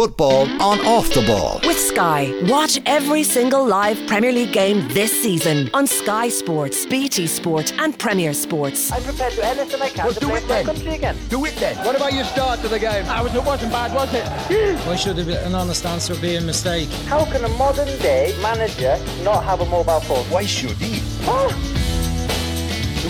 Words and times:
Football 0.00 0.42
on 0.60 0.78
off 0.84 1.08
the 1.14 1.22
ball. 1.22 1.58
With 1.64 1.78
Sky. 1.80 2.30
Watch 2.48 2.78
every 2.84 3.22
single 3.22 3.66
live 3.66 3.96
Premier 4.06 4.30
League 4.30 4.52
game 4.52 4.86
this 4.88 5.10
season 5.10 5.70
on 5.72 5.86
Sky 5.86 6.28
Sports, 6.28 6.84
BT 6.84 7.26
Sport, 7.26 7.72
and 7.78 7.98
Premier 7.98 8.34
Sports. 8.34 8.92
I'm 8.92 9.02
prepared 9.02 9.32
to 9.32 9.36
do 9.36 9.42
anything 9.42 9.80
I 9.80 9.88
can 9.88 10.04
Well, 10.04 10.12
to 10.12 10.20
do 10.20 10.26
play 10.26 10.36
it 10.36 10.42
my 10.42 10.48
then. 10.48 10.64
country 10.66 10.94
again. 10.96 11.16
Do 11.30 11.42
it 11.46 11.56
then. 11.56 11.82
What 11.82 11.96
about 11.96 12.12
your 12.12 12.24
start 12.24 12.60
to 12.60 12.68
the 12.68 12.78
game? 12.78 13.06
I 13.06 13.22
was, 13.22 13.34
it 13.34 13.42
wasn't 13.42 13.72
bad, 13.72 13.94
was 13.94 14.12
it? 14.12 14.26
Why 14.86 14.96
should 14.96 15.18
an 15.18 15.54
honest 15.54 15.86
answer 15.86 16.14
be 16.16 16.36
a 16.36 16.42
mistake? 16.42 16.90
How 17.08 17.24
can 17.24 17.42
a 17.46 17.48
modern 17.56 17.88
day 18.00 18.36
manager 18.42 18.98
not 19.22 19.44
have 19.44 19.62
a 19.62 19.64
mobile 19.64 20.00
phone? 20.00 20.26
Why 20.26 20.44
should 20.44 20.76
he? 20.76 21.00
You're 21.24 21.75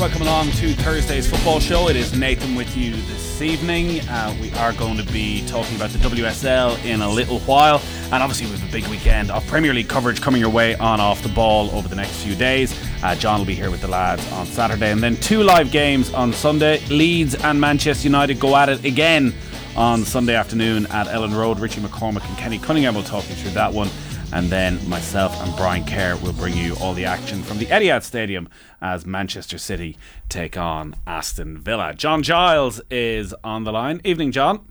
welcome 0.01 0.21
along 0.23 0.51
to 0.51 0.75
Thursday's 0.75 1.29
football 1.29 1.59
show. 1.59 1.89
It 1.89 1.97
is 1.97 2.13
Nathan 2.19 2.55
with 2.55 2.77
you 2.77 2.93
this 2.93 3.41
evening. 3.41 4.07
Uh, 4.09 4.37
we 4.43 4.53
are 4.53 4.75
going 4.75 4.99
to 4.99 5.13
be 5.13 5.47
talking 5.47 5.75
about 5.75 5.89
the 5.89 5.99
WSL 5.99 6.85
in 6.85 7.01
a 7.01 7.09
little 7.09 7.39
while, 7.41 7.81
and 8.13 8.23
obviously 8.23 8.47
we 8.47 8.59
have 8.59 8.69
a 8.69 8.73
big 8.73 8.87
weekend 8.89 9.31
of 9.31 9.47
Premier 9.47 9.73
League 9.73 9.89
coverage 9.89 10.21
coming 10.21 10.41
your 10.41 10.51
way 10.51 10.75
on 10.77 11.01
off 11.01 11.23
the 11.23 11.31
ball 11.31 11.71
over 11.71 11.89
the 11.89 11.97
next 11.97 12.23
few 12.23 12.35
days. 12.35 12.79
Uh, 13.03 13.15
John 13.15 13.39
will 13.39 13.47
be 13.47 13.55
here 13.55 13.71
with 13.71 13.81
the 13.81 13.89
lads 13.89 14.31
on 14.33 14.45
Saturday, 14.45 14.91
and 14.91 15.03
then 15.03 15.17
two 15.17 15.43
live 15.43 15.71
games 15.71 16.13
on 16.13 16.33
Sunday. 16.33 16.85
Leeds 16.89 17.35
and 17.35 17.59
Manchester 17.59 18.07
United 18.07 18.39
go 18.39 18.55
at 18.55 18.69
it 18.69 18.85
again 18.85 19.33
on 19.77 20.05
Sunday 20.05 20.35
afternoon 20.35 20.87
at 20.87 21.07
Elland 21.07 21.35
Road. 21.35 21.59
Richie 21.59 21.81
McCormick 21.81 22.29
and 22.29 22.37
Kenny 22.37 22.59
Cunningham 22.59 22.95
will 22.95 23.03
talk 23.03 23.27
you 23.31 23.35
through 23.35 23.53
that 23.53 23.73
one. 23.73 23.89
And 24.33 24.51
then 24.51 24.87
myself 24.89 25.41
and 25.41 25.57
Brian 25.57 25.85
Kerr 25.85 26.17
will 26.17 26.33
bring 26.33 26.57
you 26.57 26.75
all 26.81 26.95
the 26.95 27.05
action 27.05 27.43
from 27.43 27.59
the 27.59 27.67
Etihad 27.67 28.03
Stadium 28.03 28.49
as 28.83 29.07
Manchester 29.07 29.57
City 29.57 29.97
take 30.29 30.59
on 30.59 30.95
Aston 31.07 31.59
Villa. 31.59 31.95
John 31.95 32.23
Giles 32.23 32.81
is 32.91 33.35
on 33.45 33.65
the 33.65 33.73
line. 33.73 34.01
Evening, 34.05 34.33
John. 34.33 34.67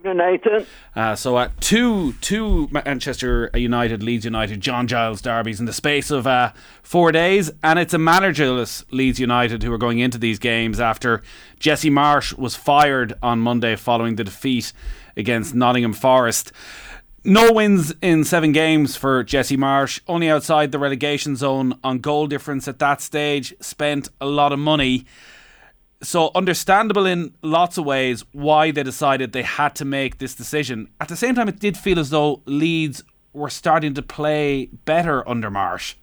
Evening, 0.00 0.18
Nathan. 0.18 0.66
Uh, 0.94 1.14
so 1.14 1.38
at 1.38 1.58
two 1.60 2.14
two 2.20 2.68
Manchester 2.70 3.50
United, 3.54 4.02
Leeds 4.02 4.24
United, 4.24 4.60
John 4.60 4.86
Giles 4.86 5.22
derbies 5.22 5.60
in 5.60 5.66
the 5.66 5.72
space 5.72 6.10
of 6.10 6.26
uh, 6.26 6.52
four 6.82 7.10
days, 7.10 7.50
and 7.62 7.78
it's 7.78 7.94
a 7.94 7.98
managerless 7.98 8.84
Leeds 8.90 9.18
United 9.18 9.62
who 9.62 9.72
are 9.72 9.78
going 9.78 9.98
into 9.98 10.18
these 10.18 10.38
games 10.38 10.78
after 10.80 11.22
Jesse 11.58 11.90
Marsh 11.90 12.34
was 12.34 12.54
fired 12.54 13.14
on 13.22 13.38
Monday 13.38 13.76
following 13.76 14.16
the 14.16 14.24
defeat 14.24 14.72
against 15.16 15.54
Nottingham 15.54 15.92
Forest. 15.94 16.52
No 17.28 17.50
wins 17.50 17.92
in 18.00 18.22
seven 18.22 18.52
games 18.52 18.94
for 18.94 19.24
Jesse 19.24 19.56
Marsh, 19.56 20.00
only 20.06 20.30
outside 20.30 20.70
the 20.70 20.78
relegation 20.78 21.34
zone 21.34 21.76
on 21.82 21.98
goal 21.98 22.28
difference 22.28 22.68
at 22.68 22.78
that 22.78 23.00
stage, 23.00 23.52
spent 23.58 24.08
a 24.20 24.26
lot 24.26 24.52
of 24.52 24.60
money. 24.60 25.06
So, 26.00 26.30
understandable 26.36 27.04
in 27.04 27.34
lots 27.42 27.78
of 27.78 27.84
ways 27.84 28.24
why 28.30 28.70
they 28.70 28.84
decided 28.84 29.32
they 29.32 29.42
had 29.42 29.74
to 29.74 29.84
make 29.84 30.18
this 30.18 30.36
decision. 30.36 30.88
At 31.00 31.08
the 31.08 31.16
same 31.16 31.34
time, 31.34 31.48
it 31.48 31.58
did 31.58 31.76
feel 31.76 31.98
as 31.98 32.10
though 32.10 32.42
Leeds 32.46 33.02
were 33.32 33.50
starting 33.50 33.94
to 33.94 34.02
play 34.02 34.66
better 34.84 35.28
under 35.28 35.50
Marsh. 35.50 35.96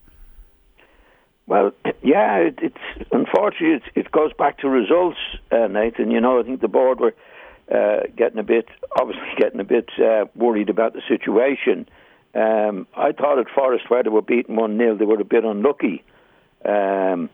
Well, 1.47 1.71
yeah, 2.01 2.35
it, 2.35 2.59
it's 2.61 3.07
unfortunately 3.13 3.77
it, 3.77 3.83
it 3.95 4.11
goes 4.11 4.33
back 4.37 4.57
to 4.57 4.67
results, 4.67 5.19
uh, 5.53 5.67
Nathan. 5.67 6.11
You 6.11 6.19
know, 6.19 6.41
I 6.41 6.43
think 6.43 6.59
the 6.59 6.67
board 6.67 6.99
were 6.99 7.15
uh, 7.71 8.01
getting 8.15 8.39
a 8.39 8.43
bit, 8.43 8.67
obviously 8.99 9.27
getting 9.37 9.59
a 9.59 9.63
bit 9.65 9.89
uh, 9.99 10.25
worried 10.35 10.69
about 10.69 10.93
the 10.93 11.01
situation. 11.07 11.87
Um, 12.35 12.87
I 12.97 13.11
thought 13.11 13.37
at 13.39 13.47
Forest 13.53 13.89
where 13.89 14.01
they 14.03 14.09
were 14.09 14.21
beaten 14.23 14.55
one 14.55 14.77
0 14.77 14.97
they 14.97 15.05
were 15.05 15.19
a 15.19 15.23
bit 15.25 15.43
unlucky. 15.43 16.03
Um, 16.65 17.29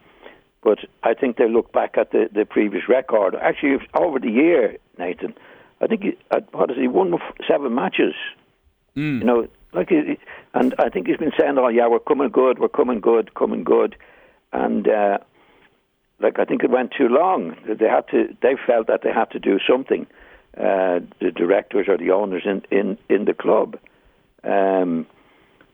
but 0.61 0.79
I 1.03 1.13
think 1.13 1.37
they 1.37 1.47
look 1.47 1.71
back 1.71 1.97
at 1.97 2.11
the, 2.11 2.29
the 2.33 2.45
previous 2.45 2.89
record. 2.89 3.35
Actually, 3.35 3.77
over 3.93 4.19
the 4.19 4.29
year, 4.29 4.77
Nathan, 4.97 5.33
I 5.79 5.87
think 5.87 6.03
he, 6.03 6.17
what 6.51 6.69
is 6.71 6.77
he 6.77 6.87
won 6.87 7.17
seven 7.47 7.73
matches. 7.73 8.13
You 9.19 9.25
know, 9.25 9.47
like, 9.71 9.89
he- 9.89 10.17
and 10.53 10.75
I 10.79 10.89
think 10.89 11.07
he's 11.07 11.15
been 11.17 11.31
saying, 11.39 11.57
"Oh 11.57 11.69
yeah, 11.69 11.87
we're 11.87 11.99
coming 11.99 12.29
good, 12.29 12.59
we're 12.59 12.67
coming 12.67 12.99
good, 12.99 13.33
coming 13.35 13.63
good," 13.63 13.95
and 14.51 14.87
uh, 14.89 15.19
like 16.19 16.39
I 16.39 16.45
think 16.45 16.63
it 16.63 16.69
went 16.69 16.91
too 16.97 17.07
long. 17.07 17.55
They 17.65 17.87
had 17.87 18.07
to. 18.09 18.35
They 18.41 18.55
felt 18.65 18.87
that 18.87 19.01
they 19.03 19.11
had 19.11 19.31
to 19.31 19.39
do 19.39 19.59
something. 19.67 20.07
Uh, 20.57 20.99
the 21.21 21.31
directors 21.33 21.87
or 21.87 21.97
the 21.97 22.11
owners 22.11 22.43
in 22.45 22.63
in 22.71 22.97
in 23.09 23.25
the 23.25 23.33
club. 23.33 23.77
Um, 24.43 25.05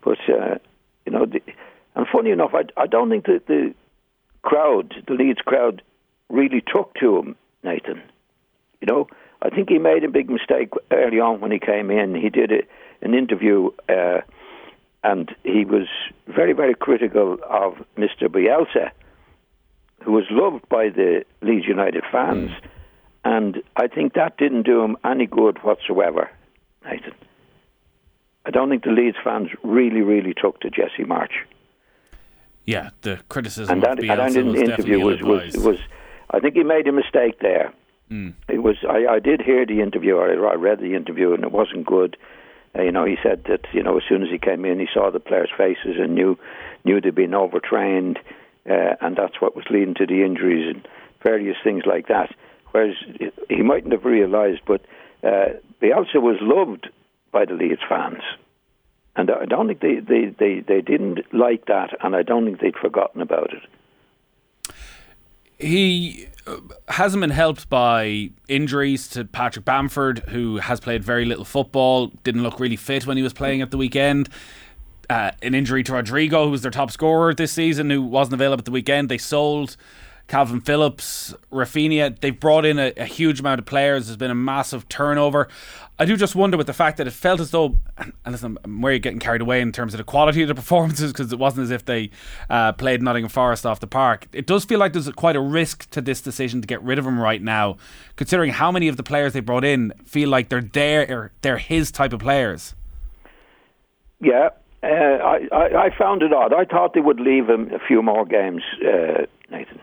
but 0.03 0.17
uh, 0.29 0.55
you 1.05 1.11
know, 1.11 1.25
the, 1.25 1.41
and 1.95 2.05
funny 2.11 2.31
enough, 2.31 2.51
I 2.53 2.63
I 2.81 2.87
don't 2.87 3.09
think 3.09 3.25
that 3.25 3.47
the 3.47 3.73
crowd, 4.41 4.93
the 5.07 5.13
Leeds 5.13 5.41
crowd, 5.43 5.81
really 6.29 6.61
took 6.61 6.93
to 6.95 7.17
him, 7.17 7.35
Nathan. 7.63 8.01
You 8.81 8.87
know, 8.87 9.07
I 9.41 9.49
think 9.49 9.69
he 9.69 9.77
made 9.77 10.03
a 10.03 10.09
big 10.09 10.29
mistake 10.29 10.71
early 10.91 11.19
on 11.19 11.41
when 11.41 11.51
he 11.51 11.59
came 11.59 11.91
in. 11.91 12.15
He 12.15 12.29
did 12.29 12.51
a, 12.51 12.61
an 13.01 13.13
interview, 13.13 13.71
uh, 13.89 14.21
and 15.03 15.33
he 15.43 15.65
was 15.65 15.87
very, 16.27 16.53
very 16.53 16.75
critical 16.75 17.37
of 17.49 17.73
Mr. 17.97 18.27
Bielsa, 18.27 18.91
who 20.05 20.11
was 20.11 20.25
loved 20.29 20.69
by 20.69 20.89
the 20.89 21.25
Leeds 21.41 21.65
United 21.65 22.03
fans. 22.11 22.51
And 23.23 23.63
I 23.75 23.87
think 23.87 24.13
that 24.13 24.37
didn't 24.37 24.63
do 24.63 24.83
him 24.83 24.97
any 25.03 25.25
good 25.25 25.57
whatsoever, 25.63 26.29
Nathan. 26.85 27.15
I 28.45 28.51
don't 28.51 28.69
think 28.69 28.83
the 28.83 28.91
Leeds 28.91 29.17
fans 29.23 29.49
really, 29.63 30.01
really 30.01 30.35
took 30.39 30.59
to 30.61 30.69
Jesse 30.69 31.03
Marsh. 31.05 31.33
Yeah, 32.65 32.91
the 33.01 33.19
criticism 33.29 33.73
And 33.73 33.83
of 33.83 33.97
that, 33.97 34.03
Bielsa 34.03 34.27
and 34.27 34.35
in 34.37 34.45
was 34.47 34.55
the 34.55 34.61
interview 34.63 34.99
was, 34.99 35.21
was 35.21 35.57
was 35.57 35.77
I 36.31 36.39
think 36.39 36.55
he 36.55 36.63
made 36.63 36.87
a 36.87 36.91
mistake 36.91 37.39
there. 37.39 37.73
It 38.47 38.61
was 38.61 38.77
I, 38.87 39.05
I 39.15 39.19
did 39.19 39.41
hear 39.41 39.65
the 39.65 39.81
interview 39.81 40.15
or 40.15 40.47
I 40.47 40.53
read 40.53 40.79
the 40.79 40.93
interview 40.95 41.33
and 41.33 41.43
it 41.43 41.51
wasn't 41.51 41.85
good. 41.85 42.17
Uh, 42.77 42.83
you 42.83 42.91
know, 42.91 43.05
he 43.05 43.17
said 43.23 43.45
that 43.45 43.61
you 43.73 43.81
know 43.81 43.97
as 43.97 44.03
soon 44.07 44.21
as 44.21 44.29
he 44.29 44.37
came 44.37 44.65
in, 44.65 44.79
he 44.79 44.87
saw 44.93 45.09
the 45.09 45.19
players' 45.19 45.49
faces 45.55 45.97
and 45.99 46.13
knew 46.13 46.37
knew 46.83 47.01
they'd 47.01 47.15
been 47.15 47.33
overtrained, 47.33 48.19
uh, 48.69 48.95
and 49.01 49.15
that's 49.15 49.39
what 49.41 49.55
was 49.55 49.65
leading 49.69 49.95
to 49.95 50.05
the 50.05 50.23
injuries 50.23 50.73
and 50.73 50.87
various 51.23 51.57
things 51.63 51.83
like 51.85 52.07
that. 52.07 52.33
Whereas 52.71 52.95
he 53.49 53.61
mightn't 53.61 53.93
have 53.93 54.05
realised, 54.05 54.61
but 54.67 54.81
uh, 55.23 55.53
Bielsa 55.81 56.21
was 56.21 56.37
loved 56.41 56.89
by 57.31 57.45
the 57.45 57.53
Leeds 57.53 57.81
fans. 57.87 58.21
And 59.15 59.31
I 59.31 59.45
don't 59.45 59.67
think 59.67 59.79
they, 59.79 59.99
they, 59.99 60.35
they, 60.37 60.59
they 60.59 60.81
didn't 60.81 61.19
like 61.33 61.67
that, 61.67 61.95
and 62.03 62.15
I 62.15 62.23
don't 62.23 62.45
think 62.45 62.59
they'd 62.59 62.75
forgotten 62.75 63.21
about 63.21 63.53
it. 63.53 63.63
he 65.57 66.27
uh, 66.47 66.57
hasn't 66.89 67.21
been 67.21 67.29
helped 67.29 67.69
by 67.69 68.29
injuries 68.47 69.07
to 69.09 69.25
Patrick 69.25 69.65
Bamford, 69.65 70.19
who 70.29 70.57
has 70.57 70.79
played 70.79 71.03
very 71.03 71.25
little 71.25 71.45
football, 71.45 72.07
didn't 72.23 72.43
look 72.43 72.59
really 72.59 72.75
fit 72.75 73.07
when 73.07 73.17
he 73.17 73.23
was 73.23 73.33
playing 73.33 73.61
at 73.61 73.71
the 73.71 73.77
weekend. 73.77 74.29
Uh, 75.09 75.31
an 75.41 75.53
injury 75.53 75.83
to 75.83 75.93
Rodrigo, 75.93 76.45
who 76.45 76.51
was 76.51 76.61
their 76.61 76.71
top 76.71 76.91
scorer 76.91 77.33
this 77.33 77.51
season, 77.51 77.89
who 77.89 78.01
wasn't 78.01 78.33
available 78.33 78.61
at 78.61 78.65
the 78.65 78.71
weekend. 78.71 79.09
They 79.09 79.17
sold 79.17 79.77
Kalvin 80.27 80.65
Phillips, 80.65 81.35
Raphinha. 81.51 82.19
They've 82.19 82.37
brought 82.39 82.65
in 82.65 82.79
a, 82.79 82.91
a 82.97 83.05
huge 83.05 83.39
amount 83.39 83.59
of 83.59 83.65
players. 83.65 84.07
There's 84.07 84.17
been 84.17 84.31
a 84.31 84.35
massive 84.35 84.89
turnover. 84.89 85.47
I 85.99 86.05
do 86.05 86.17
just 86.17 86.35
wonder 86.35 86.57
with 86.57 86.67
the 86.67 86.73
fact 86.73 86.97
that 86.97 87.07
it 87.07 87.11
felt 87.11 87.39
as 87.39 87.51
though, 87.51 87.77
and 87.97 88.13
listen, 88.25 88.57
I'm 88.63 88.81
where 88.81 88.91
you're 88.91 88.99
getting 88.99 89.19
carried 89.19 89.41
away 89.41 89.61
in 89.61 89.71
terms 89.71 89.93
of 89.93 89.99
the 89.99 90.03
quality 90.03 90.41
of 90.41 90.47
the 90.47 90.55
performances 90.63 91.11
because 91.11 91.31
it 91.31 91.39
wasn't 91.39 91.65
as 91.65 91.71
if 91.71 91.85
they 91.85 92.09
uh, 92.49 92.73
played 92.73 93.01
Nottingham 93.03 93.29
Forest 93.29 93.65
off 93.65 93.79
the 93.79 93.87
park. 93.87 94.27
It 94.33 94.47
does 94.47 94.65
feel 94.65 94.79
like 94.79 94.93
there's 94.93 95.09
quite 95.11 95.35
a 95.35 95.41
risk 95.41 95.89
to 95.91 96.01
this 96.01 96.21
decision 96.21 96.59
to 96.61 96.67
get 96.67 96.81
rid 96.81 96.97
of 96.97 97.05
him 97.05 97.19
right 97.19 97.41
now, 97.41 97.77
considering 98.15 98.51
how 98.51 98.71
many 98.71 98.87
of 98.87 98.97
the 98.97 99.03
players 99.03 99.33
they 99.33 99.41
brought 99.41 99.63
in 99.63 99.93
feel 100.03 100.29
like 100.29 100.49
they're 100.49 100.61
their, 100.61 101.31
they're 101.41 101.59
his 101.59 101.91
type 101.91 102.13
of 102.13 102.19
players. 102.19 102.73
Yeah, 104.19 104.49
uh, 104.85 105.23
I, 105.23 105.47
I, 105.51 105.85
I 105.85 105.97
found 105.97 106.21
it 106.21 106.31
odd. 106.31 106.53
I 106.53 106.65
thought 106.65 106.93
they 106.93 107.01
would 107.01 107.19
leave 107.19 107.49
him 107.49 107.71
a 107.73 107.79
few 107.79 108.01
more 108.01 108.25
games, 108.25 108.61
uh, 108.81 109.25
Nathan, 109.49 109.79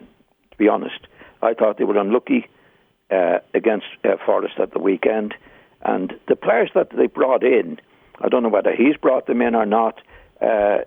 to 0.51 0.57
be 0.57 0.69
honest. 0.69 1.07
I 1.43 1.55
thought 1.55 1.79
they 1.79 1.85
were 1.85 1.99
unlucky 1.99 2.49
uh, 3.11 3.39
against 3.53 3.87
uh, 4.05 4.17
Forest 4.25 4.55
at 4.59 4.73
the 4.73 4.79
weekend. 4.79 5.35
And 5.83 6.15
the 6.29 6.37
players 6.37 6.71
that 6.75 6.91
they 6.97 7.09
brought 7.09 7.43
in, 7.43 7.81
I 8.21 8.29
don't 8.29 8.43
know 8.43 8.49
whether 8.49 8.75
he's 8.75 8.97
brought 8.97 9.27
them 9.27 9.43
in 9.43 9.55
or 9.55 9.67
not, 9.67 10.01
uh, 10.41 10.79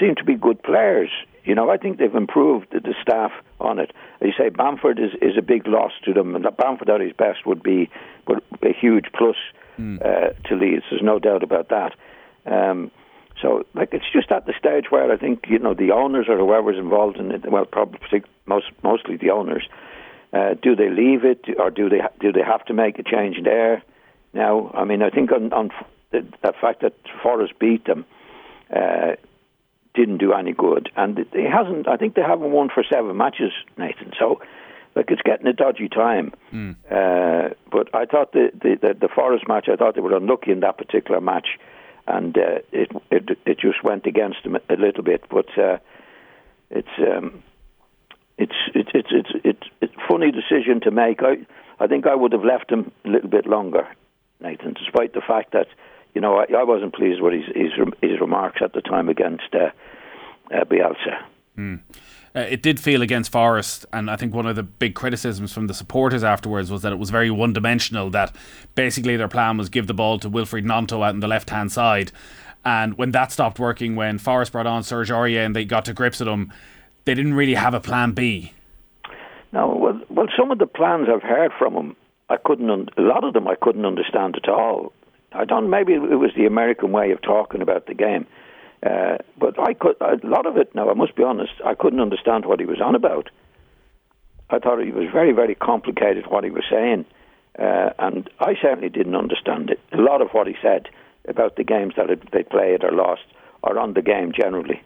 seem 0.00 0.14
to 0.16 0.24
be 0.24 0.34
good 0.34 0.62
players. 0.62 1.10
You 1.44 1.54
know, 1.54 1.70
I 1.70 1.76
think 1.76 1.98
they've 1.98 2.14
improved 2.14 2.68
the, 2.72 2.80
the 2.80 2.94
staff 3.02 3.32
on 3.60 3.78
it. 3.78 3.92
As 4.20 4.28
you 4.28 4.32
say, 4.38 4.48
Bamford 4.48 4.98
is, 4.98 5.10
is 5.20 5.36
a 5.36 5.42
big 5.42 5.66
loss 5.66 5.92
to 6.04 6.14
them, 6.14 6.34
and 6.34 6.44
that 6.44 6.56
Bamford 6.56 6.88
at 6.88 7.00
his 7.00 7.12
best 7.12 7.44
would 7.46 7.62
be 7.62 7.90
would 8.26 8.40
be 8.60 8.70
a 8.70 8.72
huge 8.72 9.06
plus 9.16 9.36
uh, 10.00 10.28
to 10.48 10.54
Leeds. 10.54 10.84
There's 10.90 11.02
no 11.02 11.18
doubt 11.18 11.42
about 11.42 11.68
that. 11.68 11.94
Um, 12.46 12.90
so, 13.42 13.66
like, 13.74 13.92
it's 13.92 14.10
just 14.12 14.30
at 14.30 14.46
the 14.46 14.54
stage 14.58 14.86
where 14.90 15.12
I 15.12 15.16
think 15.16 15.46
you 15.48 15.58
know 15.58 15.74
the 15.74 15.90
owners 15.90 16.26
or 16.28 16.38
whoever's 16.38 16.78
involved 16.78 17.18
in 17.18 17.32
it. 17.32 17.50
Well, 17.50 17.64
probably 17.64 18.22
most 18.46 18.66
mostly 18.82 19.16
the 19.16 19.30
owners. 19.30 19.68
Uh, 20.32 20.54
do 20.62 20.74
they 20.74 20.88
leave 20.88 21.24
it, 21.24 21.44
or 21.58 21.70
do 21.70 21.88
they 21.88 22.00
do 22.20 22.32
they 22.32 22.42
have 22.42 22.64
to 22.66 22.72
make 22.72 22.98
a 22.98 23.02
change 23.02 23.36
there? 23.44 23.82
Now, 24.32 24.70
I 24.72 24.84
mean, 24.84 25.02
I 25.02 25.10
think 25.10 25.30
on, 25.30 25.52
on 25.52 25.70
the, 26.10 26.24
the 26.42 26.54
fact 26.58 26.80
that 26.80 26.94
Forest 27.22 27.54
beat 27.58 27.84
them 27.84 28.06
uh, 28.74 29.16
didn't 29.94 30.18
do 30.18 30.32
any 30.32 30.52
good, 30.52 30.88
and 30.96 31.18
it 31.18 31.50
hasn't. 31.50 31.88
I 31.88 31.96
think 31.96 32.14
they 32.14 32.22
haven't 32.22 32.52
won 32.52 32.70
for 32.72 32.82
seven 32.90 33.16
matches, 33.16 33.52
Nathan. 33.76 34.12
So 34.18 34.40
like 34.94 35.10
it's 35.10 35.22
getting 35.22 35.46
a 35.46 35.52
dodgy 35.52 35.88
time. 35.88 36.32
Mm. 36.52 36.76
Uh, 36.90 37.54
but 37.70 37.94
I 37.94 38.04
thought 38.06 38.32
the, 38.32 38.50
the, 38.54 38.76
the 38.80 38.94
the 39.00 39.08
Forest 39.08 39.44
match, 39.48 39.68
I 39.70 39.76
thought 39.76 39.94
they 39.94 40.00
were 40.00 40.16
unlucky 40.16 40.52
in 40.52 40.60
that 40.60 40.78
particular 40.78 41.20
match, 41.20 41.58
and 42.06 42.36
uh, 42.36 42.58
it, 42.72 42.90
it 43.10 43.38
it 43.46 43.58
just 43.58 43.82
went 43.84 44.06
against 44.06 44.42
them 44.42 44.56
a 44.56 44.76
little 44.76 45.02
bit. 45.02 45.24
But 45.30 45.46
uh, 45.58 45.78
it's 46.70 46.88
um, 46.98 47.42
it's 48.38 48.54
it's 48.74 48.90
it's 48.94 49.08
it's 49.10 49.30
it's 49.44 49.66
it's 49.80 49.94
funny 50.08 50.32
decision 50.32 50.80
to 50.82 50.90
make. 50.90 51.22
I 51.22 51.46
I 51.78 51.86
think 51.86 52.06
I 52.06 52.14
would 52.14 52.32
have 52.32 52.44
left 52.44 52.70
him 52.70 52.92
a 53.04 53.08
little 53.08 53.30
bit 53.30 53.46
longer, 53.46 53.86
Nathan, 54.40 54.74
despite 54.74 55.12
the 55.12 55.20
fact 55.20 55.52
that 55.52 55.68
you 56.14 56.20
know 56.20 56.38
I, 56.38 56.46
I 56.58 56.64
wasn't 56.64 56.94
pleased 56.94 57.20
with 57.20 57.34
his 57.34 57.46
his, 57.54 57.72
his 58.00 58.20
remarks 58.20 58.60
at 58.62 58.72
the 58.72 58.80
time 58.80 59.08
against 59.08 59.54
uh, 59.54 59.70
uh, 60.52 60.64
Bielsa. 60.64 61.22
Mm. 61.56 61.80
Uh, 62.34 62.40
it 62.40 62.62
did 62.62 62.80
feel 62.80 63.02
against 63.02 63.30
Forest, 63.30 63.84
and 63.92 64.10
I 64.10 64.16
think 64.16 64.34
one 64.34 64.46
of 64.46 64.56
the 64.56 64.62
big 64.62 64.94
criticisms 64.94 65.52
from 65.52 65.66
the 65.66 65.74
supporters 65.74 66.24
afterwards 66.24 66.70
was 66.70 66.80
that 66.82 66.92
it 66.92 66.98
was 66.98 67.10
very 67.10 67.30
one 67.30 67.52
dimensional, 67.52 68.08
that 68.10 68.34
basically 68.74 69.16
their 69.16 69.28
plan 69.28 69.58
was 69.58 69.68
give 69.68 69.86
the 69.86 69.94
ball 69.94 70.18
to 70.20 70.30
Wilfried 70.30 70.64
Gnonto 70.64 71.04
out 71.04 71.14
on 71.14 71.20
the 71.20 71.28
left 71.28 71.50
hand 71.50 71.70
side. 71.70 72.10
And 72.64 72.96
when 72.96 73.10
that 73.10 73.32
stopped 73.32 73.58
working, 73.58 73.96
when 73.96 74.18
Forest 74.18 74.52
brought 74.52 74.66
on 74.66 74.82
Serge 74.82 75.10
Aurier 75.10 75.44
and 75.44 75.54
they 75.54 75.64
got 75.64 75.84
to 75.86 75.92
grips 75.92 76.20
with 76.20 76.28
him, 76.28 76.52
they 77.04 77.14
didn't 77.14 77.34
really 77.34 77.54
have 77.54 77.74
a 77.74 77.80
plan 77.80 78.12
B. 78.12 78.52
No, 79.52 79.68
well, 79.68 80.00
well, 80.08 80.28
some 80.38 80.50
of 80.50 80.58
the 80.58 80.66
plans 80.66 81.08
I've 81.12 81.22
heard 81.22 81.52
from 81.58 81.74
him, 81.74 81.96
I 82.30 82.36
couldn't. 82.42 82.70
Un- 82.70 82.88
a 82.96 83.02
lot 83.02 83.24
of 83.24 83.34
them 83.34 83.46
I 83.46 83.56
couldn't 83.56 83.84
understand 83.84 84.36
at 84.36 84.48
all. 84.48 84.92
I 85.32 85.44
don't. 85.44 85.68
Maybe 85.68 85.92
it 85.94 85.98
was 85.98 86.30
the 86.36 86.46
American 86.46 86.92
way 86.92 87.10
of 87.10 87.20
talking 87.20 87.60
about 87.60 87.86
the 87.86 87.94
game. 87.94 88.26
Uh, 88.84 89.18
but 89.38 89.58
I 89.60 89.74
could 89.74 89.96
a 90.00 90.18
lot 90.24 90.46
of 90.46 90.56
it. 90.56 90.74
Now 90.74 90.90
I 90.90 90.94
must 90.94 91.14
be 91.14 91.22
honest, 91.22 91.52
I 91.64 91.74
couldn't 91.74 92.00
understand 92.00 92.46
what 92.46 92.58
he 92.58 92.66
was 92.66 92.80
on 92.80 92.94
about. 92.94 93.30
I 94.50 94.58
thought 94.58 94.80
it 94.80 94.94
was 94.94 95.08
very, 95.12 95.32
very 95.32 95.54
complicated 95.54 96.26
what 96.28 96.44
he 96.44 96.50
was 96.50 96.64
saying, 96.70 97.06
uh, 97.58 97.90
and 97.98 98.28
I 98.40 98.54
certainly 98.60 98.90
didn't 98.90 99.14
understand 99.14 99.70
it. 99.70 99.80
A 99.92 99.96
lot 99.96 100.20
of 100.20 100.30
what 100.32 100.46
he 100.46 100.56
said 100.60 100.88
about 101.26 101.56
the 101.56 101.64
games 101.64 101.94
that 101.96 102.08
they 102.32 102.42
played 102.42 102.84
or 102.84 102.92
lost, 102.92 103.22
or 103.62 103.78
on 103.78 103.94
the 103.94 104.02
game 104.02 104.32
generally. 104.32 104.82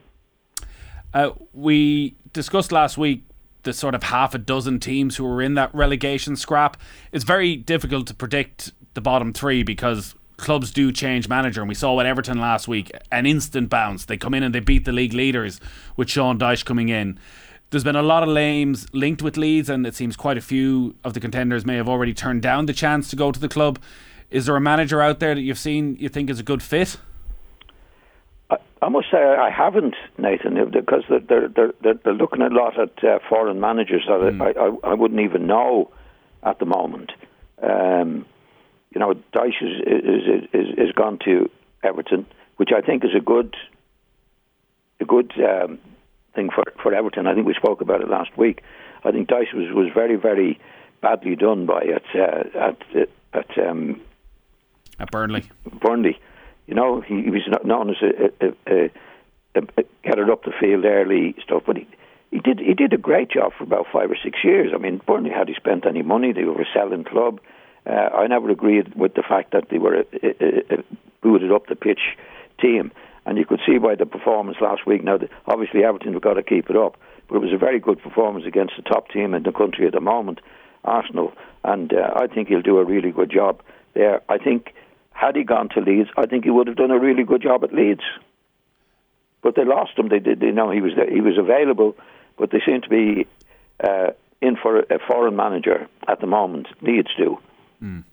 Uh, 1.15 1.31
we 1.55 2.15
discussed 2.33 2.73
last 2.73 2.99
week 2.99 3.25
the 3.63 3.73
sort 3.73 3.95
of 3.95 4.03
half 4.05 4.35
a 4.35 4.39
dozen 4.39 4.79
teams 4.79 5.17
who 5.17 5.25
were 5.25 5.43
in 5.43 5.55
that 5.55 5.75
relegation 5.75 6.37
scrap. 6.37 6.77
It's 7.13 7.25
very 7.25 7.57
difficult 7.57 8.07
to 8.09 8.15
predict 8.15 8.73
the 8.95 9.01
bottom 9.01 9.33
three 9.33 9.63
because 9.63 10.15
clubs 10.37 10.71
do 10.71 10.93
change 10.93 11.29
manager, 11.29 11.61
and 11.61 11.69
we 11.69 11.75
saw 11.75 11.95
what 11.95 12.07
Everton 12.07 12.39
last 12.39 12.69
week 12.69 12.91
an 13.11 13.27
instant 13.27 13.71
bounce. 13.71 14.05
They 14.05 14.17
come 14.17 14.35
in 14.35 14.43
and 14.43 14.55
they 14.55 14.61
beat 14.61 14.85
the 14.85 14.93
league 14.93 15.13
leaders 15.13 15.61
with 15.97 16.11
Sean 16.11 16.39
Dyche 16.39 16.65
coming 16.65 16.89
in. 16.89 17.19
There's 17.71 17.85
been 17.85 17.97
a 17.97 18.03
lot 18.03 18.23
of 18.23 18.29
names 18.29 18.87
linked 18.93 19.23
with 19.23 19.37
Leeds, 19.37 19.69
and 19.69 19.87
it 19.87 19.95
seems 19.95 20.17
quite 20.17 20.39
a 20.39 20.41
few 20.41 20.95
of 21.03 21.15
the 21.15 21.21
contenders 21.21 21.65
may 21.67 21.77
have 21.77 21.89
already 21.89 22.15
turned 22.15 22.43
down 22.43 22.67
the 22.67 22.73
chance 22.73 23.11
to 23.11 23.17
go 23.17 23.33
to 23.33 23.41
the 23.41 23.49
club. 23.49 23.79
Is 24.31 24.47
there 24.47 24.57
a 24.57 24.61
manager 24.61 25.03
out 25.03 25.19
there 25.19 25.35
that 25.35 25.41
you've 25.41 25.59
seen 25.59 25.97
you 25.99 26.09
think 26.09 26.31
is 26.31 26.39
a 26.39 26.45
good 26.45 26.63
fit? 26.63 26.97
I, 28.51 28.57
I 28.83 28.89
must 28.89 29.11
say 29.11 29.19
I 29.19 29.51
haven't, 29.51 29.95
Nathan, 30.19 30.71
because 30.71 31.03
they're 31.09 31.49
they're 31.49 31.73
they're, 31.83 31.95
they're 31.95 32.15
looking 32.15 32.43
a 32.43 32.49
lot 32.49 32.79
at 32.79 33.03
uh, 33.03 33.19
foreign 33.29 33.61
managers 33.61 34.05
that 34.07 34.21
mm. 34.21 34.41
I, 34.41 34.89
I, 34.89 34.93
I 34.93 34.95
wouldn't 34.95 35.21
even 35.21 35.47
know 35.47 35.91
at 36.43 36.59
the 36.59 36.67
moment. 36.67 37.13
Um, 37.63 38.27
you 38.97 39.01
know, 39.01 39.13
Dyche 39.35 39.61
is, 39.61 39.83
is, 39.87 40.49
is, 40.55 40.79
is 40.89 40.93
gone 40.93 41.19
to 41.27 41.51
Everton, 41.83 42.25
which 42.57 42.71
I 42.75 42.81
think 42.81 43.05
is 43.05 43.11
a 43.15 43.21
good 43.21 43.55
a 45.01 45.05
good 45.05 45.35
um, 45.37 45.79
thing 46.35 46.49
for, 46.49 46.65
for 46.83 46.95
Everton. 46.95 47.27
I 47.27 47.35
think 47.35 47.47
we 47.47 47.53
spoke 47.53 47.83
about 47.83 48.01
it 48.01 48.09
last 48.09 48.35
week. 48.39 48.63
I 49.05 49.11
think 49.13 49.29
Dyche 49.29 49.53
was, 49.53 49.71
was 49.75 49.93
very 49.93 50.17
very 50.17 50.59
badly 51.03 51.37
done 51.37 51.67
by 51.67 51.83
at 51.83 52.05
uh, 52.19 52.59
at 52.59 53.09
at 53.35 53.69
um, 53.69 54.01
at 54.99 55.11
Burnley. 55.11 55.45
Burnley, 55.79 56.19
you 56.67 56.73
know, 56.73 57.03
he, 57.03 57.21
he 57.25 57.29
was 57.29 57.43
known 57.65 57.91
as 57.91 57.97
a, 58.01 58.47
a, 58.47 58.49
a, 58.67 58.91
a, 59.57 59.61
a 59.77 59.85
get 60.05 60.19
it 60.19 60.31
up 60.31 60.45
the 60.45 60.55
field 60.59 60.87
early 60.87 61.35
stuff, 61.45 61.65
but 61.67 61.77
he 61.77 61.87
he 62.31 62.39
did 62.39 62.61
he 62.61 62.73
did 62.73 62.95
a 62.95 62.97
great 62.97 63.29
job 63.29 63.53
for 63.59 63.65
about 63.65 63.89
five 63.93 64.11
or 64.11 64.17
six 64.25 64.39
years. 64.43 64.73
I 64.75 64.79
mean, 64.79 65.03
Burnley 65.07 65.29
had 65.29 65.49
he 65.49 65.55
spent 65.55 65.85
any 65.85 66.01
money, 66.01 66.33
they 66.33 66.45
were 66.45 66.63
a 66.63 66.67
selling 66.73 67.05
club. 67.05 67.41
Uh, 67.87 68.11
I 68.15 68.27
never 68.27 68.51
agreed 68.51 68.95
with 68.95 69.15
the 69.15 69.23
fact 69.23 69.53
that 69.53 69.69
they 69.71 69.79
were 69.79 69.95
a, 69.95 70.05
a, 70.23 70.79
a 70.79 70.85
booted 71.23 71.53
up 71.53 71.67
the 71.67 71.77
pitch 71.77 72.01
team, 72.61 72.91
and 73.25 73.39
you 73.39 73.45
could 73.45 73.61
see 73.67 73.79
by 73.79 73.95
the 73.95 74.07
performance 74.07 74.59
last 74.61 74.87
week. 74.87 75.05
Now, 75.05 75.19
obviously, 75.47 75.85
Everton 75.85 76.13
have 76.15 76.23
got 76.23 76.35
to 76.35 76.43
keep 76.43 76.69
it 76.69 76.77
up, 76.77 76.97
but 77.29 77.37
it 77.37 77.41
was 77.41 77.53
a 77.53 77.59
very 77.59 77.79
good 77.79 78.03
performance 78.03 78.45
against 78.47 78.75
the 78.77 78.83
top 78.83 79.11
team 79.11 79.35
in 79.35 79.45
the 79.45 79.53
country 79.53 79.87
at 79.87 79.93
the 79.93 80.01
moment, 80.01 80.41
Arsenal, 80.85 81.33
and 81.65 81.93
uh, 81.93 82.13
I 82.17 82.27
think 82.27 82.49
he'll 82.49 82.63
do 82.63 82.79
a 82.79 82.85
really 82.85 83.13
good 83.13 83.31
job 83.31 83.63
there. 83.95 84.21
I 84.29 84.39
think 84.39 84.75
had 85.13 85.37
he 85.37 85.45
gone 85.45 85.69
to 85.71 85.81
Leeds, 85.81 86.11
I 86.17 86.27
think 86.27 86.45
he 86.45 86.51
would 86.51 86.67
have 86.67 86.77
done 86.77 86.91
a 86.91 86.99
really 86.99 87.23
good 87.25 87.43
job 87.43 87.65
at 87.65 87.73
Leeds. 87.73 88.03
But 89.43 89.55
they 89.55 89.65
lost 89.65 89.97
him. 89.97 90.09
They 90.09 90.19
did. 90.19 90.41
They 90.41 90.51
know 90.51 90.71
he 90.71 90.81
was 90.81 90.93
there, 90.97 91.09
he 91.09 91.21
was 91.21 91.39
available, 91.39 91.97
but 92.37 92.51
they 92.51 92.61
seem 92.67 92.81
to 92.83 92.89
be 92.89 93.27
uh, 93.83 94.09
in 94.41 94.57
for 94.57 94.81
a 94.81 94.99
foreign 95.07 95.37
manager 95.37 95.89
at 96.09 96.21
the 96.21 96.27
moment. 96.27 96.67
Leeds 96.83 97.11
do. 97.17 97.39
Mm. 97.83 98.05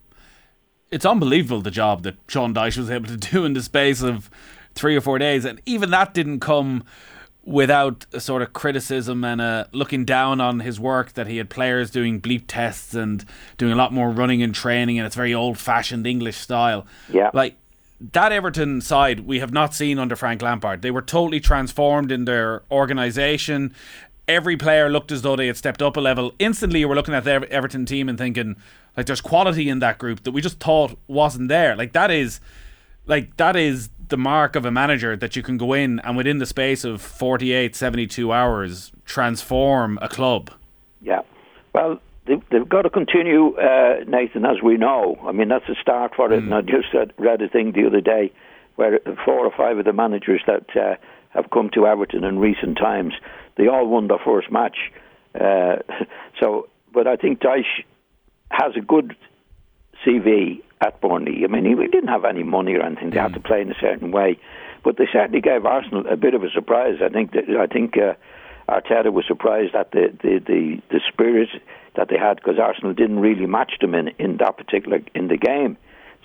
It's 0.92 1.06
unbelievable 1.06 1.62
the 1.62 1.71
job 1.71 2.04
that 2.04 2.15
Sean 2.27 2.54
Dyche 2.54 2.77
was 2.77 2.92
able 2.92 3.07
to 3.07 3.18
do 3.18 3.45
in 3.45 3.54
the 3.54 3.63
space 3.63 4.01
of 4.01 4.30
three 4.75 4.95
or 4.95 5.01
four 5.01 5.19
days, 5.19 5.45
and 5.45 5.62
even 5.65 5.92
that 5.92 6.13
didn't 6.13 6.39
come 6.39 6.83
without 7.45 8.06
a 8.13 8.19
sort 8.21 8.42
of 8.42 8.54
criticism 8.54 9.24
and 9.24 9.42
a 9.42 9.68
looking 9.74 10.06
down 10.06 10.39
on 10.39 10.62
his 10.62 10.80
work 10.80 11.13
that 11.13 11.27
he 11.27 11.38
had 11.38 11.50
players 11.50 11.92
doing 11.92 12.21
bleep 12.21 12.45
tests 12.48 12.94
and 12.94 13.25
doing 13.57 13.74
a 13.74 13.75
lot 13.75 13.92
more 13.92 14.10
running 14.10 14.42
and 14.42 14.56
training 14.56 14.98
and 14.98 15.06
it's 15.06 15.15
very 15.15 15.33
old 15.33 15.57
fashioned 15.57 16.07
English 16.07 16.38
style. 16.38 16.88
Yeah. 17.12 17.31
Like 17.33 17.57
that 18.12 18.31
Everton 18.31 18.80
side 18.80 19.21
we 19.21 19.39
have 19.39 19.51
not 19.51 19.74
seen 19.74 20.00
under 20.00 20.15
Frank 20.15 20.42
Lampard. 20.42 20.81
They 20.81 20.92
were 20.92 21.01
totally 21.01 21.42
transformed 21.42 22.12
in 22.13 22.24
their 22.25 22.63
organisation. 22.71 23.74
Every 24.28 24.56
player 24.56 24.90
looked 24.90 25.12
as 25.12 25.22
though 25.22 25.36
they 25.36 25.48
had 25.48 25.58
stepped 25.58 25.81
up 25.81 25.98
a 25.98 26.00
level. 26.00 26.34
Instantly 26.40 26.80
you 26.80 26.88
were 26.88 26.96
looking 26.96 27.14
at 27.14 27.24
the 27.24 27.46
Everton 27.52 27.86
team 27.86 28.08
and 28.08 28.18
thinking 28.18 28.56
like 28.96 29.06
there's 29.06 29.22
quality 29.22 29.70
in 29.70 29.80
that 29.80 29.98
group 29.98 30.24
that 30.24 30.31
we 30.31 30.42
just 30.42 30.60
thought 30.60 30.98
wasn't 31.08 31.50
there. 31.50 31.75
Like 31.75 31.94
that 31.94 32.10
is 32.12 32.40
like 33.06 33.36
that 33.38 33.56
is 33.56 33.90
the 34.08 34.18
mark 34.18 34.56
of 34.56 34.66
a 34.66 34.72
manager 34.72 35.16
that 35.18 35.36
you 35.36 35.44
can 35.44 35.58
go 35.58 35.74
in 35.74 36.00
and 36.02 36.16
within 36.16 36.38
the 36.38 36.46
space 36.46 36.84
of 36.84 37.02
48 37.02 37.75
72 37.75 38.31
hours 38.31 38.92
transform 39.06 40.00
a 40.02 40.08
club. 40.08 40.52
Yeah. 41.02 41.22
Well, 41.74 42.00
they've, 42.25 42.42
they've 42.52 42.68
got 42.68 42.84
to 42.84 42.90
continue, 42.90 43.56
uh, 43.58 44.04
Nathan, 44.08 44.46
as 44.46 44.62
we 44.64 44.78
know. 44.78 45.20
I 45.24 45.31
mean, 45.31 45.50
that's 45.50 45.68
a 45.68 45.75
start 45.81 46.14
for 46.16 46.31
it. 46.31 46.40
Mm. 46.40 46.44
And 46.44 46.54
I 46.54 46.62
just 46.62 46.94
read 47.18 47.42
a 47.42 47.50
thing 47.50 47.74
the 47.74 47.88
other 47.88 48.02
day 48.02 48.31
where 48.75 49.00
four 49.25 49.46
or 49.46 49.52
five 49.56 49.77
of 49.77 49.86
the 49.86 49.94
managers 49.94 50.42
that 50.48 50.75
uh, 50.75 50.96
have 51.30 51.50
come 51.51 51.70
to 51.74 51.86
Everton 51.86 52.24
in 52.24 52.39
recent 52.39 52.77
times, 52.77 53.13
they 53.57 53.67
all 53.67 53.88
won 53.88 54.07
their 54.07 54.19
first 54.24 54.51
match. 54.51 54.77
Uh, 55.39 55.77
so, 56.39 56.67
but 56.93 57.07
I 57.07 57.15
think 57.15 57.39
Dyche 57.39 57.83
has 58.51 58.74
a 58.75 58.81
good 58.81 59.15
CV 60.05 60.62
at 60.81 61.00
Burnley. 61.01 61.43
I 61.43 61.48
mean, 61.48 61.65
he 61.65 61.75
didn't 61.88 62.10
have 62.10 62.25
any 62.25 62.43
money 62.43 62.75
or 62.75 62.81
anything. 62.81 63.12
They 63.12 63.17
mm. 63.17 63.24
had 63.24 63.33
to 63.33 63.39
play 63.39 63.62
in 63.62 63.72
a 63.72 63.79
certain 63.79 64.12
way, 64.12 64.38
but 64.83 64.98
they 64.98 65.07
certainly 65.12 65.41
gave 65.41 65.65
Arsenal 65.65 66.05
a 66.07 66.17
bit 66.17 66.33
of 66.33 66.43
a 66.43 66.50
surprise. 66.50 66.98
I 67.03 67.10
think 67.10 67.31
that, 67.31 67.45
I 67.50 67.67
think 67.67 67.98
uh, 67.98 68.13
Arteta 68.69 69.12
was 69.12 69.25
surprised 69.27 69.75
at 69.75 69.91
the 69.91 70.13
the 70.22 70.39
the, 70.39 70.81
the 70.89 71.01
spirit 71.12 71.50
that 71.95 72.10
they 72.10 72.17
had 72.17 72.36
because 72.38 72.55
Arsenal 72.60 72.93
didn't 72.93 73.19
really 73.19 73.45
match 73.45 73.74
them 73.81 73.93
in 73.95 74.10
in 74.19 74.38
that 74.38 74.57
particular 74.57 75.00
in 75.15 75.27
the 75.27 75.38
game. 75.38 75.77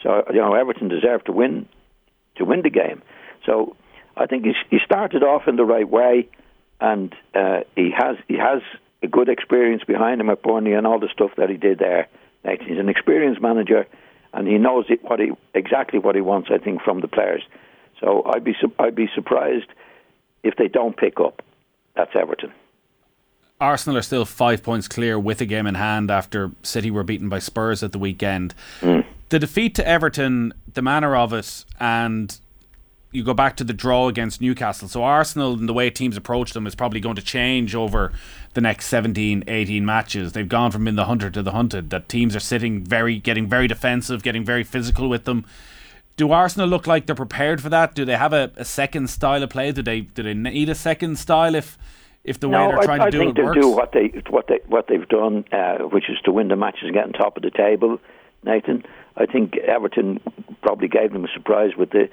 So 0.02 0.24
you 0.30 0.40
know, 0.40 0.54
Everton 0.54 0.88
deserved 0.88 1.26
to 1.26 1.32
win 1.32 1.68
to 2.36 2.44
win 2.44 2.62
the 2.62 2.70
game. 2.70 3.02
So 3.44 3.76
I 4.16 4.26
think 4.26 4.44
he 4.44 4.54
he 4.70 4.78
started 4.84 5.22
off 5.22 5.42
in 5.46 5.56
the 5.56 5.64
right 5.64 5.88
way, 5.88 6.28
and 6.80 7.14
uh, 7.34 7.60
he 7.76 7.90
has 7.96 8.16
he 8.28 8.36
has 8.36 8.62
a 9.02 9.08
good 9.08 9.28
experience 9.28 9.84
behind 9.84 10.20
him 10.20 10.30
at 10.30 10.42
Burnley 10.42 10.72
and 10.72 10.86
all 10.86 10.98
the 10.98 11.08
stuff 11.12 11.30
that 11.36 11.48
he 11.48 11.56
did 11.56 11.78
there. 11.78 12.08
He's 12.44 12.78
an 12.78 12.88
experienced 12.88 13.42
manager, 13.42 13.86
and 14.32 14.48
he 14.48 14.58
knows 14.58 14.86
it, 14.88 15.02
what 15.02 15.20
he 15.20 15.32
exactly 15.54 15.98
what 15.98 16.14
he 16.14 16.20
wants. 16.20 16.48
I 16.52 16.58
think 16.58 16.82
from 16.82 17.00
the 17.00 17.08
players. 17.08 17.42
So 18.00 18.24
I'd 18.24 18.44
be 18.44 18.54
I'd 18.78 18.94
be 18.94 19.08
surprised 19.14 19.68
if 20.42 20.56
they 20.56 20.68
don't 20.68 20.96
pick 20.96 21.20
up. 21.20 21.42
That's 21.94 22.12
Everton. 22.14 22.52
Arsenal 23.60 23.98
are 23.98 24.02
still 24.02 24.24
five 24.24 24.62
points 24.62 24.86
clear 24.86 25.18
with 25.18 25.40
a 25.40 25.46
game 25.46 25.66
in 25.66 25.74
hand 25.74 26.10
after 26.10 26.52
City 26.62 26.92
were 26.92 27.02
beaten 27.02 27.28
by 27.28 27.40
Spurs 27.40 27.82
at 27.82 27.90
the 27.90 27.98
weekend. 27.98 28.54
Mm. 28.80 29.04
The 29.30 29.40
defeat 29.40 29.74
to 29.74 29.86
Everton, 29.86 30.54
the 30.72 30.80
manner 30.80 31.16
of 31.16 31.32
it, 31.32 31.64
and 31.80 32.38
you 33.10 33.24
go 33.24 33.34
back 33.34 33.56
to 33.56 33.64
the 33.64 33.72
draw 33.72 34.08
against 34.08 34.40
Newcastle. 34.40 34.88
So 34.88 35.02
Arsenal 35.02 35.54
and 35.54 35.68
the 35.68 35.72
way 35.72 35.88
teams 35.88 36.16
approach 36.16 36.52
them 36.52 36.66
is 36.66 36.74
probably 36.74 37.00
going 37.00 37.16
to 37.16 37.22
change 37.22 37.74
over 37.74 38.12
the 38.54 38.60
next 38.60 38.86
17, 38.86 39.44
18 39.46 39.84
matches. 39.84 40.32
They've 40.32 40.48
gone 40.48 40.70
from 40.70 40.86
in 40.86 40.96
the 40.96 41.06
hunter 41.06 41.30
to 41.30 41.42
the 41.42 41.52
hunted. 41.52 41.90
That 41.90 42.08
teams 42.08 42.36
are 42.36 42.40
sitting 42.40 42.84
very, 42.84 43.18
getting 43.18 43.48
very 43.48 43.66
defensive, 43.66 44.22
getting 44.22 44.44
very 44.44 44.62
physical 44.62 45.08
with 45.08 45.24
them. 45.24 45.46
Do 46.16 46.32
Arsenal 46.32 46.68
look 46.68 46.86
like 46.86 47.06
they're 47.06 47.14
prepared 47.14 47.62
for 47.62 47.68
that? 47.70 47.94
Do 47.94 48.04
they 48.04 48.16
have 48.16 48.32
a, 48.32 48.50
a 48.56 48.64
second 48.64 49.08
style 49.08 49.42
of 49.42 49.50
play? 49.50 49.72
Do 49.72 49.82
they 49.82 50.00
do 50.00 50.22
they 50.22 50.34
need 50.34 50.68
a 50.68 50.74
second 50.74 51.16
style 51.16 51.54
if 51.54 51.78
if 52.24 52.40
the 52.40 52.48
no, 52.48 52.66
way 52.66 52.72
they're 52.74 52.82
trying 52.82 53.00
I, 53.00 53.04
to 53.06 53.10
do 53.10 53.20
I 53.22 53.24
think 53.26 53.30
it 53.30 53.40
they'll 53.40 53.44
works? 53.46 53.60
do 53.60 53.68
what 53.68 53.92
they 53.92 54.22
what 54.28 54.48
they 54.48 54.58
what 54.66 54.86
they've 54.88 55.08
done, 55.08 55.44
uh, 55.52 55.78
which 55.84 56.10
is 56.10 56.18
to 56.24 56.32
win 56.32 56.48
the 56.48 56.56
matches 56.56 56.82
and 56.84 56.94
get 56.94 57.04
on 57.04 57.12
top 57.12 57.36
of 57.36 57.44
the 57.44 57.52
table. 57.52 58.00
Nathan, 58.44 58.84
I 59.16 59.26
think 59.26 59.56
Everton 59.58 60.20
probably 60.60 60.88
gave 60.88 61.12
them 61.12 61.24
a 61.24 61.28
surprise 61.28 61.76
with 61.76 61.90
the 61.90 62.08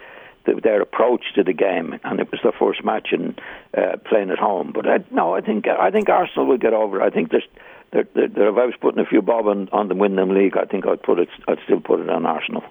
their 0.45 0.81
approach 0.81 1.23
to 1.35 1.43
the 1.43 1.53
game, 1.53 1.99
and 2.03 2.19
it 2.19 2.31
was 2.31 2.39
their 2.43 2.51
first 2.51 2.83
match 2.83 3.09
in 3.11 3.35
uh, 3.77 3.97
playing 4.05 4.29
at 4.29 4.37
home. 4.37 4.71
But 4.73 4.87
I, 4.87 5.03
no, 5.11 5.35
I 5.35 5.41
think 5.41 5.67
I 5.67 5.91
think 5.91 6.09
Arsenal 6.09 6.45
will 6.47 6.57
get 6.57 6.73
over. 6.73 7.01
it. 7.01 7.05
I 7.05 7.09
think 7.09 7.31
there's. 7.31 7.47
They're, 7.91 8.07
they're, 8.13 8.49
if 8.49 8.57
I 8.57 8.65
was 8.65 8.73
putting 8.81 8.99
a 8.99 9.05
few 9.05 9.21
bob 9.21 9.47
on, 9.47 9.69
on 9.71 9.87
them 9.87 9.99
win 9.99 10.15
them 10.15 10.33
league, 10.33 10.57
I 10.57 10.65
think 10.65 10.85
I'd 10.85 11.01
put 11.01 11.19
it. 11.19 11.29
I'd 11.47 11.59
still 11.63 11.79
put 11.79 12.01
it 12.01 12.09
on 12.09 12.25
Arsenal. 12.25 12.63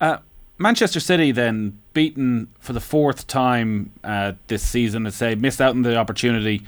Uh, 0.00 0.18
Manchester 0.58 1.00
City 1.00 1.32
then 1.32 1.80
beaten 1.94 2.48
for 2.58 2.74
the 2.74 2.80
fourth 2.80 3.26
time 3.26 3.92
uh, 4.04 4.32
this 4.48 4.62
season. 4.62 5.06
As 5.06 5.14
say 5.14 5.34
missed 5.36 5.60
out 5.60 5.70
on 5.70 5.82
the 5.82 5.96
opportunity 5.96 6.66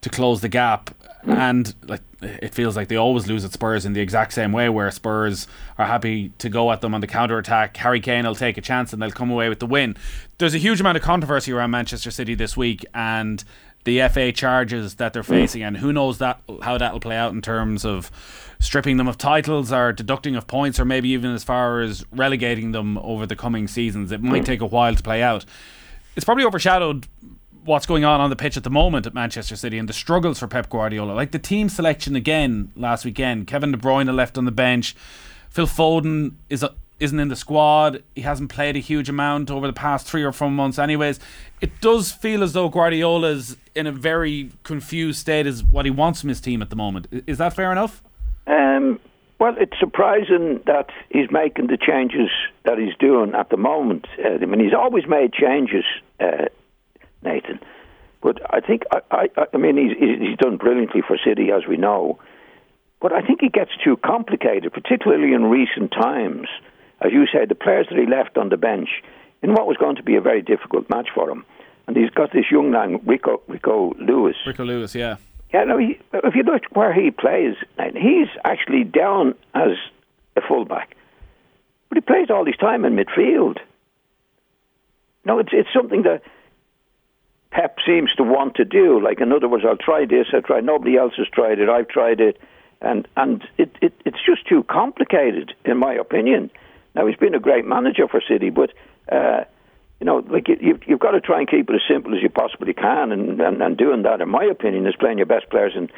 to 0.00 0.10
close 0.10 0.40
the 0.40 0.48
gap, 0.48 0.90
and 1.24 1.74
like 1.86 2.02
it 2.22 2.54
feels 2.54 2.76
like 2.76 2.88
they 2.88 2.96
always 2.96 3.26
lose 3.26 3.44
at 3.44 3.52
Spurs 3.52 3.86
in 3.86 3.92
the 3.92 4.00
exact 4.00 4.32
same 4.32 4.52
way, 4.52 4.68
where 4.68 4.90
Spurs 4.90 5.46
are 5.78 5.86
happy 5.86 6.30
to 6.38 6.48
go 6.48 6.70
at 6.70 6.80
them 6.80 6.94
on 6.94 7.00
the 7.00 7.06
counter 7.06 7.38
attack. 7.38 7.76
Harry 7.78 8.00
Kane 8.00 8.26
will 8.26 8.34
take 8.34 8.58
a 8.58 8.60
chance 8.60 8.92
and 8.92 9.00
they'll 9.00 9.10
come 9.10 9.30
away 9.30 9.48
with 9.48 9.58
the 9.58 9.66
win. 9.66 9.96
There's 10.38 10.54
a 10.54 10.58
huge 10.58 10.80
amount 10.80 10.96
of 10.96 11.02
controversy 11.02 11.52
around 11.52 11.70
Manchester 11.70 12.10
City 12.10 12.34
this 12.34 12.56
week, 12.56 12.84
and 12.94 13.42
the 13.84 14.06
FA 14.08 14.32
charges 14.32 14.96
that 14.96 15.12
they're 15.12 15.22
facing, 15.22 15.62
and 15.62 15.78
who 15.78 15.92
knows 15.92 16.18
that 16.18 16.40
how 16.62 16.76
that'll 16.76 17.00
play 17.00 17.16
out 17.16 17.32
in 17.32 17.40
terms 17.40 17.84
of 17.84 18.10
stripping 18.58 18.98
them 18.98 19.08
of 19.08 19.16
titles 19.16 19.72
or 19.72 19.92
deducting 19.92 20.36
of 20.36 20.46
points, 20.46 20.78
or 20.78 20.84
maybe 20.84 21.08
even 21.10 21.32
as 21.32 21.42
far 21.42 21.80
as 21.80 22.04
relegating 22.12 22.72
them 22.72 22.98
over 22.98 23.24
the 23.24 23.36
coming 23.36 23.66
seasons. 23.66 24.12
It 24.12 24.22
might 24.22 24.44
take 24.44 24.60
a 24.60 24.66
while 24.66 24.94
to 24.94 25.02
play 25.02 25.22
out. 25.22 25.46
It's 26.14 26.24
probably 26.24 26.44
overshadowed 26.44 27.06
what's 27.64 27.86
going 27.86 28.04
on 28.04 28.20
on 28.20 28.30
the 28.30 28.36
pitch 28.36 28.56
at 28.56 28.64
the 28.64 28.70
moment 28.70 29.06
at 29.06 29.14
Manchester 29.14 29.56
City 29.56 29.78
and 29.78 29.88
the 29.88 29.92
struggles 29.92 30.38
for 30.38 30.46
Pep 30.46 30.68
Guardiola. 30.68 31.12
Like 31.12 31.30
the 31.30 31.38
team 31.38 31.68
selection 31.68 32.16
again 32.16 32.72
last 32.76 33.04
weekend, 33.04 33.46
Kevin 33.46 33.72
De 33.72 33.78
Bruyne 33.78 34.12
left 34.14 34.38
on 34.38 34.44
the 34.44 34.52
bench. 34.52 34.94
Phil 35.50 35.66
Foden 35.66 36.34
is 36.48 36.62
a, 36.62 36.74
isn't 37.00 37.18
in 37.18 37.28
the 37.28 37.36
squad. 37.36 38.02
He 38.14 38.22
hasn't 38.22 38.50
played 38.50 38.76
a 38.76 38.80
huge 38.80 39.08
amount 39.08 39.50
over 39.50 39.66
the 39.66 39.72
past 39.72 40.06
three 40.06 40.22
or 40.22 40.32
four 40.32 40.50
months. 40.50 40.78
Anyways, 40.78 41.18
it 41.60 41.80
does 41.80 42.12
feel 42.12 42.42
as 42.42 42.52
though 42.52 42.68
Guardiola's 42.68 43.56
in 43.74 43.86
a 43.86 43.92
very 43.92 44.50
confused 44.62 45.18
state 45.20 45.46
as 45.46 45.64
what 45.64 45.84
he 45.84 45.90
wants 45.90 46.20
from 46.20 46.28
his 46.28 46.40
team 46.40 46.62
at 46.62 46.70
the 46.70 46.76
moment. 46.76 47.06
Is 47.26 47.38
that 47.38 47.54
fair 47.54 47.72
enough? 47.72 48.02
Um, 48.46 49.00
well, 49.38 49.54
it's 49.58 49.78
surprising 49.80 50.60
that 50.66 50.90
he's 51.08 51.30
making 51.30 51.68
the 51.68 51.78
changes 51.78 52.28
that 52.64 52.78
he's 52.78 52.94
doing 52.98 53.34
at 53.34 53.48
the 53.48 53.56
moment. 53.56 54.06
Uh, 54.22 54.34
I 54.34 54.44
mean, 54.44 54.60
he's 54.60 54.74
always 54.74 55.06
made 55.08 55.32
changes, 55.32 55.84
uh, 56.20 56.46
Nathan. 57.22 57.60
But 58.22 58.40
I 58.52 58.60
think, 58.60 58.82
I, 58.92 59.00
I, 59.10 59.46
I 59.52 59.56
mean, 59.56 59.76
he's, 59.76 59.96
he's 59.98 60.36
done 60.38 60.56
brilliantly 60.56 61.02
for 61.06 61.16
City, 61.24 61.50
as 61.50 61.66
we 61.66 61.76
know. 61.76 62.18
But 63.00 63.12
I 63.12 63.22
think 63.22 63.42
it 63.42 63.52
gets 63.52 63.70
too 63.82 63.96
complicated, 63.96 64.72
particularly 64.72 65.32
in 65.32 65.44
recent 65.44 65.90
times. 65.90 66.48
As 67.00 67.12
you 67.12 67.26
said, 67.32 67.48
the 67.48 67.54
players 67.54 67.86
that 67.90 67.98
he 67.98 68.04
left 68.04 68.36
on 68.36 68.50
the 68.50 68.58
bench 68.58 68.90
in 69.42 69.52
what 69.52 69.66
was 69.66 69.78
going 69.78 69.96
to 69.96 70.02
be 70.02 70.16
a 70.16 70.20
very 70.20 70.42
difficult 70.42 70.90
match 70.90 71.08
for 71.14 71.30
him. 71.30 71.46
And 71.86 71.96
he's 71.96 72.10
got 72.10 72.32
this 72.32 72.44
young 72.50 72.70
man, 72.70 73.00
Rico, 73.06 73.40
Rico 73.48 73.94
Lewis. 73.98 74.36
Rico 74.46 74.64
Lewis, 74.64 74.94
yeah. 74.94 75.16
Yeah, 75.52 75.64
no. 75.64 75.78
He, 75.78 75.98
if 76.12 76.34
you 76.34 76.42
look 76.42 76.62
where 76.72 76.92
he 76.92 77.10
plays, 77.10 77.56
he's 77.94 78.28
actually 78.44 78.84
down 78.84 79.34
as 79.54 79.72
a 80.36 80.40
fullback, 80.46 80.94
but 81.88 81.96
he 81.96 82.02
plays 82.02 82.28
all 82.30 82.44
his 82.44 82.56
time 82.56 82.84
in 82.84 82.94
midfield. 82.94 83.58
No, 85.24 85.38
it's 85.38 85.50
it's 85.52 85.68
something 85.74 86.02
that 86.02 86.22
Pep 87.50 87.76
seems 87.84 88.10
to 88.16 88.22
want 88.22 88.54
to 88.56 88.64
do. 88.64 89.02
Like 89.02 89.20
in 89.20 89.32
other 89.32 89.48
words, 89.48 89.64
I'll 89.66 89.76
try 89.76 90.06
this. 90.06 90.26
I'll 90.32 90.42
try. 90.42 90.60
Nobody 90.60 90.96
else 90.96 91.14
has 91.16 91.26
tried 91.28 91.58
it. 91.58 91.68
I've 91.68 91.88
tried 91.88 92.20
it, 92.20 92.38
and 92.80 93.08
and 93.16 93.42
it, 93.58 93.74
it 93.80 93.92
it's 94.04 94.24
just 94.24 94.46
too 94.48 94.64
complicated, 94.64 95.52
in 95.64 95.76
my 95.76 95.94
opinion. 95.94 96.50
Now 96.94 97.06
he's 97.06 97.16
been 97.16 97.34
a 97.34 97.40
great 97.40 97.64
manager 97.64 98.08
for 98.08 98.22
City, 98.26 98.50
but. 98.50 98.72
Uh, 99.10 99.44
you 99.98 100.06
know, 100.06 100.24
like 100.30 100.48
you, 100.48 100.56
you've, 100.62 100.80
you've 100.86 101.00
got 101.00 101.10
to 101.10 101.20
try 101.20 101.40
and 101.40 101.50
keep 101.50 101.68
it 101.68 101.74
as 101.74 101.82
simple 101.86 102.14
as 102.16 102.22
you 102.22 102.30
possibly 102.30 102.72
can, 102.72 103.12
and, 103.12 103.38
and, 103.38 103.60
and 103.60 103.76
doing 103.76 104.02
that, 104.04 104.22
in 104.22 104.30
my 104.30 104.44
opinion, 104.44 104.86
is 104.86 104.94
playing 104.98 105.18
your 105.18 105.26
best 105.26 105.50
players 105.50 105.74
in 105.76 105.90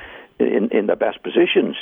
in, 0.45 0.71
in 0.71 0.87
their 0.87 0.97
best 0.97 1.23
positions. 1.23 1.77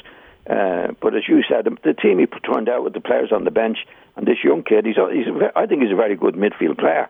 Uh, 0.49 0.89
but 1.01 1.15
as 1.15 1.23
you 1.29 1.43
said, 1.49 1.67
the 1.83 1.95
team 1.95 2.19
he 2.19 2.27
turned 2.27 2.69
out 2.69 2.85
with 2.85 2.93
the 2.93 3.01
players 3.01 3.31
on 3.33 3.45
the 3.45 3.51
bench 3.51 3.79
and 4.17 4.27
this 4.27 4.39
young 4.43 4.63
kid, 4.63 4.85
he's, 4.85 4.97
he's 4.97 5.27
I 5.55 5.67
think 5.67 5.83
he's 5.83 5.93
a 5.93 5.97
very 5.97 6.17
good 6.17 6.35
midfield 6.35 6.79
player. 6.79 7.09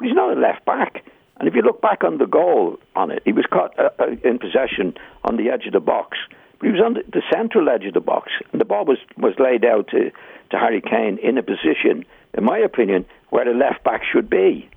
He's 0.00 0.14
not 0.14 0.36
a 0.36 0.40
left 0.40 0.64
back. 0.64 1.04
And 1.38 1.48
if 1.48 1.54
you 1.54 1.62
look 1.62 1.80
back 1.80 2.02
on 2.02 2.18
the 2.18 2.26
goal 2.26 2.78
on 2.96 3.10
it, 3.10 3.22
he 3.24 3.32
was 3.32 3.46
caught 3.50 3.78
uh, 3.78 3.90
uh, 3.98 4.06
in 4.24 4.38
possession 4.38 4.94
on 5.24 5.36
the 5.36 5.50
edge 5.50 5.66
of 5.66 5.72
the 5.72 5.80
box. 5.80 6.18
But 6.58 6.66
he 6.66 6.72
was 6.72 6.82
on 6.84 6.94
the, 6.94 7.02
the 7.08 7.22
central 7.32 7.68
edge 7.68 7.84
of 7.84 7.94
the 7.94 8.00
box, 8.00 8.32
and 8.52 8.60
the 8.60 8.64
ball 8.64 8.84
was, 8.84 8.98
was 9.16 9.34
laid 9.38 9.64
out 9.64 9.88
to, 9.88 10.10
to 10.50 10.58
Harry 10.58 10.80
Kane 10.80 11.18
in 11.22 11.38
a 11.38 11.42
position, 11.42 12.04
in 12.34 12.44
my 12.44 12.58
opinion, 12.58 13.06
where 13.30 13.44
the 13.44 13.52
left 13.52 13.84
back 13.84 14.02
should 14.04 14.28
be. 14.28 14.68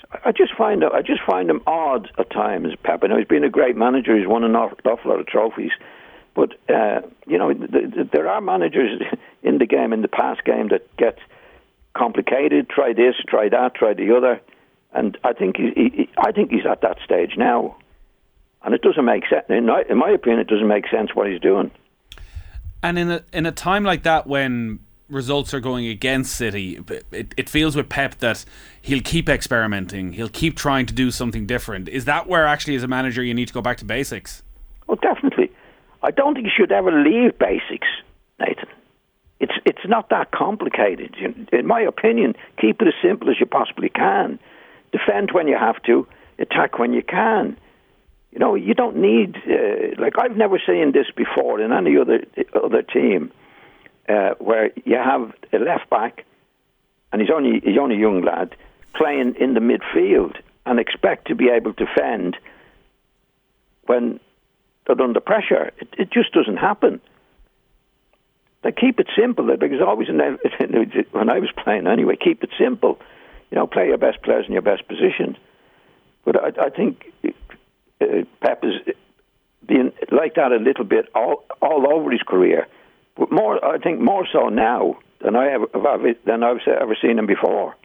So 0.00 0.08
I 0.24 0.32
just 0.32 0.54
find 0.54 0.84
I 0.84 1.00
just 1.00 1.22
find 1.26 1.48
him 1.48 1.62
odd 1.66 2.10
at 2.18 2.30
times. 2.30 2.74
Pep. 2.82 3.00
I 3.02 3.06
know 3.06 3.16
he's 3.16 3.26
been 3.26 3.44
a 3.44 3.50
great 3.50 3.76
manager. 3.76 4.16
He's 4.16 4.26
won 4.26 4.44
an 4.44 4.54
awful, 4.54 4.76
lot 4.84 5.20
of 5.20 5.26
trophies, 5.26 5.70
but 6.34 6.52
uh, 6.68 7.00
you 7.26 7.38
know 7.38 7.52
th- 7.54 7.70
th- 7.70 8.10
there 8.12 8.28
are 8.28 8.40
managers 8.40 9.00
in 9.42 9.58
the 9.58 9.66
game 9.66 9.92
in 9.92 10.02
the 10.02 10.08
past 10.08 10.44
game 10.44 10.68
that 10.68 10.94
get 10.96 11.18
complicated. 11.96 12.68
Try 12.68 12.92
this, 12.92 13.14
try 13.28 13.48
that, 13.48 13.74
try 13.74 13.94
the 13.94 14.16
other, 14.16 14.40
and 14.94 15.16
I 15.24 15.32
think 15.32 15.56
he, 15.56 15.72
he, 15.74 16.10
I 16.18 16.32
think 16.32 16.50
he's 16.50 16.66
at 16.70 16.80
that 16.82 16.98
stage 17.04 17.32
now, 17.36 17.76
and 18.62 18.74
it 18.74 18.82
doesn't 18.82 19.04
make 19.04 19.24
sense. 19.28 19.44
In 19.48 19.66
my, 19.66 19.84
in 19.88 19.98
my 19.98 20.10
opinion, 20.10 20.40
it 20.40 20.48
doesn't 20.48 20.68
make 20.68 20.88
sense 20.88 21.14
what 21.14 21.28
he's 21.28 21.40
doing. 21.40 21.70
And 22.82 22.98
in 22.98 23.10
a 23.10 23.24
in 23.32 23.46
a 23.46 23.52
time 23.52 23.84
like 23.84 24.02
that 24.02 24.26
when 24.26 24.80
results 25.08 25.52
are 25.54 25.60
going 25.60 25.86
against 25.86 26.34
City, 26.34 26.80
it, 27.12 27.34
it 27.36 27.48
feels 27.48 27.76
with 27.76 27.88
Pep 27.88 28.18
that 28.18 28.44
he'll 28.80 29.02
keep 29.02 29.28
experimenting, 29.28 30.14
he'll 30.14 30.28
keep 30.28 30.56
trying 30.56 30.86
to 30.86 30.94
do 30.94 31.10
something 31.10 31.46
different. 31.46 31.88
Is 31.88 32.06
that 32.06 32.26
where 32.26 32.46
actually 32.46 32.74
as 32.74 32.82
a 32.82 32.88
manager 32.88 33.22
you 33.22 33.34
need 33.34 33.48
to 33.48 33.54
go 33.54 33.62
back 33.62 33.76
to 33.78 33.84
basics? 33.84 34.42
Oh, 34.88 34.96
definitely. 34.96 35.52
I 36.02 36.10
don't 36.10 36.34
think 36.34 36.46
you 36.46 36.52
should 36.56 36.72
ever 36.72 36.90
leave 36.90 37.38
basics, 37.38 37.86
Nathan. 38.40 38.68
It's 39.38 39.52
it's 39.64 39.86
not 39.86 40.08
that 40.10 40.30
complicated. 40.32 41.16
In 41.52 41.66
my 41.66 41.80
opinion, 41.80 42.34
keep 42.60 42.80
it 42.80 42.88
as 42.88 42.94
simple 43.02 43.30
as 43.30 43.36
you 43.38 43.46
possibly 43.46 43.88
can. 43.88 44.38
Defend 44.92 45.30
when 45.32 45.48
you 45.48 45.56
have 45.58 45.82
to, 45.84 46.06
attack 46.38 46.78
when 46.78 46.92
you 46.92 47.02
can. 47.02 47.56
You 48.30 48.38
know, 48.38 48.54
you 48.54 48.74
don't 48.74 48.96
need 48.96 49.36
uh, 49.36 50.00
like 50.00 50.14
I've 50.18 50.36
never 50.36 50.60
seen 50.66 50.92
this 50.92 51.06
before 51.14 51.60
in 51.60 51.72
any 51.72 51.96
other 51.98 52.24
other 52.54 52.82
team 52.82 53.30
uh, 54.08 54.30
where 54.38 54.70
you 54.84 54.96
have 54.96 55.32
a 55.52 55.58
left 55.58 55.90
back 55.90 56.24
and 57.12 57.20
he's 57.20 57.30
only 57.30 57.60
he's 57.62 57.78
only 57.78 57.96
a 57.96 57.98
young 57.98 58.22
lad 58.22 58.56
playing 58.94 59.34
in 59.38 59.54
the 59.54 59.60
midfield 59.60 60.36
and 60.64 60.78
expect 60.78 61.28
to 61.28 61.34
be 61.34 61.48
able 61.50 61.74
to 61.74 61.84
defend 61.84 62.36
when 63.86 64.20
they're 64.86 65.00
under 65.00 65.20
pressure. 65.20 65.70
It, 65.78 65.88
it 65.98 66.12
just 66.12 66.32
doesn't 66.32 66.56
happen. 66.56 67.00
They 68.62 68.72
keep 68.72 69.00
it 69.00 69.08
simple. 69.16 69.44
Because 69.56 69.80
always 69.84 70.08
in, 70.08 70.18
when 71.10 71.30
I 71.30 71.38
was 71.38 71.50
playing 71.62 71.86
anyway, 71.86 72.16
keep 72.16 72.42
it 72.42 72.50
simple. 72.58 72.98
You 73.52 73.58
know, 73.58 73.66
play 73.66 73.86
your 73.86 73.98
best 73.98 74.22
players 74.22 74.46
in 74.46 74.52
your 74.54 74.62
best 74.62 74.88
positions. 74.88 75.36
But 76.24 76.36
I, 76.42 76.64
I 76.66 76.70
think 76.70 77.04
uh, 77.24 78.06
Pep 78.40 78.64
is 78.64 78.94
being 79.68 79.92
like 80.10 80.34
that 80.36 80.52
a 80.52 80.56
little 80.56 80.84
bit 80.86 81.08
all 81.14 81.44
all 81.60 81.92
over 81.92 82.10
his 82.10 82.22
career. 82.22 82.66
But 83.16 83.30
more, 83.30 83.62
I 83.62 83.76
think 83.78 84.00
more 84.00 84.26
so 84.32 84.48
now 84.48 84.98
than 85.22 85.36
I 85.36 85.50
ever 85.52 85.66
than 86.24 86.42
I've 86.42 86.66
ever 86.66 86.96
seen 87.00 87.18
him 87.18 87.26
before. 87.26 87.76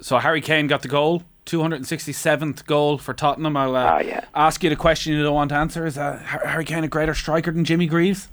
So 0.00 0.18
Harry 0.18 0.40
Kane 0.40 0.66
got 0.66 0.82
the 0.82 0.88
goal, 0.88 1.22
267th 1.46 2.64
goal 2.66 2.98
for 2.98 3.14
Tottenham. 3.14 3.56
I'll 3.56 3.76
uh, 3.76 3.84
Ah, 3.84 4.00
yeah. 4.00 4.24
ask 4.34 4.64
you 4.64 4.70
the 4.70 4.76
question 4.76 5.12
you 5.12 5.22
don't 5.22 5.34
want 5.34 5.50
to 5.50 5.56
answer. 5.56 5.86
Is 5.86 5.96
uh, 5.98 6.18
Harry 6.18 6.64
Kane 6.64 6.84
a 6.84 6.88
greater 6.88 7.14
striker 7.14 7.52
than 7.52 7.64
Jimmy 7.64 7.86
Greaves? 7.86 8.28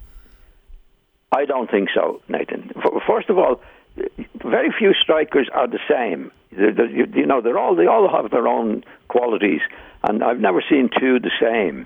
I 1.32 1.46
don't 1.46 1.70
think 1.70 1.90
so, 1.94 2.22
Nathan. 2.30 2.72
First 3.06 3.30
of 3.30 3.38
all, 3.38 3.60
very 4.44 4.72
few 4.78 4.94
strikers 4.94 5.50
are 5.54 5.68
the 5.68 5.80
same. 5.90 6.32
They're, 6.52 6.74
they're- 6.74 6.90
you 6.90 7.26
know, 7.26 7.42
they're 7.42 7.58
all 7.58 7.76
they 7.76 7.88
all 7.88 8.10
have 8.10 8.32
their 8.32 8.48
own 8.48 8.84
qualities, 9.08 9.62
and 10.04 10.24
I've 10.24 10.40
never 10.40 10.64
seen 10.68 10.90
two 11.00 11.20
the 11.20 11.32
same. 11.42 11.86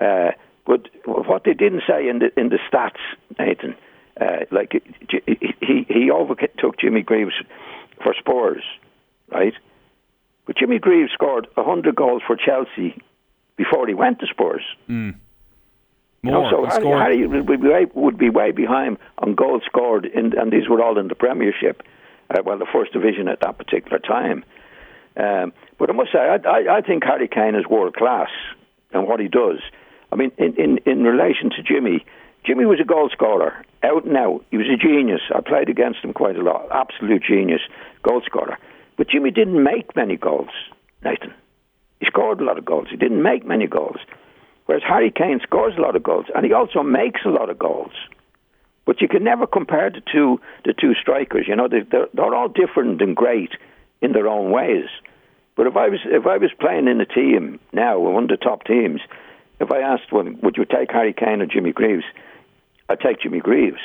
Uh, 0.00 0.32
but 0.66 0.88
what 1.04 1.44
they 1.44 1.54
didn't 1.54 1.82
say 1.86 2.08
in 2.08 2.20
the 2.20 2.38
in 2.38 2.48
the 2.50 2.58
stats, 2.70 3.00
Nathan, 3.38 3.74
uh, 4.20 4.44
like 4.50 4.72
he 5.08 5.86
he, 5.88 6.10
overtook 6.10 6.78
Jimmy 6.78 7.02
Greaves 7.02 7.34
for 8.02 8.14
Spurs, 8.18 8.62
right? 9.30 9.54
But 10.46 10.56
Jimmy 10.56 10.78
Greaves 10.78 11.12
scored 11.12 11.46
hundred 11.56 11.94
goals 11.96 12.22
for 12.26 12.36
Chelsea 12.36 13.00
before 13.56 13.86
he 13.86 13.94
went 13.94 14.20
to 14.20 14.26
Spurs. 14.26 14.62
More. 16.22 16.34
You 16.34 16.40
know, 16.42 16.50
so 16.50 16.64
He 16.64 16.68
Harry, 16.68 16.80
scored- 16.82 17.02
Harry 17.02 17.26
would, 17.26 17.46
be 17.46 17.56
way, 17.68 17.86
would 17.94 18.18
be 18.18 18.30
way 18.30 18.50
behind 18.52 18.98
on 19.18 19.34
goals 19.34 19.62
scored, 19.66 20.06
in, 20.06 20.36
and 20.38 20.52
these 20.52 20.68
were 20.68 20.82
all 20.82 20.98
in 20.98 21.08
the 21.08 21.14
Premiership, 21.14 21.82
uh, 22.30 22.42
well, 22.44 22.58
the 22.58 22.66
first 22.72 22.92
division 22.92 23.28
at 23.28 23.40
that 23.40 23.58
particular 23.58 23.98
time. 23.98 24.44
Um, 25.16 25.52
but 25.78 25.90
I 25.90 25.92
must 25.92 26.12
say, 26.12 26.18
I, 26.18 26.36
I, 26.48 26.76
I 26.78 26.80
think 26.82 27.04
Harry 27.04 27.26
Kane 27.28 27.54
is 27.54 27.66
world 27.66 27.94
class 27.96 28.28
and 28.92 29.06
what 29.08 29.18
he 29.20 29.28
does. 29.28 29.58
I 30.12 30.16
mean, 30.16 30.30
in, 30.38 30.54
in, 30.56 30.78
in 30.86 31.04
relation 31.04 31.50
to 31.50 31.62
Jimmy, 31.62 32.04
Jimmy 32.44 32.64
was 32.64 32.80
a 32.80 32.84
goal 32.84 33.08
scorer, 33.12 33.64
out 33.82 34.04
and 34.04 34.16
out. 34.16 34.44
He 34.50 34.56
was 34.56 34.66
a 34.68 34.76
genius. 34.76 35.20
I 35.34 35.40
played 35.40 35.68
against 35.68 36.00
him 36.00 36.12
quite 36.12 36.36
a 36.36 36.42
lot. 36.42 36.68
Absolute 36.70 37.22
genius, 37.22 37.60
goal 38.02 38.22
scorer. 38.24 38.58
But 38.96 39.08
Jimmy 39.08 39.30
didn't 39.30 39.62
make 39.62 39.94
many 39.96 40.16
goals, 40.16 40.50
Nathan. 41.04 41.32
He 42.00 42.06
scored 42.06 42.40
a 42.40 42.44
lot 42.44 42.58
of 42.58 42.64
goals. 42.64 42.88
He 42.90 42.96
didn't 42.96 43.22
make 43.22 43.44
many 43.46 43.66
goals. 43.66 43.98
Whereas 44.70 44.84
Harry 44.86 45.10
Kane 45.10 45.40
scores 45.42 45.74
a 45.76 45.80
lot 45.80 45.96
of 45.96 46.04
goals, 46.04 46.26
and 46.32 46.46
he 46.46 46.52
also 46.52 46.84
makes 46.84 47.22
a 47.24 47.28
lot 47.28 47.50
of 47.50 47.58
goals. 47.58 47.90
But 48.86 49.00
you 49.00 49.08
can 49.08 49.24
never 49.24 49.44
compare 49.44 49.90
the 49.90 50.00
two 50.00 50.40
the 50.64 50.72
two 50.72 50.94
strikers. 50.94 51.46
You 51.48 51.56
know, 51.56 51.66
they're, 51.66 52.06
they're 52.14 52.34
all 52.36 52.48
different 52.48 53.02
and 53.02 53.16
great 53.16 53.50
in 54.00 54.12
their 54.12 54.28
own 54.28 54.52
ways. 54.52 54.86
But 55.56 55.66
if 55.66 55.76
I 55.76 55.88
was 55.88 55.98
if 56.04 56.24
I 56.24 56.36
was 56.36 56.52
playing 56.60 56.86
in 56.86 57.00
a 57.00 57.04
team 57.04 57.58
now, 57.72 57.98
one 57.98 58.22
of 58.22 58.28
the 58.28 58.36
top 58.36 58.62
teams, 58.62 59.00
if 59.58 59.72
I 59.72 59.80
asked, 59.80 60.12
well, 60.12 60.32
would 60.40 60.56
you 60.56 60.64
take 60.64 60.92
Harry 60.92 61.14
Kane 61.14 61.42
or 61.42 61.46
Jimmy 61.46 61.72
Greaves? 61.72 62.04
I'd 62.88 63.00
take 63.00 63.22
Jimmy 63.22 63.40
Greaves. 63.40 63.80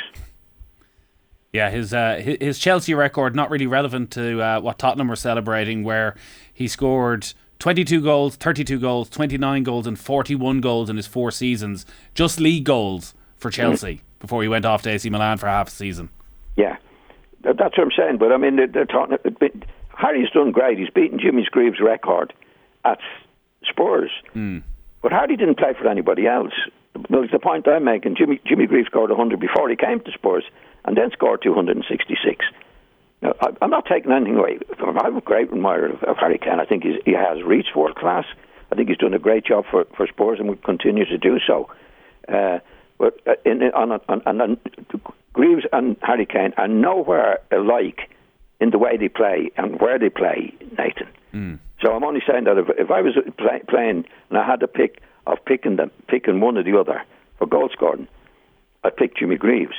Yeah, 1.51 1.71
his 1.71 1.95
uh, 1.95 2.21
his 2.39 2.59
Chelsea 2.59 2.93
record 2.93 3.35
not 3.35 3.49
really 3.49 3.65
relevant 3.65 4.11
to 4.11 4.39
uh, 4.39 4.61
what 4.61 4.77
Tottenham 4.77 5.07
were 5.07 5.15
celebrating, 5.15 5.83
where 5.83 6.15
he 6.53 6.67
scored 6.67 7.33
22 7.59 8.01
goals, 8.01 8.35
32 8.35 8.79
goals, 8.79 9.09
29 9.09 9.63
goals, 9.63 9.87
and 9.87 9.97
41 9.97 10.61
goals 10.61 10.89
in 10.89 10.97
his 10.97 11.07
four 11.07 11.31
seasons, 11.31 11.85
just 12.13 12.39
league 12.39 12.65
goals 12.65 13.13
for 13.37 13.49
Chelsea 13.49 14.01
before 14.19 14.41
he 14.41 14.47
went 14.47 14.65
off 14.65 14.81
to 14.83 14.89
AC 14.89 15.09
Milan 15.09 15.37
for 15.37 15.47
half 15.47 15.67
a 15.67 15.71
season. 15.71 16.09
Yeah, 16.55 16.77
that's 17.41 17.59
what 17.59 17.79
I'm 17.79 17.91
saying. 17.95 18.17
But 18.17 18.31
I 18.31 18.37
mean, 18.37 18.55
they're, 18.55 18.67
they're 18.67 18.85
talking. 18.85 19.17
Harry's 19.89 20.29
done 20.31 20.51
great. 20.51 20.77
He's 20.77 20.89
beaten 20.89 21.19
Jimmy 21.19 21.47
Greaves' 21.49 21.79
record 21.79 22.33
at 22.83 22.99
Spurs. 23.63 24.11
Mm. 24.35 24.63
But 25.01 25.11
Hardy 25.11 25.35
didn't 25.35 25.57
play 25.57 25.73
for 25.79 25.87
anybody 25.87 26.27
else. 26.27 26.53
Well, 27.09 27.27
the 27.31 27.39
point 27.39 27.67
I'm 27.67 27.83
making. 27.83 28.15
Jimmy 28.15 28.39
Jimmy 28.45 28.67
Greaves 28.67 28.87
scored 28.87 29.09
100 29.09 29.39
before 29.39 29.69
he 29.69 29.75
came 29.75 29.99
to 30.01 30.11
Spurs, 30.11 30.45
and 30.85 30.97
then 30.97 31.11
scored 31.11 31.41
266. 31.43 32.45
Now, 33.21 33.33
I, 33.41 33.47
I'm 33.61 33.69
not 33.69 33.85
taking 33.85 34.11
anything 34.11 34.35
away. 34.35 34.59
I'm 34.79 35.17
a 35.17 35.21
great 35.21 35.49
admirer 35.49 35.87
of, 35.87 36.03
of 36.03 36.17
Harry 36.17 36.37
Kane. 36.37 36.59
I 36.59 36.65
think 36.65 36.83
he 36.83 37.13
has 37.13 37.43
reached 37.43 37.75
world 37.75 37.95
class. 37.95 38.25
I 38.71 38.75
think 38.75 38.89
he's 38.89 38.97
done 38.97 39.13
a 39.13 39.19
great 39.19 39.45
job 39.45 39.65
for, 39.69 39.85
for 39.95 40.07
Spurs 40.07 40.39
and 40.39 40.49
will 40.49 40.55
continue 40.57 41.05
to 41.05 41.17
do 41.17 41.37
so. 41.45 41.69
Uh, 42.27 42.59
but 42.97 43.19
uh, 43.27 43.33
in, 43.45 43.61
on, 43.63 43.91
on, 43.91 44.21
on, 44.25 44.41
on 44.41 44.57
Greaves 45.33 45.65
and 45.73 45.97
Harry 46.01 46.25
Kane 46.25 46.53
are 46.57 46.67
nowhere 46.67 47.39
alike 47.51 48.09
in 48.59 48.69
the 48.69 48.77
way 48.77 48.97
they 48.97 49.09
play 49.09 49.51
and 49.57 49.79
where 49.81 49.99
they 49.99 50.09
play, 50.09 50.53
Nathan. 50.77 51.07
Mm. 51.33 51.59
So 51.81 51.93
I'm 51.93 52.03
only 52.03 52.21
saying 52.25 52.45
that 52.45 52.57
if, 52.57 52.67
if 52.77 52.89
I 52.89 53.01
was 53.01 53.13
play, 53.37 53.61
playing 53.67 54.05
and 54.29 54.37
I 54.37 54.45
had 54.45 54.61
to 54.61 54.67
pick 54.67 55.01
of 55.27 55.39
picking 55.45 55.75
them, 55.75 55.91
picking 56.07 56.39
one 56.39 56.57
or 56.57 56.63
the 56.63 56.79
other 56.79 57.03
for 57.37 57.47
goal 57.47 57.69
scoring, 57.71 58.07
I'd 58.83 58.95
pick 58.95 59.17
Jimmy 59.17 59.35
Greaves. 59.35 59.75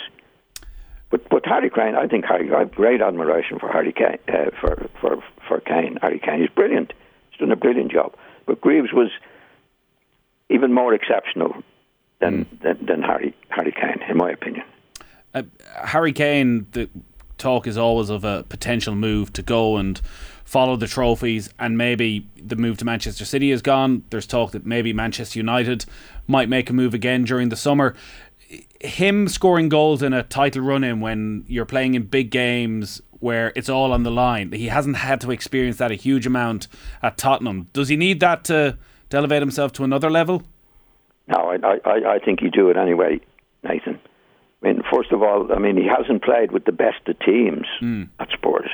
But 1.17 1.29
but 1.31 1.47
Harry 1.47 1.71
Kane, 1.71 1.95
I 1.95 2.07
think 2.07 2.27
Harry, 2.27 2.53
I 2.53 2.61
have 2.61 2.73
great 2.73 3.01
admiration 3.01 3.59
for 3.59 3.71
Harry 3.71 3.93
Kane, 3.93 4.19
uh, 4.29 4.51
for 4.61 4.89
for 5.01 5.23
for 5.49 5.61
Kane. 5.61 5.99
Harry 6.03 6.19
Kane 6.19 6.43
is 6.43 6.51
brilliant. 6.51 6.93
He's 7.31 7.41
done 7.41 7.51
a 7.51 7.57
brilliant 7.57 7.91
job. 7.91 8.15
But 8.45 8.61
Greaves 8.61 8.93
was 8.93 9.11
even 10.51 10.75
more 10.75 10.93
exceptional 10.93 11.63
than 12.21 12.45
mm. 12.45 12.61
than, 12.61 12.85
than 12.85 13.03
Harry 13.03 13.35
Harry 13.49 13.73
Kane, 13.73 14.03
in 14.09 14.17
my 14.19 14.31
opinion. 14.31 14.65
Uh, 15.33 15.45
Harry 15.85 16.13
Kane, 16.13 16.67
the 16.73 16.91
talk 17.39 17.67
is 17.67 17.79
always 17.79 18.11
of 18.11 18.25
a 18.25 18.45
potential 18.49 18.95
move 18.95 19.33
to 19.35 19.43
go 19.43 19.77
and 19.77 20.01
follow 20.45 20.77
the 20.77 20.87
trophies, 20.87 21.53
and 21.59 21.77
maybe 21.77 22.27
the 22.37 22.57
move 22.57 22.79
to 22.79 22.85
Manchester 22.85 23.25
City 23.25 23.51
is 23.51 23.63
gone. 23.63 24.05
There's 24.11 24.27
talk 24.27 24.53
that 24.53 24.65
maybe 24.65 24.93
Manchester 24.93 25.39
United 25.39 25.87
might 26.27 26.49
make 26.49 26.71
a 26.71 26.73
move 26.73 26.95
again 26.95 27.25
during 27.25 27.49
the 27.49 27.57
summer. 27.57 27.95
Him 28.81 29.29
scoring 29.29 29.69
goals 29.69 30.03
in 30.03 30.13
a 30.13 30.23
title 30.23 30.63
run 30.63 30.85
in 30.85 31.01
when 31.01 31.45
you're 31.49 31.65
playing 31.65 31.95
in 31.95 32.05
big 32.05 32.31
games 32.31 33.03
where 33.21 33.53
it's 33.57 33.69
all 33.69 33.93
on 33.93 34.03
the 34.03 34.11
line, 34.11 34.53
he 34.53 34.67
hasn't 34.67 34.97
had 34.97 35.21
to 35.23 35.31
experience 35.31 35.79
that 35.79 35.91
a 35.91 35.95
huge 35.95 36.27
amount 36.27 36.69
at 37.03 37.17
Tottenham. 37.17 37.69
Does 37.73 37.89
he 37.89 37.97
need 37.97 38.21
that 38.21 38.45
to, 38.45 38.79
to 39.11 39.17
elevate 39.17 39.43
himself 39.43 39.73
to 39.73 39.85
another 39.85 40.11
level? 40.11 40.43
No, 41.29 41.51
I, 41.51 41.79
I, 41.85 42.15
I 42.15 42.19
think 42.19 42.41
he'd 42.41 42.53
do 42.53 42.71
it 42.71 42.77
anyway, 42.77 43.21
Nathan. 43.65 43.99
I 44.63 44.67
mean, 44.69 44.83
first 44.93 45.13
of 45.13 45.23
all, 45.23 45.53
I 45.53 45.59
mean 45.59 45.77
he 45.77 45.87
hasn't 45.87 46.23
played 46.23 46.53
with 46.53 46.65
the 46.65 46.73
best 46.73 47.07
of 47.07 47.19
teams 47.21 47.67
mm. 47.81 48.09
at 48.21 48.29
Spurs. 48.31 48.71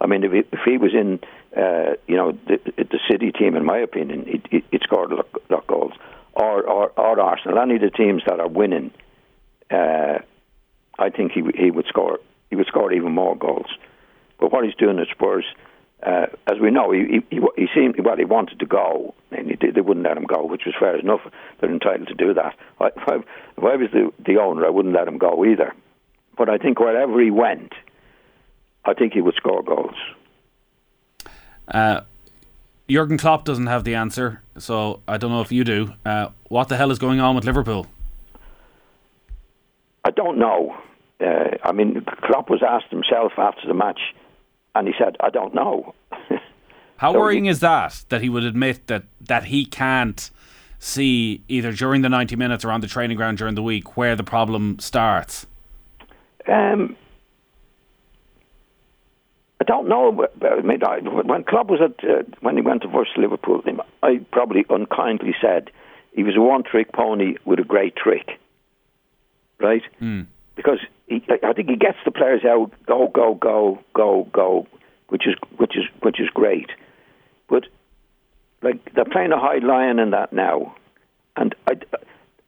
I 0.00 0.06
mean, 0.06 0.22
if 0.24 0.32
he, 0.32 0.38
if 0.38 0.60
he 0.64 0.76
was 0.76 0.92
in, 0.92 1.20
uh, 1.56 1.94
you 2.06 2.16
know, 2.16 2.32
the, 2.46 2.58
the 2.76 2.98
City 3.10 3.32
team, 3.32 3.56
in 3.56 3.64
my 3.64 3.78
opinion, 3.78 4.26
he'd, 4.26 4.64
he'd 4.70 4.82
scored 4.82 5.12
a 5.12 5.16
lot, 5.16 5.28
lot 5.50 5.66
goals. 5.66 5.92
Or, 6.34 6.62
or, 6.64 6.90
or 6.96 7.20
Arsenal, 7.20 7.58
any 7.58 7.76
of 7.76 7.80
the 7.80 7.90
teams 7.90 8.22
that 8.26 8.40
are 8.40 8.48
winning, 8.48 8.90
uh, 9.70 10.18
I 10.98 11.10
think 11.10 11.32
he 11.32 11.42
he 11.54 11.70
would 11.70 11.86
score 11.86 12.18
he 12.50 12.56
would 12.56 12.66
score 12.66 12.92
even 12.92 13.12
more 13.12 13.36
goals. 13.36 13.66
But 14.38 14.52
what 14.52 14.64
he's 14.64 14.74
doing 14.74 14.98
at 14.98 15.08
Spurs, 15.08 15.44
uh, 16.02 16.26
as 16.46 16.58
we 16.60 16.70
know, 16.70 16.90
he, 16.92 17.22
he 17.30 17.40
he 17.56 17.66
seemed 17.74 17.98
well. 18.04 18.16
He 18.16 18.24
wanted 18.24 18.58
to 18.60 18.66
go, 18.66 19.14
and 19.30 19.58
did, 19.58 19.74
they 19.74 19.80
wouldn't 19.80 20.06
let 20.06 20.16
him 20.16 20.24
go, 20.24 20.44
which 20.44 20.62
was 20.66 20.74
fair 20.78 20.96
enough. 20.96 21.20
They're 21.60 21.70
entitled 21.72 22.08
to 22.08 22.14
do 22.14 22.34
that. 22.34 22.54
If 22.80 23.08
I, 23.08 23.16
if 23.16 23.64
I 23.64 23.76
was 23.76 23.90
the, 23.92 24.12
the 24.24 24.38
owner, 24.38 24.66
I 24.66 24.70
wouldn't 24.70 24.94
let 24.94 25.08
him 25.08 25.18
go 25.18 25.44
either. 25.44 25.72
But 26.36 26.48
I 26.48 26.58
think 26.58 26.80
wherever 26.80 27.20
he 27.20 27.30
went, 27.30 27.72
I 28.84 28.94
think 28.94 29.12
he 29.12 29.20
would 29.20 29.34
score 29.36 29.62
goals. 29.62 29.94
Uh, 31.68 32.02
Jurgen 32.88 33.16
Klopp 33.16 33.44
doesn't 33.44 33.68
have 33.68 33.84
the 33.84 33.94
answer, 33.94 34.42
so 34.58 35.00
I 35.08 35.16
don't 35.16 35.30
know 35.30 35.40
if 35.40 35.52
you 35.52 35.64
do. 35.64 35.94
Uh, 36.04 36.28
what 36.48 36.68
the 36.68 36.76
hell 36.76 36.90
is 36.90 36.98
going 36.98 37.20
on 37.20 37.34
with 37.34 37.44
Liverpool? 37.44 37.86
I 40.14 40.22
don't 40.22 40.38
know. 40.38 40.76
Uh, 41.20 41.56
I 41.64 41.72
mean, 41.72 42.04
Klopp 42.22 42.48
was 42.48 42.62
asked 42.62 42.90
himself 42.90 43.32
after 43.36 43.66
the 43.66 43.74
match, 43.74 44.00
and 44.74 44.86
he 44.86 44.94
said, 44.96 45.16
"I 45.20 45.30
don't 45.30 45.54
know." 45.54 45.94
How 46.96 47.12
so 47.12 47.18
worrying 47.18 47.44
he, 47.44 47.50
is 47.50 47.60
that? 47.60 48.04
That 48.10 48.20
he 48.20 48.28
would 48.28 48.44
admit 48.44 48.86
that 48.86 49.04
that 49.20 49.44
he 49.44 49.64
can't 49.64 50.30
see 50.78 51.42
either 51.48 51.72
during 51.72 52.02
the 52.02 52.08
ninety 52.08 52.36
minutes 52.36 52.64
or 52.64 52.70
on 52.70 52.80
the 52.80 52.86
training 52.86 53.16
ground 53.16 53.38
during 53.38 53.56
the 53.56 53.62
week 53.62 53.96
where 53.96 54.14
the 54.14 54.22
problem 54.22 54.78
starts. 54.78 55.46
Um, 56.46 56.96
I 59.60 59.64
don't 59.64 59.88
know. 59.88 60.26
I 60.42 60.60
mean, 60.60 60.80
I, 60.84 60.98
when 61.00 61.42
Klopp 61.42 61.70
was 61.70 61.80
at 61.80 62.08
uh, 62.08 62.22
when 62.40 62.54
he 62.56 62.62
went 62.62 62.82
to 62.82 62.88
first 62.88 63.16
Liverpool, 63.16 63.62
I 64.02 64.20
probably 64.30 64.64
unkindly 64.70 65.34
said 65.40 65.70
he 66.12 66.22
was 66.22 66.36
a 66.36 66.40
one-trick 66.40 66.92
pony 66.92 67.34
with 67.44 67.58
a 67.58 67.64
great 67.64 67.96
trick, 67.96 68.38
right? 69.58 69.82
Mm. 70.00 70.26
Because 70.56 70.78
he, 71.08 71.24
I 71.42 71.52
think 71.52 71.68
he 71.68 71.76
gets 71.76 71.98
the 72.04 72.10
players 72.10 72.44
out, 72.44 72.70
go, 72.86 73.08
go, 73.08 73.34
go, 73.34 73.78
go, 73.94 74.28
go, 74.32 74.66
which 75.08 75.26
is 75.26 75.34
which 75.56 75.76
is 75.76 75.84
which 76.02 76.20
is 76.20 76.28
great. 76.32 76.70
But 77.48 77.64
like 78.62 78.94
they're 78.94 79.04
playing 79.04 79.32
a 79.32 79.40
high 79.40 79.58
line 79.58 79.98
in 79.98 80.10
that 80.10 80.32
now, 80.32 80.76
and 81.36 81.54
I 81.66 81.72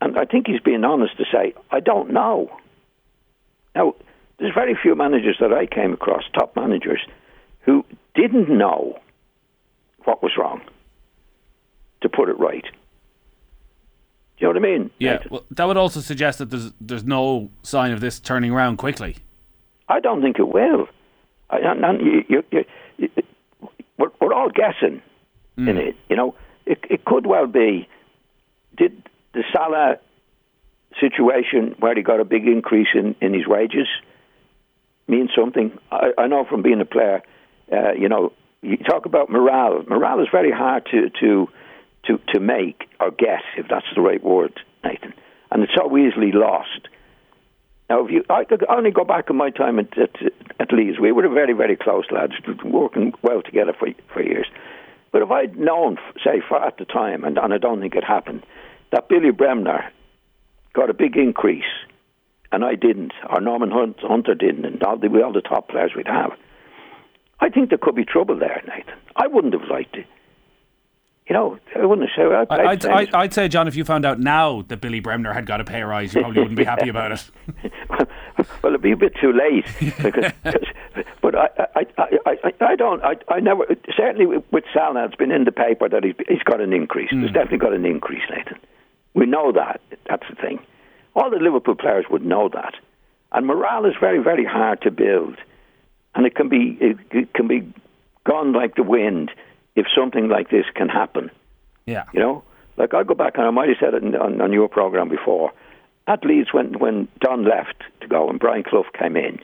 and 0.00 0.18
I 0.18 0.24
think 0.24 0.46
he's 0.46 0.60
being 0.60 0.84
honest 0.84 1.16
to 1.18 1.24
say 1.32 1.54
I 1.70 1.80
don't 1.80 2.12
know. 2.12 2.50
Now 3.74 3.94
there's 4.38 4.54
very 4.54 4.76
few 4.80 4.94
managers 4.94 5.36
that 5.40 5.52
I 5.52 5.66
came 5.66 5.92
across, 5.92 6.22
top 6.34 6.56
managers, 6.56 7.00
who 7.60 7.84
didn't 8.14 8.48
know 8.48 8.98
what 10.04 10.22
was 10.22 10.32
wrong 10.38 10.60
to 12.02 12.08
put 12.08 12.28
it 12.28 12.38
right. 12.38 12.64
Do 14.38 14.46
you 14.46 14.52
know 14.52 14.60
what 14.60 14.68
I 14.68 14.72
mean? 14.78 14.90
Yeah. 14.98 15.22
Well, 15.30 15.44
that 15.50 15.64
would 15.64 15.76
also 15.76 16.00
suggest 16.00 16.38
that 16.38 16.50
there's 16.50 16.72
there's 16.80 17.04
no 17.04 17.50
sign 17.62 17.92
of 17.92 18.00
this 18.00 18.20
turning 18.20 18.50
around 18.50 18.76
quickly. 18.76 19.16
I 19.88 20.00
don't 20.00 20.20
think 20.20 20.38
it 20.38 20.48
will. 20.48 20.88
I, 21.48 21.58
and 21.58 22.00
you, 22.00 22.24
you, 22.28 22.42
you, 22.50 22.64
you, 22.98 23.08
we're, 23.98 24.10
we're 24.20 24.34
all 24.34 24.50
guessing 24.50 25.00
mm. 25.56 25.68
in 25.68 25.76
it. 25.76 25.96
You 26.08 26.16
know, 26.16 26.34
it, 26.66 26.78
it 26.90 27.04
could 27.04 27.26
well 27.26 27.46
be. 27.46 27.88
Did 28.76 29.02
the 29.32 29.44
Salah 29.52 29.98
situation 31.00 31.76
where 31.78 31.94
he 31.94 32.02
got 32.02 32.20
a 32.20 32.24
big 32.24 32.46
increase 32.46 32.88
in, 32.94 33.14
in 33.20 33.32
his 33.32 33.46
wages? 33.46 33.86
mean 35.08 35.28
something. 35.36 35.76
I, 35.90 36.10
I 36.18 36.26
know 36.26 36.44
from 36.44 36.62
being 36.62 36.80
a 36.80 36.84
player, 36.84 37.22
uh, 37.72 37.92
you 37.92 38.08
know, 38.08 38.32
you 38.62 38.76
talk 38.78 39.06
about 39.06 39.30
morale. 39.30 39.82
Morale 39.88 40.20
is 40.20 40.28
very 40.30 40.50
hard 40.50 40.86
to, 40.90 41.10
to 41.20 41.48
to 42.06 42.18
to 42.34 42.40
make 42.40 42.88
or 43.00 43.10
guess, 43.10 43.42
if 43.56 43.66
that's 43.68 43.86
the 43.94 44.00
right 44.00 44.22
word, 44.22 44.58
Nathan. 44.84 45.14
And 45.50 45.62
it's 45.62 45.72
so 45.74 45.96
easily 45.96 46.32
lost. 46.32 46.88
Now, 47.88 48.04
if 48.04 48.10
you, 48.10 48.24
I 48.28 48.44
could 48.44 48.64
only 48.68 48.90
go 48.90 49.04
back 49.04 49.30
in 49.30 49.36
my 49.36 49.50
time 49.50 49.78
at, 49.78 49.96
at, 49.96 50.10
at 50.58 50.72
Leeds. 50.72 50.98
We 50.98 51.12
were 51.12 51.28
very, 51.28 51.52
very 51.52 51.76
close 51.76 52.04
lads, 52.10 52.32
working 52.64 53.12
well 53.22 53.42
together 53.42 53.72
for 53.78 53.88
for 54.12 54.22
years. 54.22 54.46
But 55.12 55.22
if 55.22 55.30
I'd 55.30 55.56
known, 55.56 55.98
say, 56.22 56.42
at 56.50 56.76
the 56.78 56.84
time, 56.84 57.24
and, 57.24 57.38
and 57.38 57.54
I 57.54 57.58
don't 57.58 57.80
think 57.80 57.94
it 57.94 58.04
happened, 58.04 58.44
that 58.90 59.08
Billy 59.08 59.30
Bremner 59.30 59.90
got 60.74 60.90
a 60.90 60.94
big 60.94 61.16
increase 61.16 61.64
and 62.52 62.64
I 62.64 62.74
didn't, 62.74 63.12
or 63.28 63.40
Norman 63.40 63.70
Hunt, 63.70 63.98
Hunter 64.00 64.34
didn't, 64.34 64.64
and 64.64 64.82
all 64.82 64.96
the, 64.96 65.08
all 65.22 65.32
the 65.32 65.40
top 65.40 65.68
players 65.68 65.92
we'd 65.96 66.06
have. 66.06 66.32
I 67.40 67.48
think 67.50 67.68
there 67.68 67.78
could 67.78 67.94
be 67.94 68.04
trouble 68.04 68.38
there, 68.38 68.62
Nathan. 68.66 68.94
I 69.14 69.26
wouldn't 69.26 69.52
have 69.52 69.68
liked 69.70 69.96
it. 69.96 70.06
You 71.28 71.34
know, 71.34 71.58
I 71.74 71.84
wouldn't 71.84 72.08
have 72.08 72.16
said. 72.16 72.32
I'd, 72.32 72.60
I- 72.60 72.70
I'd, 72.70 72.82
say- 72.82 72.90
I'd, 72.90 73.14
I'd 73.14 73.34
say, 73.34 73.48
John, 73.48 73.66
if 73.66 73.74
you 73.74 73.84
found 73.84 74.04
out 74.04 74.20
now 74.20 74.62
that 74.68 74.80
Billy 74.80 75.00
Bremner 75.00 75.32
had 75.32 75.44
got 75.44 75.60
a 75.60 75.64
pay 75.64 75.82
rise, 75.82 76.14
you 76.14 76.20
probably 76.20 76.42
wouldn't 76.42 76.56
be 76.56 76.64
happy 76.64 76.88
about 76.88 77.12
it. 77.12 77.30
well, 78.62 78.72
it'd 78.72 78.82
be 78.82 78.92
a 78.92 78.96
bit 78.96 79.12
too 79.20 79.32
late. 79.32 79.66
Because, 80.00 80.32
but 81.22 81.34
I, 81.34 81.48
I, 81.74 81.86
I, 81.98 82.36
I, 82.44 82.52
I 82.60 82.76
don't. 82.76 83.02
I, 83.02 83.16
I 83.28 83.40
never. 83.40 83.64
Certainly 83.96 84.38
with 84.52 84.64
Salah, 84.72 85.04
it's 85.06 85.16
been 85.16 85.32
in 85.32 85.44
the 85.44 85.52
paper 85.52 85.88
that 85.88 86.04
he's, 86.04 86.14
he's 86.28 86.42
got 86.44 86.60
an 86.60 86.72
increase. 86.72 87.08
There's 87.10 87.28
hmm. 87.28 87.34
definitely 87.34 87.58
got 87.58 87.72
an 87.72 87.84
increase, 87.84 88.22
Nathan. 88.30 88.58
We 89.14 89.26
know 89.26 89.50
that. 89.50 89.80
That's 90.08 90.28
the 90.28 90.36
thing. 90.36 90.60
All 91.16 91.30
the 91.30 91.38
Liverpool 91.38 91.74
players 91.74 92.04
would 92.08 92.24
know 92.24 92.48
that, 92.50 92.74
and 93.32 93.46
morale 93.46 93.86
is 93.86 93.94
very, 93.98 94.22
very 94.22 94.44
hard 94.44 94.80
to 94.82 94.92
build, 94.92 95.38
and 96.14 96.24
it 96.24 96.36
can 96.36 96.48
be 96.48 96.78
it, 96.80 96.98
it 97.10 97.34
can 97.34 97.48
be 97.48 97.66
gone 98.24 98.52
like 98.52 98.76
the 98.76 98.84
wind 98.84 99.32
if 99.76 99.86
something 99.94 100.28
like 100.28 100.50
this 100.50 100.64
can 100.74 100.88
happen. 100.88 101.30
Yeah. 101.84 102.04
You 102.12 102.20
know, 102.20 102.42
like 102.76 102.94
I 102.94 103.04
go 103.04 103.14
back 103.14 103.34
and 103.36 103.46
I 103.46 103.50
might 103.50 103.68
have 103.68 103.78
said 103.78 103.94
it 103.94 104.02
in, 104.02 104.16
on, 104.16 104.40
on 104.40 104.52
your 104.52 104.68
program 104.68 105.08
before. 105.08 105.52
At 106.08 106.24
Leeds, 106.24 106.52
when 106.52 106.78
when 106.78 107.08
Don 107.20 107.44
left 107.44 107.82
to 108.00 108.08
go 108.08 108.28
and 108.28 108.38
Brian 108.38 108.62
Clough 108.62 108.84
came 108.98 109.16
in, 109.16 109.40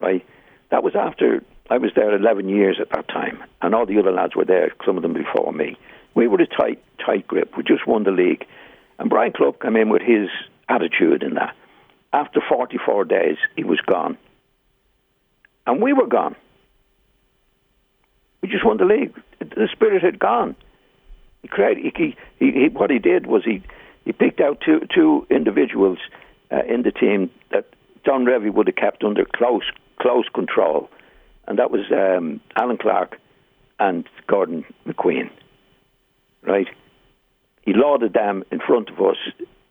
right? 0.00 0.24
That 0.70 0.82
was 0.82 0.94
after 0.94 1.42
I 1.70 1.78
was 1.78 1.90
there 1.94 2.14
11 2.14 2.48
years 2.48 2.78
at 2.80 2.90
that 2.90 3.08
time, 3.08 3.42
and 3.60 3.74
all 3.74 3.84
the 3.84 3.98
other 3.98 4.12
lads 4.12 4.34
were 4.34 4.44
there. 4.44 4.72
Some 4.86 4.96
of 4.96 5.02
them 5.02 5.12
before 5.12 5.52
me. 5.52 5.76
We 6.14 6.26
were 6.26 6.40
a 6.40 6.46
tight, 6.46 6.82
tight 7.04 7.26
grip. 7.26 7.56
We 7.56 7.62
just 7.62 7.86
won 7.86 8.04
the 8.04 8.10
league, 8.10 8.46
and 8.98 9.10
Brian 9.10 9.32
Clough 9.32 9.52
came 9.52 9.76
in 9.76 9.90
with 9.90 10.02
his 10.02 10.28
attitude 10.68 11.22
in 11.22 11.34
that. 11.34 11.54
After 12.12 12.40
44 12.48 13.04
days, 13.04 13.36
he 13.54 13.64
was 13.64 13.80
gone, 13.80 14.16
and 15.66 15.82
we 15.82 15.92
were 15.92 16.06
gone. 16.06 16.34
We 18.40 18.48
just 18.48 18.64
won 18.64 18.78
the 18.78 18.86
league. 18.86 19.14
The 19.40 19.68
spirit 19.72 20.02
had 20.02 20.18
gone. 20.18 20.56
He 21.42 21.48
created. 21.48 21.92
He, 21.96 22.16
he, 22.38 22.52
he, 22.52 22.68
what 22.68 22.90
he 22.90 22.98
did 22.98 23.26
was 23.26 23.44
he 23.44 23.62
he 24.04 24.12
picked 24.12 24.40
out 24.40 24.60
two 24.64 24.80
two 24.92 25.26
individuals 25.30 25.98
uh, 26.50 26.62
in 26.68 26.82
the 26.82 26.90
team 26.90 27.30
that 27.50 27.66
Don 28.04 28.24
Revie 28.24 28.52
would 28.52 28.66
have 28.66 28.76
kept 28.76 29.04
under 29.04 29.24
close 29.24 29.70
close 30.00 30.28
control, 30.34 30.88
and 31.46 31.58
that 31.58 31.70
was 31.70 31.82
um, 31.92 32.40
Allan 32.56 32.78
Clarke 32.78 33.18
and 33.78 34.08
Gordon 34.26 34.64
McQueen. 34.86 35.30
Right. 36.42 36.68
He 37.62 37.74
lauded 37.74 38.14
them 38.14 38.44
in 38.50 38.60
front 38.60 38.88
of 38.88 38.98
us, 39.00 39.16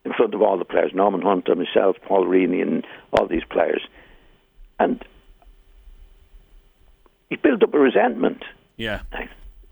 in 0.06 0.14
front 0.14 0.36
of 0.36 0.42
all 0.42 0.58
the 0.60 0.66
players, 0.66 0.92
Norman 0.94 1.22
Hunter, 1.22 1.56
myself, 1.56 1.96
Paul 2.08 2.26
Reaney, 2.26 2.62
and 2.62 2.86
all 3.12 3.26
these 3.28 3.46
players, 3.50 3.82
and 4.80 5.04
he 7.30 7.36
built 7.36 7.64
up 7.64 7.74
a 7.74 7.80
resentment. 7.80 8.44
Yeah. 8.76 9.02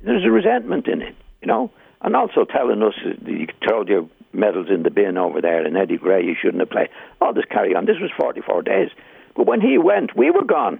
There's 0.05 0.23
a 0.23 0.31
resentment 0.31 0.87
in 0.87 1.01
it, 1.01 1.15
you 1.41 1.47
know, 1.47 1.71
and 2.01 2.15
also 2.15 2.45
telling 2.45 2.83
us 2.83 2.93
that 3.03 3.31
you 3.31 3.47
told 3.67 3.89
your 3.89 4.07
medals 4.33 4.67
in 4.69 4.83
the 4.83 4.91
bin 4.91 5.17
over 5.17 5.41
there, 5.41 5.65
and 5.65 5.75
Eddie 5.75 5.97
Gray, 5.97 6.23
you 6.23 6.35
shouldn't 6.39 6.59
have 6.59 6.69
played. 6.69 6.89
Oh, 7.21 7.27
all 7.27 7.33
this 7.33 7.45
carry 7.49 7.75
on. 7.75 7.85
This 7.85 7.99
was 7.99 8.11
44 8.17 8.61
days, 8.61 8.89
but 9.35 9.47
when 9.47 9.61
he 9.61 9.77
went, 9.77 10.15
we 10.15 10.29
were 10.29 10.43
gone. 10.43 10.79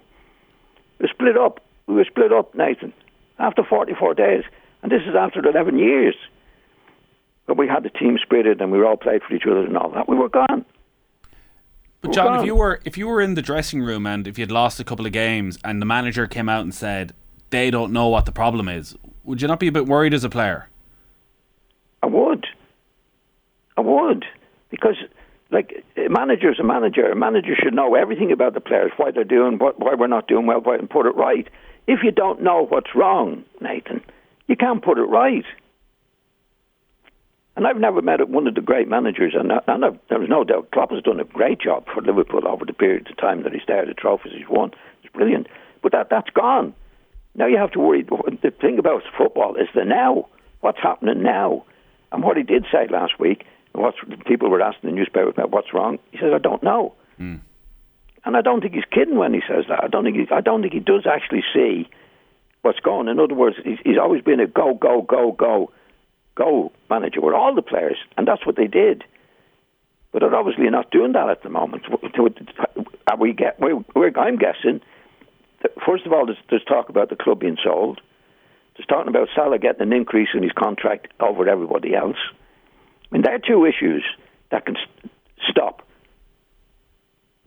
We 0.99 1.07
split 1.07 1.37
up. 1.37 1.59
We 1.87 1.95
were 1.95 2.05
split 2.05 2.31
up, 2.31 2.53
Nathan, 2.55 2.93
after 3.39 3.63
44 3.63 4.13
days, 4.13 4.43
and 4.81 4.91
this 4.91 5.01
is 5.07 5.15
after 5.15 5.39
11 5.45 5.77
years. 5.79 6.15
But 7.47 7.57
we 7.57 7.67
had 7.67 7.83
the 7.83 7.89
team 7.89 8.17
spirited, 8.21 8.61
and 8.61 8.71
we 8.71 8.83
all 8.83 8.97
played 8.97 9.21
for 9.23 9.35
each 9.35 9.45
other 9.45 9.65
and 9.65 9.77
all 9.77 9.89
that. 9.91 10.07
We 10.07 10.15
were 10.15 10.29
gone. 10.29 10.65
But 12.01 12.13
John, 12.13 12.39
if 12.39 12.45
you 12.45 12.55
were 12.55 12.81
if 12.85 12.97
you 12.97 13.07
were 13.07 13.21
in 13.21 13.33
the 13.33 13.41
dressing 13.41 13.81
room 13.81 14.05
and 14.05 14.27
if 14.27 14.37
you'd 14.37 14.51
lost 14.51 14.79
a 14.79 14.83
couple 14.83 15.07
of 15.07 15.11
games 15.11 15.57
and 15.63 15.81
the 15.81 15.85
manager 15.87 16.27
came 16.27 16.47
out 16.47 16.61
and 16.61 16.73
said 16.73 17.13
they 17.49 17.71
don't 17.71 17.91
know 17.91 18.09
what 18.09 18.25
the 18.25 18.31
problem 18.31 18.69
is, 18.69 18.95
would 19.25 19.41
you 19.41 19.47
not 19.47 19.59
be 19.59 19.67
a 19.67 19.71
bit 19.71 19.85
worried 19.87 20.13
as 20.13 20.23
a 20.23 20.29
player? 20.29 20.69
I 22.03 22.07
would. 22.07 22.45
I 23.77 23.81
would. 23.81 24.25
Because, 24.69 24.95
like, 25.51 25.83
a 25.97 26.07
manager's 26.09 26.59
a 26.59 26.63
manager. 26.63 27.09
A 27.11 27.15
manager 27.15 27.55
should 27.61 27.73
know 27.73 27.95
everything 27.95 28.31
about 28.31 28.53
the 28.53 28.61
players, 28.61 28.91
why 28.97 29.11
they're 29.11 29.23
doing, 29.23 29.57
what, 29.57 29.79
why 29.79 29.93
we're 29.95 30.07
not 30.07 30.27
doing 30.27 30.45
well, 30.45 30.61
why, 30.61 30.75
and 30.75 30.89
put 30.89 31.05
it 31.05 31.15
right. 31.15 31.47
If 31.87 31.99
you 32.03 32.11
don't 32.11 32.41
know 32.41 32.65
what's 32.67 32.95
wrong, 32.95 33.43
Nathan, 33.61 34.01
you 34.47 34.55
can't 34.55 34.83
put 34.83 34.97
it 34.97 35.03
right. 35.03 35.45
And 37.55 37.65
I've 37.65 37.77
never 37.77 38.01
met 38.01 38.27
one 38.27 38.47
of 38.47 38.55
the 38.55 38.61
great 38.61 38.87
managers, 38.89 39.33
and, 39.37 39.51
I- 39.51 39.61
and 39.67 39.85
I've, 39.85 39.97
there 40.09 40.19
was 40.19 40.29
no 40.29 40.43
doubt 40.43 40.71
Klopp 40.71 40.91
has 40.91 41.03
done 41.03 41.19
a 41.19 41.23
great 41.23 41.59
job 41.61 41.85
for 41.93 42.01
Liverpool 42.01 42.47
over 42.47 42.65
the 42.65 42.73
period 42.73 43.07
of 43.09 43.17
time 43.17 43.43
that 43.43 43.53
he's 43.53 43.61
there, 43.67 43.85
the 43.85 43.93
trophies 43.93 44.33
he's 44.35 44.49
won. 44.49 44.71
It's 45.03 45.13
brilliant. 45.13 45.47
But 45.81 45.91
that, 45.93 46.09
that's 46.09 46.29
gone. 46.31 46.73
Now 47.35 47.47
you 47.47 47.57
have 47.57 47.71
to 47.71 47.79
worry. 47.79 48.03
The 48.03 48.51
thing 48.51 48.79
about 48.79 49.03
football 49.17 49.55
is 49.55 49.67
the 49.75 49.83
now. 49.85 50.27
What's 50.61 50.79
happening 50.81 51.21
now? 51.21 51.65
And 52.11 52.23
what 52.23 52.37
he 52.37 52.43
did 52.43 52.65
say 52.71 52.87
last 52.89 53.19
week, 53.19 53.45
what 53.73 53.93
people 54.25 54.49
were 54.49 54.61
asking 54.61 54.89
the 54.89 54.95
newspaper 54.95 55.29
about 55.29 55.51
what's 55.51 55.73
wrong, 55.73 55.99
he 56.11 56.17
says, 56.17 56.31
I 56.33 56.39
don't 56.39 56.63
know. 56.63 56.95
Hmm. 57.17 57.35
And 58.23 58.35
I 58.35 58.41
don't 58.41 58.61
think 58.61 58.73
he's 58.73 58.85
kidding 58.89 59.17
when 59.17 59.33
he 59.33 59.41
says 59.47 59.65
that. 59.69 59.83
I 59.83 59.87
don't 59.87 60.03
think 60.03 60.15
he, 60.15 60.25
I 60.33 60.41
don't 60.41 60.61
think 60.61 60.73
he 60.73 60.79
does 60.79 61.05
actually 61.05 61.43
see 61.53 61.89
what's 62.63 62.79
going. 62.79 63.07
In 63.07 63.19
other 63.19 63.35
words, 63.35 63.57
he's, 63.63 63.77
he's 63.83 63.97
always 64.01 64.23
been 64.23 64.39
a 64.39 64.47
go, 64.47 64.73
go, 64.73 65.03
go, 65.03 65.31
go, 65.31 65.71
go 66.33 66.71
manager 66.89 67.21
with 67.21 67.35
all 67.35 67.53
the 67.53 67.61
players, 67.61 67.97
and 68.17 68.27
that's 68.27 68.45
what 68.45 68.55
they 68.55 68.67
did. 68.67 69.03
But 70.11 70.19
they're 70.19 70.35
obviously 70.35 70.69
not 70.69 70.89
doing 70.89 71.11
that 71.11 71.29
at 71.29 71.43
the 71.43 71.49
moment. 71.49 71.83
Are 73.07 73.17
we 73.17 73.33
get? 73.33 73.59
We're, 73.59 73.83
we're, 73.93 74.17
I'm 74.17 74.37
guessing. 74.37 74.81
First 75.85 76.05
of 76.05 76.13
all, 76.13 76.25
there's, 76.25 76.37
there's 76.49 76.63
talk 76.63 76.89
about 76.89 77.09
the 77.09 77.15
club 77.15 77.39
being 77.39 77.57
sold. 77.63 78.01
There's 78.75 78.87
talking 78.87 79.07
about 79.09 79.29
Salah 79.35 79.57
getting 79.59 79.81
an 79.81 79.93
increase 79.93 80.29
in 80.33 80.43
his 80.43 80.51
contract 80.51 81.07
over 81.19 81.47
everybody 81.47 81.95
else. 81.95 82.17
I 82.31 83.15
mean, 83.15 83.21
there 83.21 83.35
are 83.35 83.39
two 83.39 83.65
issues 83.65 84.03
that 84.51 84.65
can 84.65 84.75
st- 84.75 85.11
stop 85.49 85.81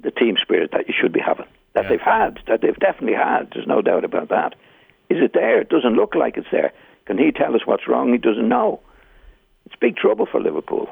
the 0.01 0.11
team 0.11 0.37
spirit 0.41 0.71
that 0.73 0.89
you 0.89 0.95
should 0.99 1.13
be 1.13 1.21
having, 1.21 1.47
that 1.75 1.85
Yeah. 1.85 1.89
they've 1.91 2.01
had, 2.01 2.39
that 2.47 2.61
they've 2.63 2.79
definitely 2.79 3.17
had. 3.17 3.51
There's 3.53 3.67
no 3.67 3.83
doubt 3.83 4.05
about 4.05 4.29
that. 4.29 4.55
Is 5.11 5.19
it 5.23 5.33
there? 5.35 5.61
It 5.61 5.69
doesn't 5.69 5.95
look 5.95 6.15
like 6.15 6.37
it's 6.37 6.47
there. 6.51 6.73
Can 7.07 7.19
he 7.19 7.33
tell 7.33 7.55
us 7.55 7.63
what's 7.67 7.89
wrong? 7.89 8.13
He 8.13 8.19
doesn't 8.19 8.49
know. 8.49 8.81
It's 9.67 9.75
big 9.77 9.97
trouble 9.97 10.27
for 10.27 10.41
Liverpool. 10.41 10.89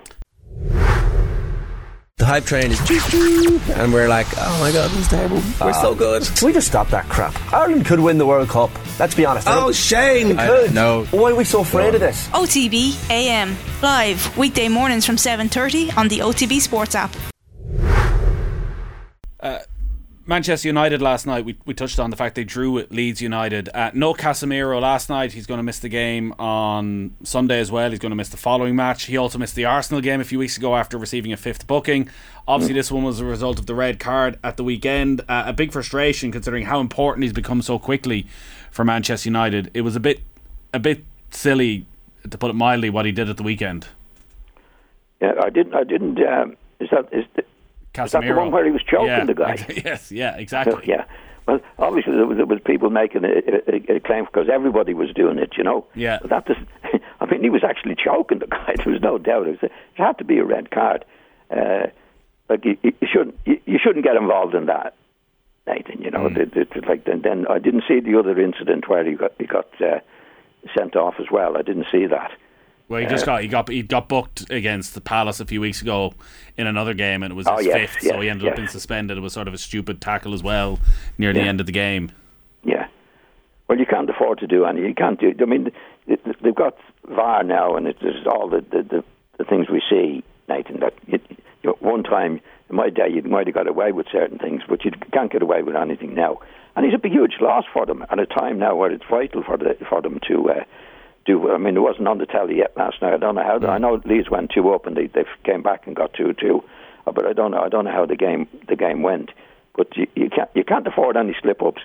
The 2.27 2.33
hype 2.33 2.45
train 2.45 2.73
is 2.73 2.85
choo 2.85 2.99
choo, 3.09 3.61
and 3.75 3.93
we're 3.93 4.09
like, 4.09 4.27
oh 4.37 4.59
my 4.59 4.73
god, 4.73 4.91
this 4.91 5.03
is 5.03 5.07
terrible. 5.07 5.41
We're 5.61 5.73
so 5.73 5.95
good. 5.95 6.25
Can 6.25 6.47
we 6.47 6.53
just 6.53 6.67
stop 6.67 6.89
that 6.89 7.09
crap? 7.09 7.33
Ireland 7.53 7.87
could 7.87 8.01
win 8.01 8.19
the 8.19 8.27
World 8.27 8.49
Cup. 8.49 8.73
Let's 8.99 9.15
be 9.15 9.25
honest. 9.25 9.47
Oh, 9.49 9.71
Shane! 9.71 10.37
could. 10.37 10.75
no. 10.75 11.05
Why 11.13 11.31
are 11.31 11.37
we 11.37 11.45
so 11.45 11.61
afraid 11.61 11.95
of 11.95 12.01
this? 12.01 12.27
OTB 12.31 12.99
AM 13.13 13.57
live 13.81 14.37
weekday 14.37 14.67
mornings 14.67 15.07
from 15.07 15.15
7:30 15.15 15.97
on 15.97 16.09
the 16.09 16.19
OTB 16.19 16.61
Sports 16.61 16.97
app. 16.97 17.15
Uh, 19.39 19.61
Manchester 20.29 20.67
United 20.67 21.01
last 21.01 21.25
night, 21.25 21.45
we, 21.45 21.57
we 21.67 21.73
touched 21.73 22.01
on 22.01 22.11
the 22.11 22.17
fact 22.17 22.35
they 22.35 22.43
drew 22.43 22.73
with 22.73 22.91
Leeds 22.91 23.23
United. 23.23 23.69
Uh, 23.73 23.93
no 23.95 24.13
Casemiro 24.13 24.81
last 24.81 25.09
night. 25.09 25.33
He's 25.33 25.47
going 25.47 25.59
to 25.59 25.63
miss 25.63 25.79
the 25.79 25.89
game 25.89 26.33
on 26.37 27.15
Sunday 27.23 27.61
as 27.61 27.71
well. 27.71 27.91
He's 27.91 28.01
going 28.01 28.11
to 28.11 28.17
miss 28.17 28.31
the 28.31 28.37
following 28.37 28.75
match. 28.75 29.05
He 29.05 29.17
also 29.17 29.39
missed 29.39 29.55
the 29.55 29.67
Arsenal 29.67 30.01
game 30.01 30.21
a 30.21 30.25
few 30.25 30.41
weeks 30.41 30.57
ago 30.57 30.75
after 30.75 30.99
receiving 30.99 31.33
a 31.33 31.37
fifth 31.37 31.69
booking. 31.69 32.11
Obviously, 32.49 32.75
this 32.75 32.91
one 32.91 33.05
was 33.05 33.21
a 33.21 33.25
result 33.25 33.61
of 33.61 33.67
the 33.67 33.75
red 33.77 34.01
card 34.01 34.37
at 34.43 34.57
the 34.57 34.65
weekend. 34.65 35.21
Uh, 35.29 35.45
a 35.47 35.53
big 35.53 35.71
frustration 35.71 36.33
considering 36.33 36.65
how 36.65 36.81
important 36.81 37.23
he's 37.23 37.33
become 37.33 37.63
so 37.63 37.79
quickly 37.79 38.27
for 38.73 38.85
Manchester 38.85 39.29
United. 39.29 39.71
It 39.75 39.83
was 39.83 39.95
a 39.95 40.01
bit 40.01 40.23
a 40.75 40.81
bit 40.81 41.05
silly, 41.31 41.87
to 42.29 42.37
put 42.37 42.51
it 42.51 42.55
mildly, 42.55 42.91
what 42.91 43.07
he 43.07 43.13
did 43.13 43.29
at 43.29 43.37
the 43.37 43.45
weekend. 43.45 43.87
Yeah, 45.21 45.35
I 45.41 45.51
didn't. 45.51 45.75
I 45.75 45.85
didn't. 45.85 46.19
Um, 46.27 46.57
is 46.81 46.91
that 46.91 47.09
is, 47.13 47.25
the, 47.37 47.45
is 48.05 48.13
that 48.13 48.23
the 48.25 48.35
one 48.35 48.51
where 48.51 48.65
he 48.65 48.71
was 48.71 48.83
choking 48.83 49.07
Yeah, 49.09 49.25
the 49.25 49.35
guy? 49.35 49.57
yes, 49.85 50.13
yeah, 50.13 50.37
exactly. 50.37 50.83
yeah. 50.87 51.05
Well, 51.47 51.61
obviously 51.79 52.13
there 52.15 52.27
was, 52.27 52.37
there 52.39 52.47
was 52.47 52.59
people 52.65 52.91
making 52.91 53.25
a, 53.25 53.29
a, 53.93 53.97
a 53.97 54.01
claim 54.01 54.25
because 54.25 54.49
everybody 54.53 54.95
was 54.95 55.13
doing 55.15 55.39
it, 55.39 55.53
you 55.57 55.63
know. 55.63 55.87
Yeah. 55.95 56.19
But 56.21 56.31
that 56.31 56.47
does, 56.47 56.57
I 57.21 57.27
mean, 57.27 57.43
he 57.43 57.51
was 57.51 57.63
actually 57.63 57.95
choking 57.95 58.41
the 58.41 58.47
guy. 58.59 58.75
There 58.83 58.93
was 58.93 59.01
no 59.03 59.17
doubt. 59.19 59.47
It, 59.47 59.51
was, 59.63 59.71
it 59.71 59.73
had 59.95 60.19
to 60.19 60.25
be 60.25 60.39
a 60.39 60.45
red 60.45 60.71
card. 60.71 61.05
Uh, 61.51 61.87
like 62.49 62.65
you, 62.65 62.77
you 62.83 62.93
shouldn't 63.07 63.37
you, 63.45 63.61
you 63.65 63.79
shouldn't 63.83 64.05
get 64.05 64.17
involved 64.17 64.55
in 64.55 64.67
that, 64.67 64.95
Nathan. 65.67 66.01
You 66.03 66.11
know, 66.11 66.27
it, 66.27 66.37
it, 66.57 66.57
it- 66.75 66.87
like 66.89 67.05
then, 67.05 67.23
then 67.23 67.47
I 67.49 67.59
didn't 67.61 67.85
see 67.89 68.01
the 68.01 68.19
other 68.19 68.41
incident 68.41 68.89
where 68.89 69.05
he 69.05 69.15
got 69.15 69.33
he 69.39 69.47
got 69.47 69.69
uh, 69.81 70.01
sent 70.77 70.97
off 70.97 71.15
as 71.21 71.27
well. 71.31 71.57
I 71.57 71.63
didn't 71.63 71.87
see 71.93 72.07
that. 72.07 72.33
Well, 72.89 73.01
he 73.01 73.07
just 73.07 73.27
got 73.27 73.43
he 73.43 73.49
got 73.49 73.69
he 73.69 73.83
got 73.83 74.09
booked 74.09 74.49
against 74.51 74.95
the 74.95 75.01
Palace 75.01 75.41
a 75.41 75.45
few 75.45 75.61
weeks 75.61 75.83
ago 75.83 76.15
in 76.57 76.67
another 76.69 76.95
game, 76.95 77.23
and 77.25 77.33
it 77.33 77.35
was 77.35 77.47
Oh, 77.49 77.57
his 77.57 77.67
yes, 77.67 77.91
fifth, 77.91 78.03
so 78.09 78.21
he 78.21 78.29
ended 78.31 78.47
up 78.47 78.53
yes. 78.53 78.57
being 78.59 78.69
suspended. 78.69 79.19
It 79.19 79.21
was 79.21 79.33
sort 79.33 79.49
of 79.49 79.55
a 79.55 79.59
stupid 79.59 80.01
tackle 80.01 80.33
as 80.35 80.43
well 80.43 80.79
near 81.19 81.33
the 81.33 81.41
end 81.41 81.59
of 81.61 81.67
the 81.67 81.73
game. 81.73 82.13
Yeah. 82.63 82.87
Well, 83.69 83.79
you 83.79 83.87
can't 83.87 84.09
afford 84.09 84.39
to 84.39 84.47
do 84.47 84.65
any. 84.65 84.83
You 84.83 84.95
can't 84.95 85.19
do. 85.19 85.35
I 85.41 85.45
mean, 85.47 85.73
th- 86.07 86.23
th- 86.23 86.37
they've 86.41 86.55
got 86.55 86.77
VAR 87.09 87.43
now, 87.43 87.75
and 87.77 87.89
it, 87.89 87.97
there's 88.01 88.25
all 88.27 88.49
the, 88.49 88.61
the, 88.61 88.83
the, 88.85 89.05
the 89.39 89.45
things 89.45 89.69
we 89.69 89.83
see, 89.91 90.23
Nathan. 90.49 90.79
That 90.79 90.95
you, 91.09 91.19
you, 91.65 91.77
one 91.81 92.05
time 92.05 92.41
in 92.71 92.77
my 92.77 92.89
day, 92.91 93.09
you 93.11 93.23
might 93.23 93.49
have 93.49 93.55
got 93.55 93.67
away 93.67 93.91
with 93.91 94.07
certain 94.13 94.39
things, 94.39 94.63
but 94.69 94.85
you 94.85 94.93
can't 95.13 95.33
get 95.33 95.43
away 95.43 95.63
with 95.65 95.75
anything 95.75 96.15
now. 96.15 96.39
and 96.77 96.87
it's 96.87 96.95
a 97.05 97.09
huge 97.09 97.39
loss 97.41 97.65
for 97.73 97.85
them 97.85 98.05
at 98.11 98.21
a 98.21 98.27
time 98.27 98.61
now 98.61 98.77
where 98.77 98.93
it's 98.93 99.05
vital 99.11 99.43
for 99.43 99.57
the, 99.57 99.77
for 99.89 100.01
them 100.01 100.21
to. 100.29 100.51
Uh, 100.51 100.65
do 101.27 101.51
I 101.51 101.59
mean 101.59 101.77
it 101.77 101.81
wasn't 101.81 102.09
on 102.09 102.19
the 102.19 102.27
telly 102.27 102.59
yet 102.59 102.77
last 102.77 103.03
night. 103.03 103.15
I 103.15 103.19
don't 103.19 103.35
know 103.35 103.43
how. 103.43 103.67
I 103.67 103.79
know 103.79 104.01
Leeds 104.05 104.31
went 104.31 104.51
two 104.51 104.73
up 104.73 104.87
and 104.87 104.97
they 104.97 105.07
they 105.09 105.25
came 105.45 105.63
back 105.63 105.87
and 105.87 105.95
got 105.95 106.15
two 106.15 106.33
two, 106.33 106.63
uh, 107.07 107.13
but 107.13 107.27
I 107.27 107.33
don't 107.33 107.51
know. 107.51 107.61
I 107.61 107.69
don't 107.69 107.85
know 107.85 107.93
how 107.93 108.07
the 108.07 108.17
game 108.17 108.49
the 108.69 108.77
game 108.77 109.03
went. 109.03 109.31
But 109.77 109.97
you, 109.97 110.07
you 110.15 110.31
can't 110.31 110.51
you 110.55 110.65
can't 110.65 110.87
afford 110.87 111.17
any 111.17 111.37
slip 111.41 111.63
ups 111.63 111.83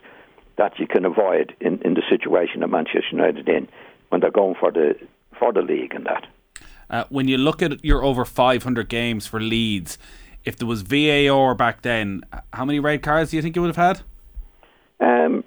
that 0.58 0.80
you 0.80 0.88
can 0.88 1.06
avoid 1.06 1.56
in, 1.60 1.82
in 1.82 1.95
the 1.95 2.04
situation 2.10 2.62
that 2.62 2.67
Manchester 2.67 3.10
United 3.12 3.49
in 3.49 3.67
when 4.10 4.21
they're 4.21 4.32
going 4.32 4.56
for 4.60 4.71
the 4.71 4.95
for 5.38 5.51
the 5.51 5.62
league 5.62 5.93
and 5.93 6.06
that. 6.06 6.27
Uh, 6.89 7.06
when 7.10 7.27
you 7.27 7.38
look 7.38 7.62
at 7.62 7.84
your 7.84 8.04
over 8.04 8.25
500 8.25 8.89
games 8.89 9.25
for 9.25 9.39
Leeds, 9.39 9.97
if 10.43 10.58
there 10.58 10.67
was 10.67 10.82
VAR 10.82 11.56
back 11.56 11.84
then, 11.84 12.21
how 12.51 12.65
many 12.65 12.80
red 12.80 13.01
cards 13.01 13.32
do 13.32 13.38
you 13.38 13.41
think 13.41 13.56
you 13.56 13.62
would 13.62 13.73
have 13.75 13.97
had? 13.97 14.01
Um, 14.99 15.43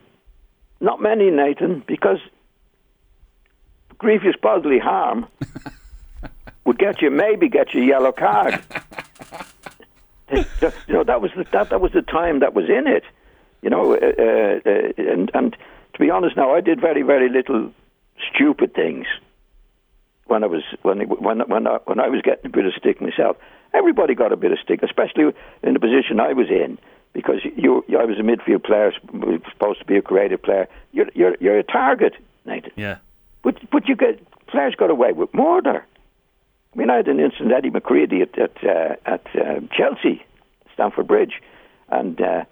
not 0.80 1.02
many, 1.02 1.30
Nathan, 1.30 1.84
because 1.86 2.18
grievous 3.98 4.36
bodily 4.40 4.78
harm 4.78 5.26
would 6.64 6.78
get 6.78 7.02
you 7.02 7.10
maybe 7.10 7.48
get 7.48 7.74
you 7.74 7.82
a 7.82 7.86
yellow 7.86 8.12
card. 8.12 8.62
you 10.32 10.44
know 10.88 11.04
that 11.04 11.20
was 11.20 11.30
the, 11.36 11.44
that 11.52 11.70
that 11.70 11.80
was 11.80 11.92
the 11.92 12.02
time 12.02 12.40
that 12.40 12.54
was 12.54 12.68
in 12.68 12.86
it. 12.86 13.04
You 13.62 13.70
know, 13.70 13.94
uh, 13.94 13.96
uh, 13.96 14.70
uh, 14.70 15.12
and 15.12 15.30
and 15.34 15.56
to 15.94 15.98
be 15.98 16.10
honest, 16.10 16.36
now 16.36 16.54
I 16.54 16.60
did 16.60 16.80
very 16.80 17.02
very 17.02 17.28
little 17.28 17.72
stupid 18.30 18.74
things 18.74 19.06
when 20.26 20.44
I 20.44 20.46
was 20.46 20.62
when 20.82 21.00
when 21.00 21.40
when 21.40 21.66
I, 21.66 21.78
when 21.84 22.00
I 22.00 22.08
was 22.08 22.22
getting 22.22 22.46
a 22.46 22.48
bit 22.48 22.66
of 22.66 22.72
stick 22.74 23.00
myself. 23.00 23.36
Everybody 23.72 24.14
got 24.14 24.32
a 24.32 24.36
bit 24.36 24.52
of 24.52 24.58
stick, 24.60 24.82
especially 24.82 25.34
in 25.62 25.74
the 25.74 25.80
position 25.80 26.20
I 26.20 26.32
was 26.32 26.48
in, 26.48 26.78
because 27.12 27.40
you, 27.56 27.84
I 27.98 28.04
was 28.04 28.18
a 28.18 28.22
midfield 28.22 28.62
player, 28.64 28.92
supposed 29.50 29.80
to 29.80 29.84
be 29.84 29.96
a 29.96 30.02
creative 30.02 30.42
player. 30.42 30.68
You're 30.92 31.08
you're 31.14 31.36
you're 31.40 31.58
a 31.58 31.64
target, 31.64 32.14
Nathan. 32.44 32.70
Yeah. 32.76 32.98
But 33.44 33.70
but 33.70 33.86
you 33.86 33.94
get 33.94 34.20
players 34.48 34.74
got 34.74 34.90
away 34.90 35.12
with 35.12 35.32
murder. 35.34 35.84
I 36.74 36.78
mean, 36.78 36.90
I 36.90 36.96
had 36.96 37.06
an 37.06 37.20
incident 37.20 37.52
Eddie 37.52 37.70
McCreadie 37.70 38.22
at 38.22 38.36
at, 38.38 38.64
uh, 38.64 38.96
at 39.04 39.26
uh, 39.36 39.60
Chelsea, 39.76 40.24
Stamford 40.72 41.06
Bridge, 41.06 41.40
and 41.90 42.20
uh, 42.20 42.44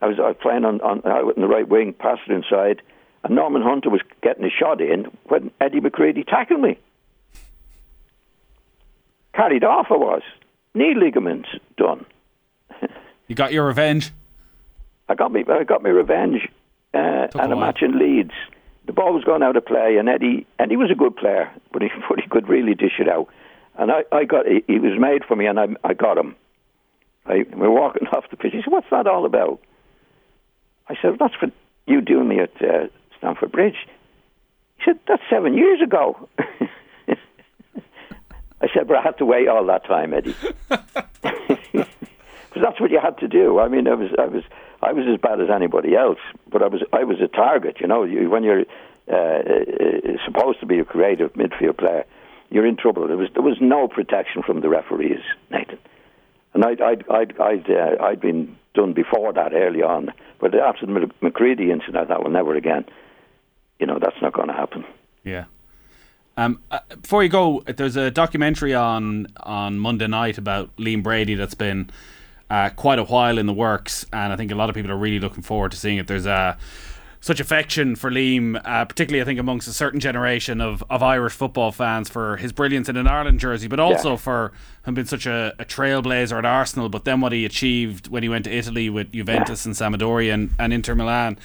I 0.00 0.06
was 0.06 0.18
I 0.18 0.28
was 0.28 0.36
playing 0.40 0.64
on 0.64 0.80
on 0.80 1.02
uh, 1.04 1.28
in 1.28 1.42
the 1.42 1.46
right 1.46 1.68
wing, 1.68 1.92
passed 1.92 2.22
it 2.26 2.32
inside, 2.32 2.80
and 3.22 3.34
Norman 3.34 3.62
Hunter 3.62 3.90
was 3.90 4.00
getting 4.22 4.44
a 4.44 4.50
shot 4.50 4.80
in 4.80 5.06
when 5.24 5.50
Eddie 5.60 5.80
McCreadie 5.80 6.26
tackled 6.26 6.60
me. 6.60 6.78
Carried 9.34 9.62
off, 9.62 9.86
I 9.90 9.96
was 9.96 10.22
knee 10.74 10.94
ligaments 10.96 11.50
done. 11.76 12.06
you 13.28 13.36
got 13.36 13.52
your 13.52 13.66
revenge. 13.66 14.12
I 15.10 15.14
got 15.14 15.30
me 15.30 15.44
I 15.46 15.64
got 15.64 15.82
my 15.82 15.90
revenge, 15.90 16.48
uh, 16.94 17.28
and 17.34 17.52
a 17.52 17.56
match 17.56 17.82
in 17.82 17.98
Leeds 17.98 18.32
the 18.88 18.92
ball 18.94 19.12
was 19.12 19.22
going 19.22 19.42
out 19.42 19.54
of 19.54 19.64
play, 19.66 19.98
and 19.98 20.08
Eddie 20.08 20.46
Eddie 20.58 20.76
was 20.76 20.90
a 20.90 20.94
good 20.94 21.14
player, 21.14 21.52
but 21.72 21.82
he 21.82 21.88
but 22.08 22.18
he 22.18 22.28
could 22.28 22.48
really 22.48 22.74
dish 22.74 22.98
it 22.98 23.08
out. 23.08 23.28
And 23.78 23.92
I, 23.92 24.02
I 24.10 24.24
got 24.24 24.46
he, 24.46 24.78
was 24.80 24.98
made 24.98 25.24
for 25.24 25.36
me, 25.36 25.46
and 25.46 25.60
I 25.60 25.68
I 25.84 25.94
got 25.94 26.18
him. 26.18 26.34
I, 27.26 27.44
we're 27.54 27.70
walking 27.70 28.08
off 28.12 28.24
the 28.30 28.36
pitch. 28.36 28.52
He 28.54 28.62
said, 28.62 28.72
"What's 28.72 28.90
that 28.90 29.06
all 29.06 29.24
about?" 29.26 29.60
I 30.88 30.96
said, 31.00 31.18
"That's 31.20 31.34
for 31.34 31.52
you 31.86 32.00
doing 32.00 32.26
me 32.28 32.40
at 32.40 32.50
uh, 32.62 32.88
Stamford 33.18 33.52
Bridge." 33.52 33.76
He 34.78 34.84
said, 34.86 34.98
"That's 35.06 35.22
seven 35.30 35.54
years 35.54 35.80
ago." 35.82 36.28
I 38.60 38.66
said, 38.74 38.88
"But 38.88 38.96
I 38.96 39.02
had 39.02 39.18
to 39.18 39.26
wait 39.26 39.48
all 39.48 39.66
that 39.66 39.84
time, 39.84 40.14
Eddie." 40.14 40.34
because 40.70 42.62
that's 42.62 42.80
what 42.80 42.90
you 42.90 42.98
had 43.00 43.18
to 43.18 43.28
do. 43.28 43.60
I 43.60 43.68
mean, 43.68 43.86
I 43.86 43.94
was, 43.94 44.10
I 44.18 44.24
was, 44.24 44.42
I 44.82 44.92
was 44.92 45.06
as 45.12 45.20
bad 45.20 45.40
as 45.40 45.48
anybody 45.50 45.96
else, 45.96 46.18
but 46.50 46.62
I 46.62 46.68
was, 46.68 46.82
I 46.92 47.04
was 47.04 47.20
a 47.20 47.28
target. 47.28 47.78
You 47.80 47.86
know, 47.86 48.04
you, 48.04 48.30
when 48.30 48.44
you're 48.44 48.64
uh, 49.10 49.14
uh, 49.14 50.24
supposed 50.24 50.60
to 50.60 50.66
be 50.66 50.78
a 50.78 50.84
creative 50.84 51.32
midfield 51.34 51.78
player, 51.78 52.04
you're 52.50 52.66
in 52.66 52.76
trouble. 52.76 53.06
There 53.06 53.16
was, 53.16 53.28
there 53.34 53.42
was 53.42 53.58
no 53.60 53.88
protection 53.88 54.42
from 54.42 54.60
the 54.60 54.68
referees, 54.68 55.20
Nathan. 55.50 55.78
And 56.54 56.64
I'd, 56.64 56.80
I'd, 56.80 57.04
I'd, 57.10 57.40
I'd, 57.40 57.70
uh, 57.70 58.02
I'd 58.02 58.20
been 58.20 58.56
done 58.74 58.92
before 58.92 59.32
that 59.32 59.52
early 59.52 59.82
on, 59.82 60.12
but 60.40 60.54
after 60.54 60.86
the 60.86 60.92
McCreadie 61.22 61.70
incident, 61.70 62.08
that 62.08 62.22
will 62.22 62.30
never 62.30 62.54
again. 62.54 62.84
You 63.78 63.86
know, 63.86 63.98
that's 63.98 64.16
not 64.22 64.32
going 64.32 64.48
to 64.48 64.54
happen. 64.54 64.84
Yeah. 65.24 65.44
Um, 66.36 66.62
uh, 66.70 66.78
before 67.00 67.24
you 67.24 67.28
go, 67.28 67.62
there's 67.66 67.96
a 67.96 68.12
documentary 68.12 68.72
on 68.72 69.26
on 69.40 69.78
Monday 69.80 70.06
night 70.06 70.38
about 70.38 70.74
Liam 70.76 71.02
Brady 71.02 71.34
that's 71.34 71.54
been 71.54 71.90
uh, 72.50 72.70
quite 72.70 72.98
a 72.98 73.04
while 73.04 73.38
in 73.38 73.46
the 73.46 73.52
works, 73.52 74.06
and 74.12 74.32
I 74.32 74.36
think 74.36 74.50
a 74.50 74.54
lot 74.54 74.68
of 74.68 74.74
people 74.74 74.90
are 74.90 74.96
really 74.96 75.20
looking 75.20 75.42
forward 75.42 75.70
to 75.72 75.76
seeing 75.76 75.98
it. 75.98 76.06
There's 76.06 76.26
a 76.26 76.56
such 77.20 77.40
affection 77.40 77.96
for 77.96 78.10
Liam, 78.10 78.60
uh, 78.64 78.84
particularly 78.84 79.20
I 79.20 79.24
think 79.24 79.40
amongst 79.40 79.66
a 79.66 79.72
certain 79.72 79.98
generation 79.98 80.60
of, 80.60 80.84
of 80.88 81.02
Irish 81.02 81.32
football 81.32 81.72
fans 81.72 82.08
for 82.08 82.36
his 82.36 82.52
brilliance 82.52 82.88
in 82.88 82.96
an 82.96 83.08
Ireland 83.08 83.40
jersey, 83.40 83.66
but 83.66 83.80
also 83.80 84.10
yeah. 84.10 84.16
for 84.16 84.52
him 84.86 84.94
being 84.94 85.06
such 85.06 85.26
a, 85.26 85.52
a, 85.58 85.64
trailblazer 85.64 86.38
at 86.38 86.44
Arsenal, 86.44 86.88
but 86.88 87.04
then 87.04 87.20
what 87.20 87.32
he 87.32 87.44
achieved 87.44 88.08
when 88.08 88.22
he 88.22 88.28
went 88.28 88.44
to 88.44 88.50
Italy 88.50 88.88
with 88.88 89.12
Juventus 89.12 89.66
yeah. 89.66 89.70
and 89.70 90.00
Sampdoria 90.00 90.32
and, 90.32 90.50
and 90.58 90.72
Inter 90.72 90.94
Milan. 90.94 91.38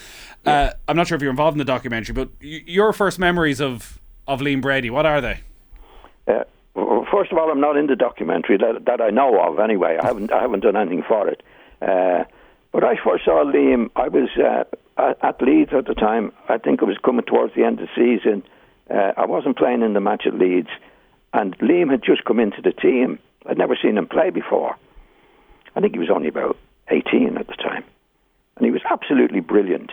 Yeah. 0.46 0.54
Uh, 0.54 0.74
I'm 0.88 0.96
not 0.96 1.08
sure 1.08 1.16
if 1.16 1.22
you're 1.22 1.32
involved 1.32 1.56
in 1.56 1.60
the 1.60 1.66
documentary, 1.66 2.14
but 2.14 2.30
y- 2.42 2.62
your 2.66 2.94
first 2.94 3.18
memories 3.18 3.60
of, 3.60 4.00
of 4.28 4.42
Liam 4.42 4.62
Brady, 4.62 4.92
what 4.92 5.06
are 5.08 5.22
they? 5.22 5.40
Uh, 6.28 6.44
first 7.24 7.32
of 7.32 7.38
all, 7.38 7.50
I'm 7.50 7.62
not 7.62 7.78
in 7.78 7.88
the 7.88 7.96
documentary 7.96 8.58
that, 8.58 8.84
that 8.86 9.00
I 9.00 9.10
know 9.10 9.40
of. 9.42 9.58
Anyway, 9.58 9.98
I 10.02 10.06
haven't 10.06 10.34
I 10.34 10.42
haven't 10.42 10.60
done 10.60 10.76
anything 10.76 11.04
for 11.08 11.30
it. 11.30 11.42
Uh, 11.82 12.26
but 12.74 12.84
I 12.84 12.96
first 13.02 13.24
saw 13.24 13.46
Liam. 13.46 13.92
I 13.96 14.10
was 14.10 14.30
uh, 14.38 15.14
at 15.22 15.42
Leeds 15.42 15.72
at 15.72 15.86
the 15.86 15.94
time. 15.94 16.34
I 16.50 16.58
think 16.58 16.82
it 16.82 16.86
was 16.86 16.98
coming 16.98 17.24
towards 17.24 17.56
the 17.56 17.64
end 17.64 17.80
of 17.80 17.88
the 17.88 17.96
season. 17.96 18.44
Uh, 18.90 19.14
I 19.16 19.26
wasn't 19.26 19.58
playing 19.58 19.84
in 19.84 19.94
the 19.94 20.02
match 20.02 20.24
at 20.26 20.34
Leeds, 20.34 20.68
and 21.32 21.58
Liam 21.60 21.90
had 21.90 22.04
just 22.04 22.26
come 22.26 22.42
into 22.42 22.62
the 22.62 22.74
team. 22.74 23.20
I'd 23.46 23.58
never 23.58 23.78
seen 23.82 23.98
him 23.98 24.08
play 24.08 24.30
before. 24.30 24.76
I 25.78 25.80
think 25.80 25.94
he 25.94 26.00
was 26.00 26.10
only 26.10 26.28
about 26.28 26.58
18 26.90 27.38
at 27.38 27.48
the 27.48 27.54
time, 27.54 27.86
and 28.58 28.66
he 28.66 28.72
was 28.72 28.82
absolutely 28.92 29.40
brilliant. 29.40 29.92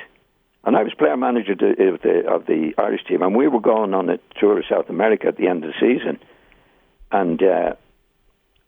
And 0.64 0.76
I 0.76 0.82
was 0.82 0.92
player 0.94 1.16
manager 1.16 1.52
of 1.52 1.58
the, 2.02 2.28
of 2.28 2.46
the 2.46 2.74
Irish 2.76 3.04
team, 3.04 3.22
and 3.22 3.36
we 3.36 3.46
were 3.46 3.60
going 3.60 3.94
on 3.94 4.10
a 4.10 4.18
tour 4.40 4.58
of 4.58 4.64
South 4.68 4.90
America 4.90 5.28
at 5.28 5.36
the 5.36 5.46
end 5.46 5.64
of 5.64 5.72
the 5.72 5.78
season 5.78 6.18
and 7.12 7.42
uh, 7.42 7.74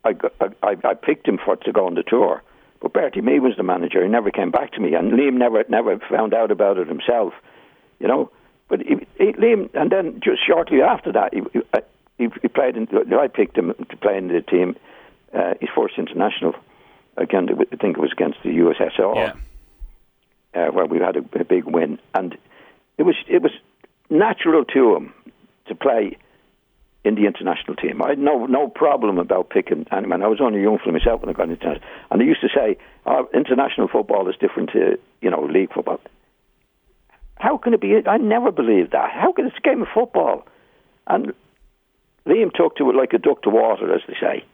I, 0.04 0.14
I, 0.62 0.76
I 0.84 0.94
picked 0.94 1.26
him 1.26 1.38
for 1.44 1.56
to 1.56 1.72
go 1.72 1.86
on 1.86 1.94
the 1.94 2.02
tour. 2.02 2.42
But 2.80 2.92
Bertie 2.92 3.20
Mee 3.20 3.38
was 3.38 3.56
the 3.56 3.62
manager. 3.62 4.02
He 4.02 4.08
never 4.08 4.30
came 4.30 4.50
back 4.50 4.72
to 4.72 4.80
me, 4.80 4.94
and 4.94 5.12
Liam 5.12 5.34
never 5.34 5.64
never 5.68 5.98
found 6.10 6.34
out 6.34 6.50
about 6.50 6.78
it 6.78 6.88
himself. 6.88 7.32
You 8.00 8.08
know, 8.08 8.30
but 8.68 8.80
he, 8.80 8.96
he, 9.18 9.32
Liam, 9.34 9.70
and 9.74 9.90
then 9.90 10.20
just 10.22 10.44
shortly 10.44 10.82
after 10.82 11.12
that, 11.12 11.32
he, 11.32 11.42
he, 12.18 12.28
he 12.42 12.48
played. 12.48 12.76
In, 12.76 12.88
I 13.16 13.28
picked 13.28 13.56
him 13.56 13.72
to 13.88 13.96
play 13.96 14.18
in 14.18 14.28
the 14.28 14.40
team. 14.42 14.76
Uh, 15.32 15.54
his 15.60 15.70
first 15.74 15.94
international. 15.96 16.54
Again, 17.16 17.48
I 17.50 17.76
think 17.76 17.96
it 17.96 18.00
was 18.00 18.12
against 18.12 18.38
the 18.42 18.50
USSR, 18.50 19.14
yeah. 19.14 19.34
uh, 20.60 20.72
where 20.72 20.86
we 20.86 20.98
had 20.98 21.16
a, 21.16 21.24
a 21.38 21.44
big 21.44 21.64
win, 21.64 21.98
and 22.14 22.36
it 22.98 23.04
was 23.04 23.14
it 23.28 23.42
was 23.42 23.52
natural 24.10 24.64
to 24.64 24.96
him 24.96 25.14
to 25.66 25.74
play 25.74 26.16
in 27.04 27.16
the 27.16 27.26
international 27.26 27.74
team. 27.76 28.00
I 28.02 28.10
had 28.10 28.18
no 28.18 28.46
no 28.46 28.68
problem 28.68 29.18
about 29.18 29.50
picking 29.50 29.86
anyone. 29.90 30.22
I 30.22 30.28
was 30.28 30.40
only 30.40 30.62
young 30.62 30.78
for 30.78 30.92
myself 30.92 31.20
when 31.20 31.30
I 31.30 31.32
got 31.32 31.48
into 31.48 31.54
international. 31.54 31.88
And 32.10 32.20
they 32.20 32.24
used 32.24 32.40
to 32.42 32.48
say, 32.54 32.78
oh, 33.06 33.28
international 33.34 33.88
football 33.88 34.28
is 34.28 34.36
different 34.40 34.70
to, 34.70 34.98
you 35.20 35.30
know, 35.30 35.42
league 35.44 35.72
football. 35.72 36.00
How 37.36 37.56
can 37.58 37.74
it 37.74 37.80
be? 37.80 37.96
I 38.06 38.18
never 38.18 38.52
believed 38.52 38.92
that. 38.92 39.10
How 39.10 39.32
can 39.32 39.46
it's 39.46 39.56
a 39.56 39.60
game 39.60 39.82
of 39.82 39.88
football? 39.92 40.46
And 41.08 41.32
Liam 42.24 42.52
took 42.54 42.76
to 42.76 42.88
it 42.90 42.94
like 42.94 43.12
a 43.14 43.18
duck 43.18 43.42
to 43.42 43.50
water, 43.50 43.92
as 43.92 44.02
they 44.06 44.14
say. 44.20 44.44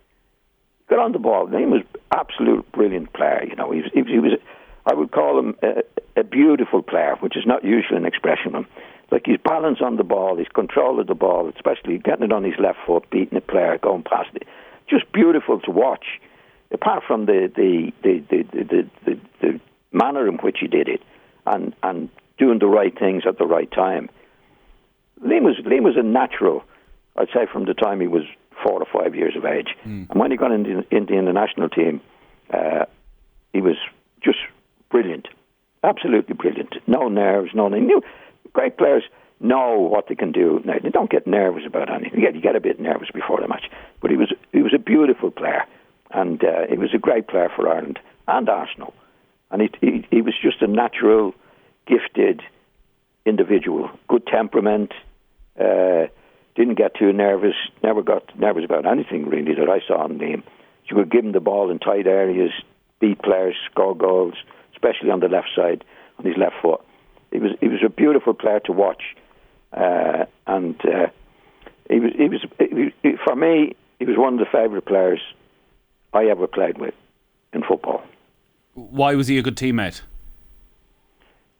Got 0.88 1.00
on 1.00 1.12
the 1.12 1.18
ball. 1.18 1.48
Liam 1.48 1.70
was 1.70 1.82
absolute 2.10 2.70
brilliant 2.72 3.12
player. 3.12 3.44
You 3.46 3.56
know, 3.56 3.70
he 3.72 3.82
was, 3.82 3.90
he 3.92 4.18
was 4.18 4.38
I 4.86 4.94
would 4.94 5.10
call 5.10 5.38
him 5.38 5.54
a, 5.62 5.82
a 6.20 6.24
beautiful 6.24 6.82
player, 6.82 7.14
which 7.20 7.36
is 7.36 7.44
not 7.44 7.62
usually 7.62 7.98
an 7.98 8.06
expression 8.06 8.54
of 8.54 8.64
him 8.64 8.66
like 9.10 9.26
his 9.26 9.38
balance 9.42 9.78
on 9.80 9.96
the 9.96 10.04
ball, 10.04 10.36
his 10.36 10.48
control 10.48 11.00
of 11.00 11.06
the 11.06 11.14
ball, 11.14 11.50
especially 11.54 11.98
getting 11.98 12.24
it 12.24 12.32
on 12.32 12.44
his 12.44 12.58
left 12.58 12.78
foot, 12.86 13.08
beating 13.10 13.38
a 13.38 13.40
player, 13.40 13.78
going 13.78 14.02
past 14.02 14.30
it. 14.34 14.46
Just 14.88 15.10
beautiful 15.12 15.60
to 15.60 15.70
watch. 15.70 16.20
Apart 16.70 17.04
from 17.06 17.26
the 17.26 17.50
the 17.54 17.92
the 18.02 18.22
the, 18.30 18.42
the, 18.52 18.90
the, 19.04 19.20
the 19.40 19.60
manner 19.92 20.28
in 20.28 20.34
which 20.36 20.58
he 20.60 20.66
did 20.66 20.88
it, 20.88 21.02
and 21.46 21.74
and 21.82 22.10
doing 22.38 22.58
the 22.58 22.66
right 22.66 22.96
things 22.98 23.24
at 23.26 23.38
the 23.38 23.46
right 23.46 23.70
time. 23.70 24.08
Liam 25.22 25.42
was 25.42 25.56
Liam 25.64 25.82
was 25.82 25.96
a 25.96 26.02
natural, 26.02 26.62
I'd 27.16 27.28
say, 27.28 27.46
from 27.50 27.64
the 27.64 27.74
time 27.74 28.00
he 28.00 28.06
was 28.06 28.24
four 28.62 28.82
or 28.82 28.86
five 28.92 29.14
years 29.14 29.34
of 29.36 29.44
age. 29.44 29.68
Mm. 29.84 30.10
And 30.10 30.20
when 30.20 30.30
he 30.30 30.36
got 30.36 30.52
into, 30.52 30.84
into 30.90 31.12
the 31.12 31.18
international 31.18 31.68
team, 31.68 32.00
uh, 32.52 32.84
he 33.52 33.60
was 33.60 33.76
just 34.22 34.38
brilliant, 34.90 35.28
absolutely 35.82 36.34
brilliant. 36.34 36.74
No 36.86 37.08
nerves, 37.08 37.50
no 37.54 37.68
nothing. 37.68 38.00
Great 38.52 38.76
players 38.76 39.04
know 39.40 39.78
what 39.78 40.08
they 40.08 40.14
can 40.14 40.32
do. 40.32 40.60
Now, 40.64 40.74
they 40.82 40.90
don't 40.90 41.10
get 41.10 41.26
nervous 41.26 41.64
about 41.66 41.90
anything. 41.90 42.20
Get, 42.20 42.34
you 42.34 42.40
get 42.40 42.56
a 42.56 42.60
bit 42.60 42.80
nervous 42.80 43.08
before 43.12 43.40
the 43.40 43.48
match, 43.48 43.64
but 44.00 44.10
he 44.10 44.16
was 44.16 44.32
he 44.52 44.62
was 44.62 44.74
a 44.74 44.78
beautiful 44.78 45.30
player, 45.30 45.64
and 46.10 46.42
uh, 46.42 46.66
he 46.68 46.76
was 46.76 46.90
a 46.94 46.98
great 46.98 47.28
player 47.28 47.50
for 47.54 47.68
Ireland 47.68 47.98
and 48.26 48.48
Arsenal, 48.48 48.94
and 49.50 49.62
he, 49.62 49.70
he 49.80 50.06
he 50.10 50.22
was 50.22 50.34
just 50.42 50.60
a 50.62 50.66
natural 50.66 51.34
gifted 51.86 52.42
individual, 53.24 53.90
good 54.08 54.26
temperament. 54.26 54.92
Uh, 55.58 56.06
didn't 56.56 56.74
get 56.74 56.94
too 56.96 57.12
nervous. 57.12 57.54
Never 57.82 58.02
got 58.02 58.36
nervous 58.38 58.64
about 58.64 58.86
anything 58.86 59.28
really 59.28 59.54
that 59.54 59.68
I 59.68 59.80
saw 59.86 60.06
in 60.06 60.18
him. 60.18 60.42
You 60.86 60.96
could 60.96 61.10
give 61.10 61.24
him 61.24 61.32
the 61.32 61.40
ball 61.40 61.70
in 61.70 61.78
tight 61.78 62.06
areas, 62.06 62.50
beat 63.00 63.22
players, 63.22 63.54
score 63.70 63.94
goals, 63.94 64.34
especially 64.72 65.10
on 65.10 65.20
the 65.20 65.28
left 65.28 65.50
side 65.54 65.84
on 66.18 66.24
his 66.24 66.36
left 66.36 66.56
foot. 66.60 66.80
He 67.30 67.38
was 67.38 67.52
he 67.60 67.68
was 67.68 67.80
a 67.84 67.88
beautiful 67.90 68.34
player 68.34 68.60
to 68.60 68.72
watch, 68.72 69.02
uh, 69.72 70.24
and 70.46 70.80
uh, 70.84 71.08
he 71.90 72.00
was 72.00 72.12
he 72.16 72.28
was 72.28 72.40
he, 72.58 72.92
he, 73.02 73.16
for 73.24 73.36
me 73.36 73.76
he 73.98 74.04
was 74.04 74.16
one 74.16 74.34
of 74.34 74.38
the 74.38 74.46
favourite 74.46 74.84
players 74.86 75.20
I 76.12 76.26
ever 76.26 76.46
played 76.46 76.78
with 76.78 76.94
in 77.52 77.62
football. 77.62 78.02
Why 78.74 79.14
was 79.14 79.28
he 79.28 79.38
a 79.38 79.42
good 79.42 79.56
teammate? 79.56 80.02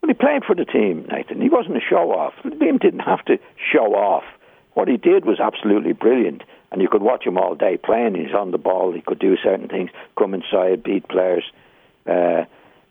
Well, 0.01 0.07
he 0.07 0.13
played 0.13 0.45
for 0.45 0.55
the 0.55 0.65
team, 0.65 1.05
Nathan. 1.11 1.41
He 1.41 1.49
wasn't 1.49 1.77
a 1.77 1.81
show 1.81 2.11
off. 2.11 2.33
Liam 2.45 2.79
didn't 2.79 3.01
have 3.01 3.23
to 3.25 3.37
show 3.71 3.93
off. 3.93 4.23
What 4.73 4.87
he 4.87 4.97
did 4.97 5.25
was 5.25 5.39
absolutely 5.39 5.91
brilliant, 5.93 6.43
and 6.71 6.81
you 6.81 6.87
could 6.87 7.01
watch 7.01 7.25
him 7.25 7.37
all 7.37 7.55
day 7.55 7.77
playing. 7.77 8.15
He's 8.15 8.33
on 8.33 8.51
the 8.51 8.57
ball. 8.57 8.93
He 8.93 9.01
could 9.01 9.19
do 9.19 9.35
certain 9.43 9.67
things, 9.67 9.89
come 10.17 10.33
inside, 10.33 10.83
beat 10.83 11.07
players. 11.09 11.43
Uh, 12.07 12.45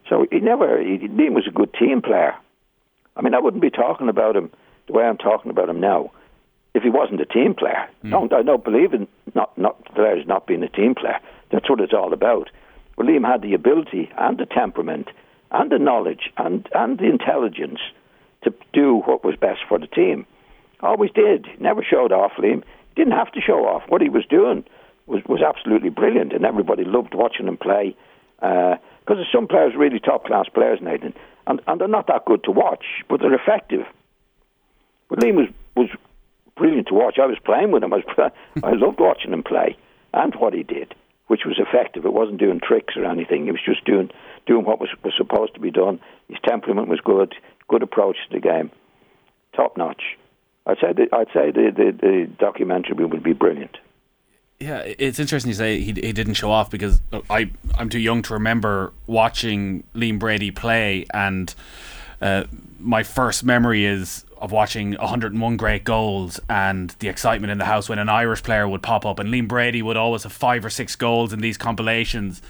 so 0.09 0.27
he 0.31 0.41
never. 0.41 0.83
He, 0.83 0.99
Liam 1.09 1.35
was 1.35 1.47
a 1.47 1.53
good 1.53 1.73
team 1.73 2.03
player. 2.03 2.35
I 3.19 3.23
mean, 3.23 3.35
I 3.35 3.41
wouldn't 3.41 3.63
be 3.63 3.71
talking 3.71 4.09
about 4.09 4.37
him 4.37 4.51
the 4.87 4.93
way 4.93 5.05
I'm 5.05 5.19
talking 5.19 5.51
about 5.51 5.69
him 5.69 5.81
now 5.81 6.13
if 6.75 6.83
he 6.83 6.91
wasn't 6.91 7.21
a 7.21 7.27
team 7.27 7.55
player. 7.55 7.89
Mm. 8.05 8.11
Don't, 8.11 8.33
I 8.33 8.43
don't 8.43 8.65
believe 8.65 8.95
in 8.95 9.09
not 9.35 9.57
not 9.59 9.85
players 9.95 10.27
not 10.27 10.47
being 10.47 10.63
a 10.63 10.69
team 10.69 10.95
player. 10.95 11.19
That's 11.51 11.69
what 11.69 11.81
it's 11.81 11.93
all 11.93 12.13
about. 12.13 12.51
Well, 12.97 13.07
Liam 13.07 13.27
had 13.27 13.43
the 13.43 13.55
ability 13.55 14.11
and 14.19 14.39
the 14.39 14.47
temperament 14.47 15.09
and 15.51 15.71
the 15.71 15.79
knowledge 15.79 16.31
and, 16.37 16.69
and 16.75 16.99
the 16.99 17.09
intelligence 17.09 17.81
to 18.43 18.53
do 18.73 19.03
what 19.07 19.25
was 19.25 19.37
best 19.37 19.61
for 19.69 19.79
the 19.79 19.87
team. 19.87 20.27
Always 20.81 21.11
did. 21.13 21.47
Never 21.59 21.83
showed 21.83 22.13
off, 22.13 22.33
Liam. 22.39 22.63
Didn't 22.97 23.13
have 23.13 23.33
to 23.33 23.41
show 23.41 23.67
off. 23.67 23.83
What 23.89 24.03
he 24.03 24.09
was 24.09 24.27
doing 24.27 24.65
was, 25.07 25.23
was 25.27 25.41
absolutely 25.43 25.91
brilliant, 25.91 26.33
and 26.33 26.45
everybody 26.45 26.85
loved 26.85 27.15
watching 27.15 27.49
him 27.49 27.57
play. 27.57 27.97
Because 28.41 28.79
uh, 29.09 29.15
there's 29.15 29.33
some 29.33 29.49
players 29.49 29.75
really 29.77 29.99
top 29.99 30.25
class 30.27 30.47
players, 30.53 30.81
Nathan, 30.83 31.15
and, 31.49 31.61
and 31.67 31.81
they're 31.81 31.89
not 31.89 32.07
that 32.07 32.25
good 32.25 32.45
to 32.45 32.53
watch, 32.53 32.85
but 33.09 33.21
they're 33.21 33.35
effective. 33.35 33.85
But 35.09 35.19
Liam 35.19 35.35
was, 35.35 35.49
was 35.75 35.89
brilliant 36.57 36.87
to 36.89 36.95
watch. 36.95 37.19
I 37.19 37.27
was 37.27 37.39
playing 37.45 37.73
with 37.73 37.83
him. 37.83 37.93
I, 37.93 37.97
was, 37.97 38.33
I 38.63 38.73
loved 38.73 39.01
watching 39.01 39.33
him 39.33 39.43
play 39.43 39.77
and 40.15 40.35
what 40.37 40.55
he 40.55 40.63
did 40.63 40.95
which 41.29 41.43
was 41.45 41.59
effective. 41.59 42.05
It 42.05 42.13
wasn't 42.13 42.39
doing 42.39 42.59
tricks 42.59 42.95
or 42.97 43.05
anything. 43.05 43.45
He 43.45 43.53
was 43.53 43.61
just 43.65 43.85
doing 43.85 44.11
doing 44.47 44.65
what 44.65 44.81
was, 44.81 44.89
was 45.05 45.13
supposed 45.17 45.55
to 45.55 45.61
be 45.61 45.71
done. 45.71 46.01
His 46.29 46.39
temperament 46.43 46.89
was 46.89 47.01
good, 47.01 47.35
good 47.69 47.83
approach 47.83 48.17
to 48.29 48.35
the 48.35 48.41
game, 48.41 48.71
top 49.55 49.77
notch. 49.77 50.17
I'd 50.67 50.79
say 50.81 50.93
the, 50.93 51.07
I'd 51.15 51.29
say 51.35 51.51
the, 51.51 51.71
the, 51.75 51.93
the 51.93 52.31
documentary 52.39 53.05
would 53.05 53.23
be 53.23 53.35
brilliant. 53.35 53.77
Yeah, 54.61 54.79
it's 54.79 55.21
interesting 55.21 55.51
you 55.51 55.55
say 55.55 55.79
he 55.79 55.93
he 55.93 56.13
didn't 56.13 56.35
show 56.35 56.51
off 56.51 56.69
because 56.69 57.01
I 57.31 57.51
I'm 57.77 57.89
too 57.89 58.01
young 58.01 58.23
to 58.23 58.35
remember 58.35 58.93
watching 59.07 59.85
Liam 59.95 60.19
Brady 60.19 60.51
play, 60.51 61.07
and 61.15 61.55
uh, 62.21 62.45
my 62.81 63.05
first 63.05 63.45
memory 63.45 63.85
is 63.85 64.25
of 64.39 64.53
watching 64.53 64.93
101 64.93 65.57
great 65.57 65.85
goals 65.85 66.41
and 66.49 66.91
the 67.01 67.09
excitement 67.09 67.51
in 67.51 67.59
the 67.59 67.65
house 67.65 67.89
when 67.89 67.99
an 67.99 68.09
Irish 68.09 68.43
player 68.43 68.69
would 68.69 68.83
pop 68.83 69.05
up 69.05 69.19
and 69.19 69.31
Liam 69.31 69.49
Brady 69.49 69.83
would 69.83 69.97
always 69.97 70.23
have 70.23 70.33
five 70.33 70.65
or 70.65 70.71
six 70.71 70.95
goals 70.95 71.33
in 71.33 71.41
these 71.41 71.59
compilations 71.59 72.41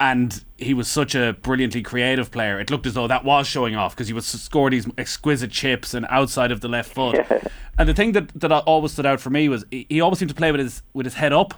and 0.00 0.44
he 0.56 0.74
was 0.74 0.88
such 0.88 1.14
a 1.14 1.36
brilliantly 1.42 1.82
creative 1.82 2.30
player 2.30 2.58
it 2.60 2.70
looked 2.70 2.86
as 2.86 2.94
though 2.94 3.06
that 3.06 3.24
was 3.24 3.46
showing 3.46 3.76
off 3.76 3.94
because 3.94 4.08
he 4.08 4.14
would 4.14 4.24
score 4.24 4.70
these 4.70 4.88
exquisite 4.98 5.50
chips 5.50 5.94
and 5.94 6.06
outside 6.08 6.50
of 6.50 6.60
the 6.60 6.68
left 6.68 6.92
foot 6.92 7.18
and 7.78 7.88
the 7.88 7.94
thing 7.94 8.12
that, 8.12 8.28
that 8.38 8.50
always 8.50 8.92
stood 8.92 9.06
out 9.06 9.20
for 9.20 9.30
me 9.30 9.48
was 9.48 9.64
he 9.70 10.00
always 10.00 10.18
seemed 10.18 10.28
to 10.28 10.34
play 10.34 10.50
with 10.50 10.60
his 10.60 10.82
with 10.92 11.06
his 11.06 11.14
head 11.14 11.32
up 11.32 11.54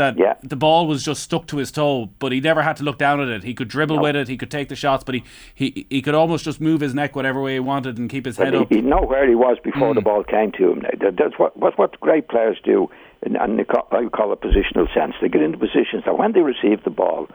that 0.00 0.18
yeah. 0.18 0.34
the 0.42 0.56
ball 0.56 0.86
was 0.86 1.02
just 1.02 1.22
stuck 1.22 1.46
to 1.48 1.58
his 1.58 1.70
toe, 1.70 2.10
but 2.18 2.32
he 2.32 2.40
never 2.40 2.62
had 2.62 2.76
to 2.76 2.84
look 2.84 2.96
down 2.96 3.20
at 3.20 3.28
it. 3.28 3.44
He 3.44 3.54
could 3.54 3.68
dribble 3.68 3.96
no. 3.96 4.02
with 4.02 4.16
it, 4.16 4.28
he 4.28 4.36
could 4.36 4.50
take 4.50 4.68
the 4.68 4.76
shots, 4.76 5.04
but 5.04 5.14
he, 5.14 5.24
he 5.54 5.86
he 5.90 6.00
could 6.00 6.14
almost 6.14 6.44
just 6.44 6.60
move 6.60 6.80
his 6.80 6.94
neck 6.94 7.14
whatever 7.14 7.40
way 7.42 7.54
he 7.54 7.60
wanted 7.60 7.98
and 7.98 8.08
keep 8.08 8.24
his 8.24 8.36
but 8.36 8.46
head 8.46 8.54
he, 8.54 8.60
up. 8.60 8.72
He'd 8.72 8.84
know 8.84 9.02
where 9.02 9.28
he 9.28 9.34
was 9.34 9.58
before 9.62 9.92
mm. 9.92 9.96
the 9.96 10.00
ball 10.00 10.24
came 10.24 10.52
to 10.52 10.72
him. 10.72 10.82
That's 11.00 11.38
what 11.38 11.56
what, 11.56 11.78
what 11.78 12.00
great 12.00 12.28
players 12.28 12.58
do, 12.64 12.88
and, 13.22 13.36
and 13.36 13.60
I 13.60 13.64
call 13.64 14.32
it 14.32 14.40
positional 14.40 14.92
sense. 14.94 15.14
They 15.20 15.28
get 15.28 15.42
into 15.42 15.58
positions 15.58 16.04
that 16.06 16.16
when 16.16 16.32
they 16.32 16.40
receive 16.40 16.82
the 16.82 16.90
ball, 16.90 17.28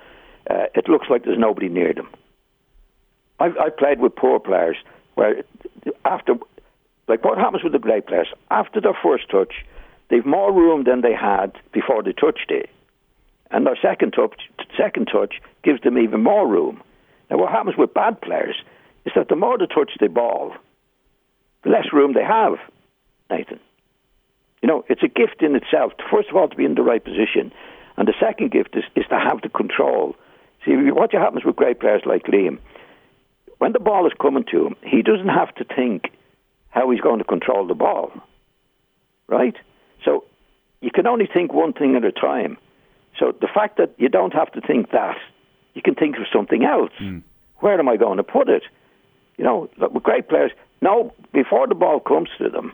uh, 0.49 0.65
it 0.73 0.88
looks 0.88 1.08
like 1.10 1.23
there's 1.23 1.39
nobody 1.39 1.69
near 1.69 1.93
them. 1.93 2.10
I've, 3.39 3.58
I've 3.58 3.77
played 3.77 3.99
with 3.99 4.15
poor 4.15 4.39
players 4.39 4.77
where 5.15 5.43
after, 6.05 6.36
like 7.08 7.23
what 7.23 7.38
happens 7.38 7.63
with 7.63 7.73
the 7.73 7.79
great 7.79 8.08
players, 8.08 8.27
after 8.51 8.79
their 8.79 8.97
first 9.01 9.29
touch, 9.29 9.53
they've 10.10 10.25
more 10.25 10.53
room 10.53 10.84
than 10.84 11.01
they 11.01 11.13
had 11.13 11.53
before 11.73 12.03
they 12.03 12.13
touched 12.13 12.49
it. 12.49 12.69
And 13.51 13.65
their 13.65 13.77
second 13.81 14.12
touch, 14.12 14.41
second 14.77 15.08
touch 15.12 15.36
gives 15.63 15.81
them 15.81 15.97
even 15.97 16.23
more 16.23 16.47
room. 16.47 16.81
Now, 17.29 17.38
what 17.38 17.51
happens 17.51 17.77
with 17.77 17.93
bad 17.93 18.21
players 18.21 18.55
is 19.05 19.13
that 19.15 19.29
the 19.29 19.36
more 19.36 19.58
they 19.58 19.67
touch 19.67 19.91
the 19.99 20.10
ball, 20.10 20.53
the 21.63 21.69
less 21.69 21.91
room 21.93 22.13
they 22.13 22.23
have, 22.23 22.53
Nathan. 23.29 23.60
You 24.62 24.67
know, 24.67 24.86
it's 24.89 25.03
a 25.03 25.08
gift 25.08 25.41
in 25.41 25.55
itself, 25.55 25.93
first 26.12 26.29
of 26.29 26.36
all, 26.36 26.47
to 26.47 26.55
be 26.55 26.65
in 26.65 26.75
the 26.75 26.81
right 26.81 27.03
position. 27.03 27.51
And 27.97 28.08
the 28.08 28.13
second 28.19 28.51
gift 28.51 28.75
is, 28.75 28.84
is 28.95 29.05
to 29.10 29.19
have 29.19 29.41
the 29.41 29.49
control. 29.49 30.15
See, 30.65 30.73
what 30.91 31.12
happens 31.12 31.45
with 31.45 31.56
great 31.56 31.80
players 31.80 32.01
like 32.06 32.23
Liam, 32.23 32.58
when 33.60 33.71
the 33.71 33.80
ball 33.80 34.06
is 34.08 34.13
coming 34.19 34.45
to 34.51 34.67
him, 34.67 34.75
he 34.84 35.01
doesn't 35.01 35.30
have 35.30 35.54
to 35.56 35.63
think 35.63 36.12
how 36.69 36.89
he's 36.91 37.01
going 37.01 37.19
to 37.19 37.23
control 37.23 37.67
the 37.67 37.73
ball. 37.73 38.12
Right? 39.28 39.56
So 40.04 40.25
you 40.82 40.91
can 40.91 41.08
only 41.08 41.28
think 41.32 41.54
one 41.54 41.73
thing 41.73 41.95
at 41.95 42.04
a 42.04 42.12
time. 42.12 42.58
So 43.19 43.34
the 43.39 43.47
fact 43.47 43.78
that 43.78 43.93
you 43.97 44.10
don't 44.10 44.34
have 44.34 44.51
to 44.54 44.62
think 44.62 44.91
that, 44.91 45.17
you 45.73 45.82
can 45.82 45.95
think 45.95 46.17
of 46.17 46.23
something 46.34 46.63
else. 46.65 46.91
Mm. 47.01 47.23
Where 47.58 47.80
am 47.80 47.88
I 47.88 47.97
going 47.97 48.17
to 48.17 48.23
put 48.23 48.49
it? 48.49 48.63
You 49.38 49.45
know, 49.45 49.69
with 49.78 50.04
great 50.04 50.28
players, 50.28 50.51
no, 50.82 51.13
before 51.34 51.67
the 51.67 51.75
ball 51.75 51.99
comes 51.99 52.30
to 52.38 52.49
them, 52.49 52.73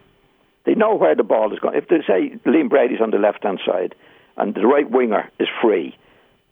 they 0.65 0.75
know 0.75 0.95
where 0.95 1.15
the 1.15 1.23
ball 1.23 1.54
is 1.54 1.60
going. 1.60 1.77
If 1.77 1.88
they 1.88 2.01
say 2.08 2.38
Liam 2.45 2.69
Brady's 2.69 3.01
on 3.01 3.12
the 3.12 3.17
left 3.17 3.43
hand 3.43 3.60
side 3.65 3.95
and 4.38 4.54
the 4.54 4.65
right 4.65 4.89
winger 4.89 5.30
is 5.39 5.47
free, 5.62 5.95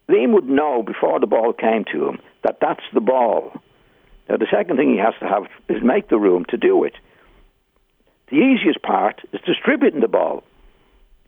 Liam 0.09 0.33
would 0.33 0.49
know 0.49 0.81
before 0.81 1.19
the 1.19 1.27
ball 1.27 1.53
came 1.53 1.85
to 1.93 2.07
him 2.07 2.19
that 2.43 2.57
that's 2.59 2.83
the 2.93 3.01
ball. 3.01 3.53
Now, 4.27 4.37
the 4.37 4.47
second 4.51 4.77
thing 4.77 4.91
he 4.91 4.97
has 4.97 5.13
to 5.19 5.27
have 5.27 5.43
is 5.67 5.83
make 5.83 6.09
the 6.09 6.17
room 6.17 6.45
to 6.49 6.57
do 6.57 6.83
it. 6.83 6.93
The 8.29 8.37
easiest 8.37 8.81
part 8.81 9.21
is 9.33 9.41
distributing 9.45 10.01
the 10.01 10.07
ball, 10.07 10.43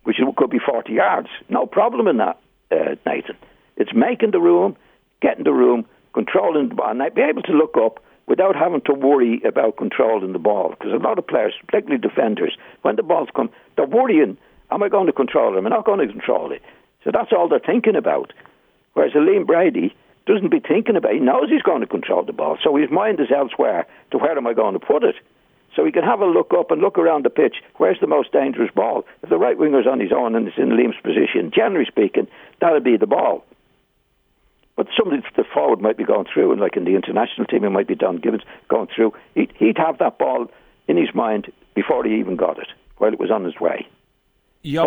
which 0.03 0.17
could 0.37 0.49
be 0.49 0.59
40 0.59 0.93
yards. 0.93 1.29
No 1.49 1.65
problem 1.65 2.07
in 2.07 2.17
that 2.17 2.39
uh, 2.71 2.95
Nathan. 3.05 3.37
It's 3.77 3.93
making 3.93 4.31
the 4.31 4.39
room, 4.39 4.75
getting 5.21 5.43
the 5.43 5.53
room, 5.53 5.85
controlling 6.13 6.69
the 6.69 6.75
ball, 6.75 6.91
and 6.91 7.15
be 7.15 7.21
able 7.21 7.41
to 7.43 7.53
look 7.53 7.75
up 7.77 8.03
without 8.27 8.55
having 8.55 8.81
to 8.81 8.93
worry 8.93 9.41
about 9.45 9.77
controlling 9.77 10.33
the 10.33 10.39
ball. 10.39 10.69
Because 10.69 10.93
a 10.93 11.03
lot 11.03 11.17
of 11.17 11.27
players, 11.27 11.53
particularly 11.65 11.99
defenders, 11.99 12.55
when 12.83 12.95
the 12.95 13.03
balls 13.03 13.29
come, 13.35 13.49
they're 13.75 13.85
worrying, 13.85 14.37
am 14.69 14.83
I 14.83 14.89
going 14.89 15.07
to 15.07 15.13
control 15.13 15.55
it? 15.55 15.57
Am 15.57 15.67
I 15.67 15.69
not 15.69 15.85
going 15.85 16.05
to 16.05 16.11
control 16.11 16.51
it? 16.51 16.61
So 17.03 17.09
that's 17.11 17.31
all 17.31 17.49
they're 17.49 17.59
thinking 17.59 17.95
about. 17.95 18.31
Whereas 18.93 19.13
Liam 19.13 19.45
Brady 19.45 19.95
doesn't 20.25 20.49
be 20.49 20.59
thinking 20.59 20.95
about 20.95 21.11
it. 21.11 21.15
He 21.15 21.19
knows 21.19 21.49
he's 21.49 21.61
going 21.61 21.81
to 21.81 21.87
control 21.87 22.23
the 22.23 22.33
ball, 22.33 22.57
so 22.63 22.75
his 22.75 22.89
mind 22.89 23.19
is 23.19 23.31
elsewhere 23.35 23.87
to 24.11 24.17
where 24.17 24.37
am 24.37 24.47
I 24.47 24.53
going 24.53 24.73
to 24.73 24.79
put 24.79 25.03
it? 25.03 25.15
So 25.75 25.85
he 25.85 25.91
can 25.91 26.03
have 26.03 26.19
a 26.19 26.25
look 26.25 26.53
up 26.57 26.71
and 26.71 26.81
look 26.81 26.97
around 26.97 27.23
the 27.23 27.29
pitch. 27.29 27.55
Where's 27.77 27.99
the 27.99 28.07
most 28.07 28.31
dangerous 28.33 28.71
ball? 28.75 29.05
If 29.23 29.29
the 29.29 29.37
right 29.37 29.57
winger's 29.57 29.87
on 29.87 29.99
his 29.99 30.11
own 30.11 30.35
and 30.35 30.47
it's 30.47 30.57
in 30.57 30.69
Liam's 30.69 30.99
position, 31.01 31.51
generally 31.55 31.85
speaking, 31.85 32.27
that'll 32.59 32.81
be 32.81 32.97
the 32.97 33.07
ball. 33.07 33.45
But 34.75 34.87
somebody 34.97 35.21
the 35.35 35.43
forward 35.53 35.79
might 35.79 35.97
be 35.97 36.03
going 36.03 36.25
through, 36.31 36.51
and 36.51 36.59
like 36.59 36.75
in 36.75 36.85
the 36.85 36.95
international 36.95 37.45
team, 37.45 37.63
it 37.63 37.69
might 37.69 37.87
be 37.87 37.95
Don 37.95 38.17
Givens 38.17 38.43
going 38.67 38.87
through. 38.93 39.13
He'd, 39.35 39.53
he'd 39.57 39.77
have 39.77 39.97
that 39.99 40.17
ball 40.17 40.47
in 40.87 40.97
his 40.97 41.13
mind 41.13 41.51
before 41.75 42.03
he 42.03 42.19
even 42.19 42.35
got 42.35 42.57
it, 42.57 42.67
while 42.97 43.13
it 43.13 43.19
was 43.19 43.31
on 43.31 43.43
his 43.45 43.59
way. 43.59 43.87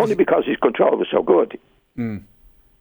Only 0.01 0.15
because 0.15 0.45
his 0.47 0.57
control 0.57 0.97
was 0.97 1.09
so 1.11 1.23
good. 1.23 1.59
Mm. 1.97 2.25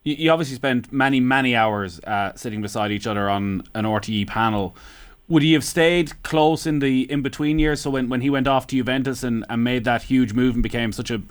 You, 0.04 0.14
you 0.14 0.30
obviously 0.30 0.56
spent 0.56 0.92
many, 0.92 1.20
many 1.20 1.56
hours 1.56 2.00
uh, 2.00 2.34
sitting 2.34 2.62
beside 2.62 2.92
each 2.92 3.06
other 3.06 3.28
on 3.28 3.62
an 3.74 3.84
RTE 3.84 4.26
panel 4.28 4.76
would 5.28 5.42
he 5.42 5.54
have 5.54 5.64
stayed 5.64 6.22
close 6.22 6.66
in 6.66 6.80
the 6.80 7.10
in 7.10 7.22
between 7.22 7.58
years? 7.58 7.80
So 7.80 7.90
when, 7.90 8.08
when 8.08 8.20
he 8.20 8.30
went 8.30 8.46
off 8.46 8.66
to 8.68 8.76
Juventus 8.76 9.22
and, 9.22 9.44
and 9.48 9.64
made 9.64 9.84
that 9.84 10.02
huge 10.02 10.32
move 10.32 10.54
and 10.54 10.62
became 10.62 10.92
such 10.92 11.10
a 11.10 11.22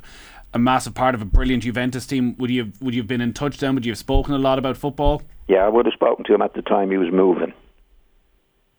a 0.55 0.59
massive 0.59 0.93
part 0.93 1.15
of 1.15 1.21
a 1.21 1.25
brilliant 1.25 1.63
Juventus 1.63 2.05
team, 2.05 2.35
would 2.37 2.49
you 2.49 2.65
have 2.65 2.81
would 2.81 2.93
you 2.93 3.01
have 3.01 3.07
been 3.07 3.21
in 3.21 3.33
touch 3.33 3.57
then? 3.57 3.75
Would 3.75 3.85
you 3.85 3.91
have 3.91 3.97
spoken 3.97 4.33
a 4.33 4.37
lot 4.37 4.59
about 4.59 4.77
football? 4.77 5.21
Yeah, 5.47 5.65
I 5.65 5.69
would 5.69 5.85
have 5.85 5.93
spoken 5.93 6.25
to 6.25 6.33
him 6.33 6.41
at 6.41 6.53
the 6.53 6.61
time 6.61 6.91
he 6.91 6.97
was 6.97 7.11
moving. 7.11 7.53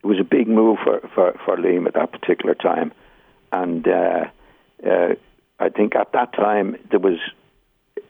It 0.02 0.06
was 0.06 0.18
a 0.20 0.24
big 0.24 0.48
move 0.48 0.78
for 0.82 1.00
for, 1.14 1.38
for 1.44 1.56
Liam 1.56 1.86
at 1.86 1.94
that 1.94 2.12
particular 2.12 2.54
time, 2.54 2.92
and 3.52 3.86
uh, 3.86 4.24
uh, 4.86 5.14
I 5.58 5.68
think 5.68 5.94
at 5.94 6.12
that 6.12 6.32
time 6.32 6.76
there 6.90 7.00
was 7.00 7.18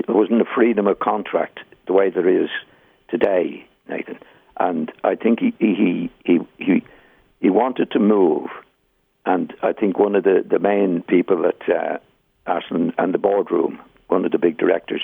there 0.07 0.15
wasn't 0.15 0.41
a 0.41 0.55
freedom 0.55 0.87
of 0.87 0.99
contract 0.99 1.61
the 1.87 1.93
way 1.93 2.11
there 2.11 2.29
is 2.29 2.49
today, 3.09 3.67
Nathan. 3.89 4.19
And 4.59 4.93
I 5.03 5.17
think 5.17 5.41
he 5.41 5.55
he 5.59 6.11
he 6.25 6.41
he, 6.59 6.85
he 7.41 7.51
wanted 7.51 7.91
to 7.93 7.99
move, 7.99 8.49
and 9.27 9.53
I 9.63 9.73
think 9.73 9.99
one 9.99 10.15
of 10.15 10.25
the, 10.25 10.45
the 10.49 10.59
main 10.59 11.03
people 11.03 11.45
at 11.47 11.69
uh, 11.69 11.99
Arsenal 12.47 12.93
and 12.97 13.13
the 13.13 13.19
boardroom, 13.19 13.81
one 14.09 14.25
of 14.25 14.31
the 14.31 14.39
big 14.39 14.57
directors, 14.57 15.03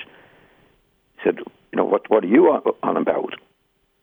said, 1.24 1.38
"You 1.38 1.76
know 1.76 1.84
what? 1.84 2.08
What 2.08 2.24
are 2.24 2.28
you 2.28 2.46
on, 2.82 2.96
about?" 2.96 3.34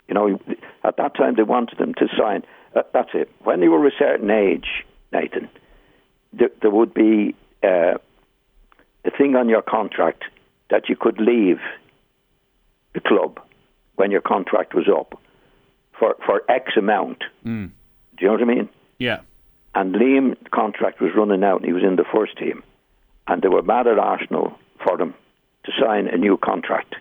You 0.10 0.16
know, 0.16 0.40
at 0.84 0.98
that 0.98 1.16
time 1.16 1.36
they 1.36 1.44
wanted 1.44 1.80
him 1.80 1.94
to 1.96 2.08
sign. 2.18 2.44
Uh, 2.76 2.84
that's 2.94 3.12
it. 3.14 3.32
When 3.44 3.62
you 3.62 3.72
were 3.72 3.88
a 3.88 3.92
certain 3.98 4.30
age, 4.30 4.86
Nathan, 5.14 5.50
there, 6.34 6.50
there 6.62 6.72
would 6.72 6.94
be 6.94 7.36
uh, 7.64 7.96
a 9.06 9.12
thing 9.18 9.36
on 9.36 9.50
your 9.50 9.62
contract 9.62 10.24
that 10.70 10.90
you 10.90 10.96
could 10.96 11.20
leave 11.20 11.60
the 12.94 13.00
club 13.00 13.40
when 13.96 14.12
your 14.12 14.22
contract 14.22 14.74
was 14.74 14.88
up 14.88 15.20
for, 15.98 16.16
for 16.26 16.44
X 16.50 16.74
amount. 16.78 17.24
Mm. 17.46 17.72
Do 18.18 18.26
you 18.26 18.28
know 18.28 18.34
what 18.34 18.42
I 18.42 18.46
mean? 18.46 18.70
Yeah. 19.00 19.22
And 19.76 19.94
Liam's 19.94 20.38
contract 20.52 21.02
was 21.02 21.12
running 21.16 21.44
out 21.44 21.58
and 21.58 21.66
he 21.66 21.74
was 21.74 21.84
in 21.84 21.96
the 21.96 22.06
first 22.12 22.38
team. 22.38 22.64
And 23.28 23.42
they 23.42 23.50
were 23.50 23.62
mad 23.62 23.88
at 23.88 24.00
Arsenal 24.00 24.58
for 24.84 25.00
him 25.00 25.14
to 25.66 25.72
sign 25.80 26.08
a 26.08 26.18
new 26.18 26.38
contract. 26.38 26.96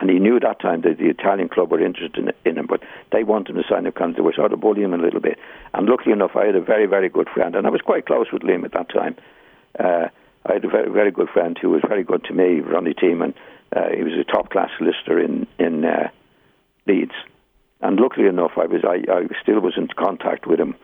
And 0.00 0.10
he 0.10 0.18
knew 0.18 0.38
that 0.38 0.60
time 0.60 0.82
that 0.82 0.98
the 0.98 1.08
Italian 1.08 1.48
club 1.48 1.70
were 1.70 1.84
interested 1.84 2.18
in, 2.18 2.32
in 2.44 2.58
him, 2.58 2.66
but 2.66 2.82
they 3.10 3.24
wanted 3.24 3.56
him 3.56 3.62
to 3.62 3.68
sign 3.68 3.86
a 3.86 3.92
contract. 3.92 4.16
They 4.16 4.22
were 4.22 4.32
sort 4.32 4.52
of 4.52 4.60
bullying 4.60 4.92
him 4.92 4.94
a 4.94 5.02
little 5.02 5.20
bit. 5.20 5.38
And 5.74 5.88
luckily 5.88 6.12
enough, 6.12 6.36
I 6.36 6.46
had 6.46 6.54
a 6.54 6.60
very, 6.60 6.86
very 6.86 7.08
good 7.08 7.28
friend, 7.28 7.56
and 7.56 7.66
I 7.66 7.70
was 7.70 7.80
quite 7.80 8.06
close 8.06 8.26
with 8.32 8.42
Liam 8.42 8.64
at 8.64 8.72
that 8.72 8.88
time. 8.90 9.16
Uh, 9.78 10.08
I 10.48 10.54
had 10.54 10.64
a 10.64 10.68
very, 10.68 10.90
very 10.90 11.10
good 11.10 11.28
friend 11.28 11.56
who 11.60 11.70
was 11.70 11.82
very 11.86 12.04
good 12.04 12.24
to 12.24 12.32
me, 12.32 12.60
Ronnie 12.60 12.94
Teeman. 12.94 13.34
Uh, 13.74 13.88
he 13.94 14.02
was 14.02 14.14
a 14.14 14.24
top 14.24 14.50
class 14.50 14.70
solicitor 14.78 15.20
in 15.20 15.46
in 15.58 15.84
uh, 15.84 16.08
Leeds, 16.86 17.12
and 17.80 18.00
luckily 18.00 18.26
enough, 18.26 18.52
I 18.56 18.66
was 18.66 18.82
I, 18.84 19.04
I 19.12 19.26
still 19.42 19.60
was 19.60 19.74
in 19.76 19.88
contact 19.88 20.46
with 20.46 20.58
him 20.58 20.74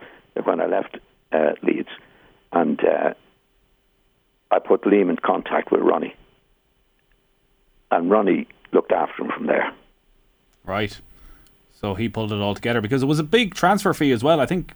when 0.42 0.60
I 0.60 0.66
left 0.66 0.98
uh, 1.32 1.52
Leeds, 1.62 1.88
and 2.52 2.78
uh, 2.84 3.14
I 4.50 4.58
put 4.58 4.82
Liam 4.82 5.08
in 5.08 5.16
contact 5.16 5.72
with 5.72 5.80
Ronnie, 5.80 6.14
and 7.90 8.10
Ronnie 8.10 8.46
looked 8.72 8.92
after 8.92 9.22
him 9.22 9.30
from 9.30 9.46
there. 9.46 9.72
Right. 10.64 11.00
So 11.80 11.94
he 11.94 12.08
pulled 12.08 12.32
it 12.32 12.40
all 12.40 12.54
together 12.54 12.80
because 12.80 13.02
it 13.02 13.06
was 13.06 13.18
a 13.18 13.24
big 13.24 13.54
transfer 13.54 13.92
fee 13.94 14.12
as 14.12 14.22
well. 14.22 14.40
I 14.40 14.46
think 14.46 14.74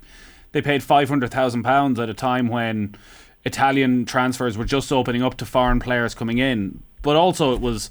they 0.52 0.62
paid 0.62 0.82
five 0.82 1.08
hundred 1.10 1.30
thousand 1.30 1.62
pounds 1.62 2.00
at 2.00 2.08
a 2.08 2.14
time 2.14 2.48
when 2.48 2.96
Italian 3.44 4.04
transfers 4.04 4.58
were 4.58 4.64
just 4.64 4.92
opening 4.92 5.22
up 5.22 5.36
to 5.38 5.44
foreign 5.46 5.80
players 5.80 6.14
coming 6.14 6.38
in, 6.38 6.82
but 7.02 7.16
also 7.16 7.54
it 7.54 7.60
was 7.60 7.90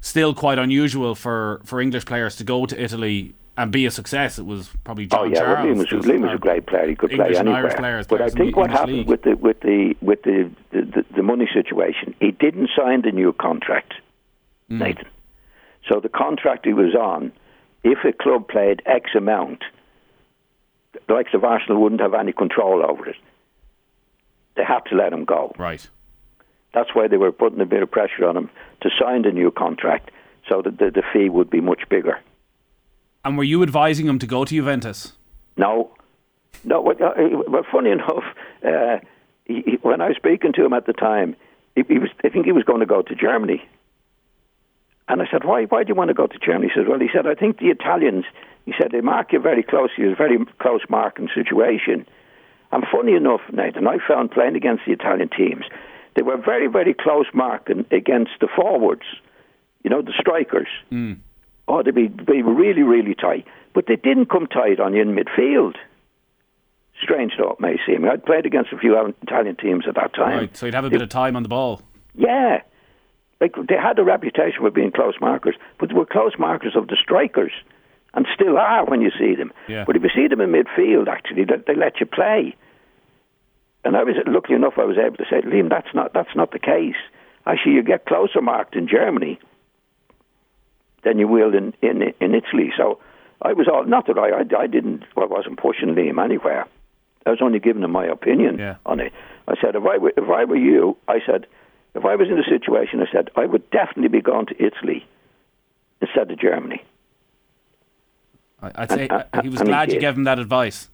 still 0.00 0.34
quite 0.34 0.58
unusual 0.58 1.14
for, 1.14 1.60
for 1.64 1.80
English 1.80 2.04
players 2.06 2.36
to 2.36 2.44
go 2.44 2.66
to 2.66 2.80
Italy 2.82 3.34
and 3.56 3.70
be 3.70 3.86
a 3.86 3.90
success. 3.90 4.38
It 4.38 4.46
was 4.46 4.70
probably 4.84 5.06
John 5.06 5.20
oh 5.20 5.24
yeah, 5.24 5.38
Charles. 5.40 5.76
well, 5.76 5.86
Liam, 5.86 5.94
was, 5.96 6.04
Liam 6.06 6.20
was 6.22 6.34
a 6.34 6.38
great 6.38 6.66
player. 6.66 6.88
He 6.88 6.94
could 6.96 7.12
English 7.12 7.28
play 7.32 7.38
anywhere. 7.38 7.58
Irish 7.60 7.74
players, 7.74 8.06
but 8.06 8.20
I 8.20 8.28
think 8.28 8.56
what 8.56 8.64
English 8.64 8.78
happened 8.78 8.96
league. 8.98 9.08
with 9.08 9.22
the 9.22 9.34
with 9.34 9.60
the 9.60 9.94
with 10.00 10.22
the 10.22 10.50
the, 10.72 10.82
the 10.82 11.04
the 11.16 11.22
money 11.22 11.48
situation, 11.52 12.14
he 12.20 12.30
didn't 12.32 12.70
sign 12.76 13.02
the 13.02 13.12
new 13.12 13.32
contract, 13.32 13.94
Mm. 14.70 14.78
Nathan. 14.78 15.06
So 15.88 16.00
the 16.00 16.08
contract 16.08 16.64
he 16.64 16.72
was 16.72 16.94
on, 16.94 17.30
if 17.82 17.98
a 18.04 18.12
club 18.12 18.48
played 18.48 18.80
X 18.86 19.10
amount, 19.14 19.62
the 21.06 21.12
likes 21.12 21.34
of 21.34 21.44
Arsenal 21.44 21.82
wouldn't 21.82 22.00
have 22.00 22.14
any 22.14 22.32
control 22.32 22.82
over 22.82 23.08
it. 23.10 23.16
They 24.56 24.64
had 24.64 24.80
to 24.90 24.94
let 24.94 25.12
him 25.12 25.24
go. 25.24 25.52
Right. 25.58 25.86
That's 26.72 26.90
why 26.94 27.08
they 27.08 27.16
were 27.16 27.32
putting 27.32 27.60
a 27.60 27.66
bit 27.66 27.82
of 27.82 27.90
pressure 27.90 28.26
on 28.26 28.36
him 28.36 28.50
to 28.82 28.90
sign 29.00 29.22
the 29.22 29.30
new 29.30 29.50
contract, 29.50 30.10
so 30.48 30.60
that 30.62 30.78
the, 30.78 30.90
the 30.90 31.02
fee 31.12 31.28
would 31.28 31.48
be 31.48 31.60
much 31.60 31.82
bigger. 31.88 32.18
And 33.24 33.38
were 33.38 33.44
you 33.44 33.62
advising 33.62 34.06
him 34.06 34.18
to 34.18 34.26
go 34.26 34.44
to 34.44 34.54
Juventus? 34.54 35.12
No, 35.56 35.90
no. 36.64 36.80
Well, 36.82 36.96
uh, 37.00 37.62
funny 37.72 37.90
enough, 37.98 38.24
uh, 38.66 38.98
he, 39.44 39.62
he, 39.64 39.78
when 39.82 40.00
I 40.00 40.08
was 40.08 40.16
speaking 40.16 40.52
to 40.54 40.64
him 40.64 40.72
at 40.72 40.86
the 40.86 40.92
time, 40.92 41.36
he, 41.74 41.82
he 41.88 41.98
was. 41.98 42.10
I 42.24 42.28
think 42.28 42.44
he 42.44 42.52
was 42.52 42.64
going 42.64 42.80
to 42.80 42.86
go 42.86 43.02
to 43.02 43.14
Germany. 43.14 43.66
And 45.06 45.20
I 45.20 45.26
said, 45.30 45.44
why? 45.44 45.64
Why 45.64 45.84
do 45.84 45.88
you 45.88 45.94
want 45.94 46.08
to 46.08 46.14
go 46.14 46.26
to 46.26 46.38
Germany? 46.38 46.72
He 46.72 46.80
said, 46.80 46.88
well, 46.88 46.98
he 46.98 47.10
said, 47.12 47.26
I 47.26 47.34
think 47.34 47.58
the 47.58 47.68
Italians. 47.68 48.24
He 48.64 48.72
said 48.80 48.92
they 48.92 49.02
mark 49.02 49.32
you 49.32 49.40
very 49.40 49.62
closely. 49.62 50.04
It's 50.04 50.14
a 50.14 50.16
very 50.16 50.38
close 50.58 50.80
marking 50.88 51.28
situation. 51.34 52.06
And 52.74 52.84
funny 52.90 53.14
enough, 53.14 53.40
Nathan, 53.52 53.86
I 53.86 53.98
found 54.06 54.32
playing 54.32 54.56
against 54.56 54.82
the 54.84 54.92
Italian 54.92 55.28
teams, 55.28 55.64
they 56.16 56.22
were 56.22 56.36
very, 56.36 56.66
very 56.66 56.92
close 56.92 57.26
marking 57.32 57.86
against 57.92 58.32
the 58.40 58.48
forwards. 58.48 59.04
You 59.84 59.90
know, 59.90 60.02
the 60.02 60.12
strikers. 60.18 60.66
Mm. 60.90 61.18
Oh, 61.68 61.84
they'd 61.84 61.94
be, 61.94 62.08
be 62.08 62.42
really, 62.42 62.82
really 62.82 63.14
tight. 63.14 63.46
But 63.74 63.86
they 63.86 63.94
didn't 63.94 64.26
come 64.26 64.48
tight 64.48 64.80
on 64.80 64.92
you 64.92 65.02
in 65.02 65.14
midfield. 65.14 65.76
Strange 67.00 67.34
though 67.38 67.50
it 67.50 67.60
may 67.60 67.76
seem. 67.86 68.04
I'd 68.08 68.24
played 68.24 68.44
against 68.44 68.72
a 68.72 68.78
few 68.78 68.96
Italian 69.22 69.54
teams 69.54 69.84
at 69.88 69.94
that 69.94 70.12
time. 70.12 70.38
Right. 70.38 70.56
So 70.56 70.66
you'd 70.66 70.74
have 70.74 70.84
a 70.84 70.90
bit 70.90 71.02
of 71.02 71.08
time 71.08 71.36
on 71.36 71.44
the 71.44 71.48
ball. 71.48 71.80
Yeah. 72.16 72.62
Like 73.40 73.54
they 73.68 73.76
had 73.76 74.00
a 74.00 74.04
reputation 74.04 74.58
for 74.60 74.70
being 74.70 74.90
close 74.90 75.14
markers, 75.20 75.54
but 75.78 75.90
they 75.90 75.94
were 75.94 76.06
close 76.06 76.32
markers 76.38 76.74
of 76.76 76.88
the 76.88 76.96
strikers, 77.00 77.52
and 78.14 78.26
still 78.34 78.58
are 78.58 78.84
when 78.84 79.00
you 79.00 79.10
see 79.16 79.36
them. 79.36 79.52
Yeah. 79.68 79.84
But 79.84 79.96
if 79.96 80.02
you 80.02 80.10
see 80.14 80.28
them 80.28 80.40
in 80.40 80.50
midfield, 80.50 81.08
actually, 81.08 81.44
they, 81.44 81.56
they 81.66 81.76
let 81.76 82.00
you 82.00 82.06
play. 82.06 82.56
And 83.84 83.96
I 83.96 84.02
was 84.04 84.16
lucky 84.26 84.54
enough; 84.54 84.74
I 84.78 84.84
was 84.84 84.96
able 84.98 85.16
to 85.18 85.24
say, 85.30 85.40
Liam, 85.42 85.68
that's 85.68 85.92
not 85.94 86.12
that's 86.14 86.34
not 86.34 86.52
the 86.52 86.58
case. 86.58 86.96
Actually, 87.46 87.72
you 87.74 87.82
get 87.82 88.06
closer 88.06 88.40
marked 88.40 88.74
in 88.76 88.88
Germany 88.88 89.38
than 91.02 91.18
you 91.18 91.28
will 91.28 91.54
in 91.54 91.74
in, 91.82 92.02
in 92.20 92.34
Italy. 92.34 92.72
So 92.76 92.98
I 93.42 93.52
was 93.52 93.68
all 93.68 93.84
not 93.84 94.06
that 94.06 94.18
I 94.18 94.30
I, 94.30 94.62
I 94.62 94.66
didn't 94.66 95.04
I 95.16 95.24
wasn't 95.26 95.58
pushing 95.58 95.90
Liam 95.94 96.22
anywhere. 96.22 96.66
I 97.26 97.30
was 97.30 97.40
only 97.42 97.58
giving 97.58 97.82
him 97.82 97.90
my 97.90 98.06
opinion 98.06 98.58
Yeah. 98.58 98.76
on 98.84 99.00
it. 99.00 99.12
I 99.48 99.54
said, 99.60 99.74
if 99.76 99.84
I 99.84 99.96
were, 99.98 100.12
if 100.16 100.28
I 100.28 100.44
were 100.44 100.56
you, 100.56 100.96
I 101.08 101.20
said, 101.24 101.46
if 101.94 102.04
I 102.04 102.16
was 102.16 102.28
in 102.28 102.36
the 102.36 102.44
situation, 102.44 103.00
I 103.00 103.10
said, 103.10 103.30
I 103.36 103.46
would 103.46 103.70
definitely 103.70 104.08
be 104.08 104.20
going 104.20 104.44
to 104.46 104.54
Italy 104.62 105.06
instead 106.02 106.30
of 106.30 106.38
Germany. 106.38 106.82
I- 108.62 108.72
I'd 108.74 108.90
say 108.90 109.02
And- 109.08 109.12
uh, 109.12 109.42
he 109.42 109.48
was 109.48 109.60
and 109.60 109.68
he 109.68 109.72
glad 109.72 109.92
you 109.92 110.00
gave 110.00 110.16
him 110.16 110.24
that 110.24 110.38
advice. 110.38 110.90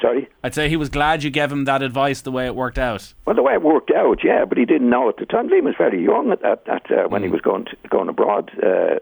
Sorry. 0.00 0.28
I'd 0.42 0.54
say 0.54 0.68
he 0.68 0.76
was 0.76 0.88
glad 0.88 1.22
you 1.22 1.30
gave 1.30 1.50
him 1.50 1.64
that 1.64 1.82
advice 1.82 2.20
the 2.20 2.32
way 2.32 2.46
it 2.46 2.54
worked 2.54 2.78
out. 2.78 3.14
Well, 3.24 3.36
the 3.36 3.42
way 3.42 3.54
it 3.54 3.62
worked 3.62 3.90
out, 3.90 4.18
yeah, 4.24 4.44
but 4.44 4.58
he 4.58 4.64
didn't 4.64 4.90
know 4.90 5.08
at 5.08 5.16
the 5.16 5.26
time. 5.26 5.48
Liam 5.48 5.64
was 5.64 5.74
very 5.76 6.02
young 6.02 6.30
at, 6.32 6.44
at, 6.44 6.68
at 6.68 6.90
uh, 6.90 7.08
when 7.08 7.22
he 7.22 7.28
was 7.28 7.40
going 7.40 7.64
to, 7.66 7.76
going 7.88 8.08
abroad. 8.08 8.50
Uh, 8.62 8.98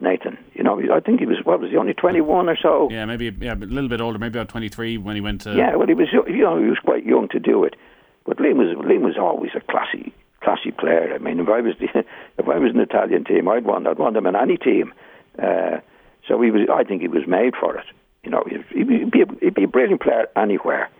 Nathan, 0.00 0.36
you 0.54 0.64
know, 0.64 0.80
I 0.92 0.98
think 0.98 1.20
he 1.20 1.26
was 1.26 1.38
what 1.44 1.60
was 1.60 1.70
he 1.70 1.76
only 1.76 1.94
twenty 1.94 2.20
one 2.20 2.48
or 2.48 2.56
so. 2.60 2.88
Yeah, 2.90 3.04
maybe 3.04 3.32
yeah, 3.40 3.54
a 3.54 3.56
little 3.56 3.88
bit 3.88 4.00
older, 4.00 4.18
maybe 4.18 4.36
about 4.36 4.48
23 4.48 4.98
when 4.98 5.14
he 5.14 5.20
went 5.20 5.42
to. 5.42 5.54
Yeah, 5.54 5.76
well, 5.76 5.86
he 5.86 5.94
was 5.94 6.08
you 6.12 6.42
know 6.42 6.60
he 6.60 6.68
was 6.68 6.80
quite 6.84 7.06
young 7.06 7.28
to 7.28 7.38
do 7.38 7.62
it, 7.62 7.76
but 8.26 8.38
Liam 8.38 8.56
was 8.56 8.76
Liam 8.84 9.02
was 9.02 9.16
always 9.16 9.52
a 9.54 9.60
classy 9.60 10.12
classy 10.42 10.72
player. 10.72 11.14
I 11.14 11.18
mean, 11.18 11.38
if 11.38 11.48
I 11.48 11.60
was 11.60 11.74
the, 11.78 11.86
if 12.38 12.48
I 12.48 12.58
was 12.58 12.72
an 12.74 12.80
Italian 12.80 13.24
team, 13.24 13.48
I'd 13.48 13.64
want 13.64 13.86
I'd 13.86 13.98
want 13.98 14.16
him 14.16 14.26
in 14.26 14.34
any 14.34 14.56
team. 14.56 14.92
Uh, 15.40 15.78
so 16.26 16.40
he 16.40 16.50
was. 16.50 16.62
I 16.72 16.84
think 16.84 17.02
he 17.02 17.08
was 17.08 17.26
made 17.26 17.54
for 17.58 17.76
it. 17.76 17.86
You 18.24 18.30
know, 18.30 18.44
he'd, 18.48 18.64
he'd, 18.70 19.10
be 19.10 19.22
a, 19.22 19.26
he'd 19.40 19.54
be 19.54 19.64
a 19.64 19.68
brilliant 19.68 20.00
player 20.00 20.28
anywhere, 20.36 20.90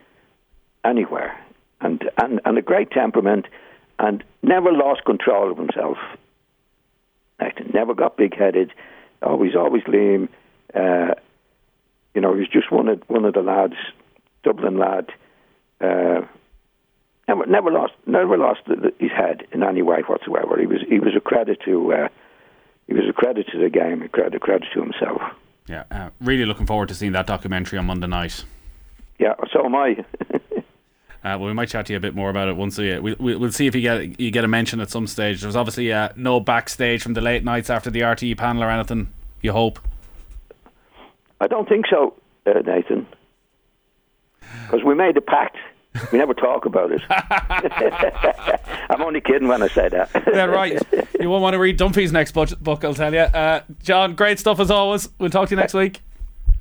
anywhere, 0.85 1.39
and 1.81 2.03
and 2.19 2.41
and 2.45 2.59
a 2.59 2.63
great 2.63 2.91
temperament, 2.91 3.47
and 3.99 4.25
never 4.43 4.73
lost 4.73 5.05
control 5.05 5.51
of 5.51 5.59
himself. 5.59 5.99
Never 7.73 7.95
got 7.95 8.17
big 8.17 8.37
headed. 8.37 8.73
Always, 9.23 9.57
always 9.57 9.83
Liam. 9.85 10.29
Uh, 10.75 11.15
you 12.15 12.21
know, 12.21 12.35
he 12.35 12.41
was 12.41 12.49
just 12.49 12.71
one 12.71 12.89
of 12.89 13.03
one 13.09 13.25
of 13.25 13.35
the 13.35 13.43
lads, 13.43 13.75
Dublin 14.45 14.79
lad. 14.79 15.09
Uh, 15.81 16.23
never, 17.27 17.47
never 17.47 17.71
lost, 17.71 17.95
never 18.07 18.37
lost 18.37 18.61
the, 18.67 18.77
the, 18.77 18.95
his 18.99 19.11
head 19.11 19.47
in 19.53 19.63
any 19.63 19.83
way 19.83 20.03
whatsoever. 20.07 20.59
He 20.61 20.67
was, 20.67 20.81
he 20.89 21.01
was 21.01 21.15
a 21.17 21.21
credit 21.21 21.59
to, 21.65 21.93
uh, 21.93 22.09
he 22.87 22.95
was 22.95 23.05
a 23.09 23.13
credit 23.13 23.47
to 23.53 23.59
the 23.59 23.71
game, 23.71 24.03
a 24.03 24.09
credit, 24.09 24.35
a 24.35 24.39
credit 24.39 24.69
to 24.75 24.81
himself. 24.81 25.21
Yeah, 25.69 25.85
uh, 25.91 26.11
really 26.21 26.45
looking 26.45 26.67
forward 26.67 26.89
to 26.89 26.95
seeing 26.95 27.13
that 27.13 27.27
documentary 27.27 27.79
on 27.79 27.87
Monday 27.87 28.07
night. 28.07 28.45
Yeah, 29.19 29.35
so 29.53 29.65
am 29.65 29.75
I. 29.75 30.05
Uh, 31.25 31.39
well, 31.39 31.47
we 31.47 31.53
might 31.53 31.69
chat 31.69 31.87
to 31.87 31.93
you 31.93 31.97
a 31.97 32.01
bit 32.01 32.17
more 32.17 32.31
about 32.31 32.49
it 32.49 32.57
once 32.57 32.77
we, 32.79 32.99
we, 32.99 33.15
we- 33.21 33.37
we'll 33.37 33.53
see 33.53 33.69
if 33.69 33.77
you 33.77 33.81
get 33.81 34.19
you 34.19 34.33
get 34.33 34.43
a 34.43 34.49
mention 34.49 34.81
at 34.81 34.91
some 34.91 35.07
stage. 35.07 35.41
There's 35.41 35.55
obviously 35.55 35.93
uh, 35.93 36.09
no 36.17 36.41
backstage 36.41 37.01
from 37.01 37.15
the 37.15 37.21
late 37.21 37.45
nights 37.45 37.71
after 37.71 37.91
the 37.93 38.01
RTE 38.01 38.37
panel 38.37 38.65
or 38.65 38.71
anything. 38.71 39.13
You 39.41 39.53
hope. 39.53 39.79
I 41.41 41.47
don't 41.47 41.69
think 41.69 41.85
so, 41.89 42.15
uh, 42.45 42.55
Nathan, 42.67 43.07
because 44.67 44.83
we 44.85 44.97
made 44.97 45.17
a 45.17 45.21
pact. 45.21 45.57
We 46.11 46.19
never 46.19 46.35
talk 46.35 46.65
about 46.65 46.91
it. 46.93 47.03
I'm 48.91 49.03
only 49.03 49.21
kidding 49.21 49.49
when 49.49 49.63
I 49.63 49.69
say 49.69 49.89
that. 49.91 50.11
yeah, 50.33 50.45
right. 50.45 50.81
You 51.21 51.29
won't 51.31 51.43
want 51.43 51.55
to 51.55 51.59
read 51.59 51.79
Dunphy's 51.79 52.13
next 52.13 52.33
book, 52.33 52.51
book 52.61 52.85
I'll 52.85 52.95
tell 52.95 53.13
you. 53.13 53.21
Uh, 53.21 53.61
John, 53.83 54.15
great 54.15 54.39
stuff 54.39 54.59
as 54.61 54.71
always. 54.71 55.09
We'll 55.19 55.31
talk 55.31 55.49
to 55.49 55.55
you 55.55 55.61
next 55.61 55.75
week. 55.75 56.01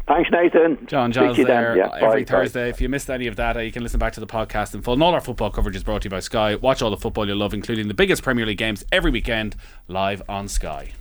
Thanks, 0.07 0.29
Nathan. 0.31 0.85
John 0.87 1.13
Speak 1.13 1.23
Giles 1.23 1.35
to 1.37 1.41
you 1.43 1.47
there 1.47 1.77
Yeah, 1.77 1.89
every 2.01 2.01
bye, 2.01 2.15
bye. 2.17 2.23
Thursday. 2.25 2.69
If 2.69 2.81
you 2.81 2.89
missed 2.89 3.09
any 3.09 3.27
of 3.27 3.37
that, 3.37 3.55
uh, 3.55 3.61
you 3.61 3.71
can 3.71 3.83
listen 3.83 3.99
back 3.99 4.11
to 4.13 4.19
the 4.19 4.27
podcast 4.27 4.73
in 4.73 4.81
full. 4.81 4.95
And 4.95 5.03
all 5.03 5.13
our 5.13 5.21
football 5.21 5.51
coverage 5.51 5.75
is 5.75 5.83
brought 5.83 6.01
to 6.01 6.07
you 6.07 6.09
by 6.09 6.19
Sky. 6.19 6.55
Watch 6.55 6.81
all 6.81 6.89
the 6.89 6.97
football 6.97 7.25
you 7.27 7.35
love, 7.35 7.53
including 7.53 7.87
the 7.87 7.93
biggest 7.93 8.21
Premier 8.23 8.45
League 8.45 8.57
games 8.57 8.83
every 8.91 9.11
weekend 9.11 9.55
live 9.87 10.21
on 10.27 10.49
Sky. 10.49 10.91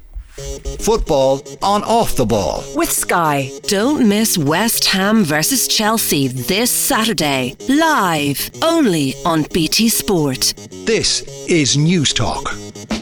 Football 0.80 1.42
on 1.62 1.82
off 1.84 2.16
the 2.16 2.24
ball. 2.24 2.64
With 2.74 2.90
Sky. 2.90 3.50
Don't 3.62 4.08
miss 4.08 4.38
West 4.38 4.86
Ham 4.86 5.24
versus 5.24 5.68
Chelsea 5.68 6.28
this 6.28 6.70
Saturday. 6.70 7.56
Live 7.68 8.50
only 8.62 9.14
on 9.24 9.44
BT 9.52 9.88
Sport. 9.88 10.54
This 10.84 11.22
is 11.48 11.76
Newstalk. 11.76 12.99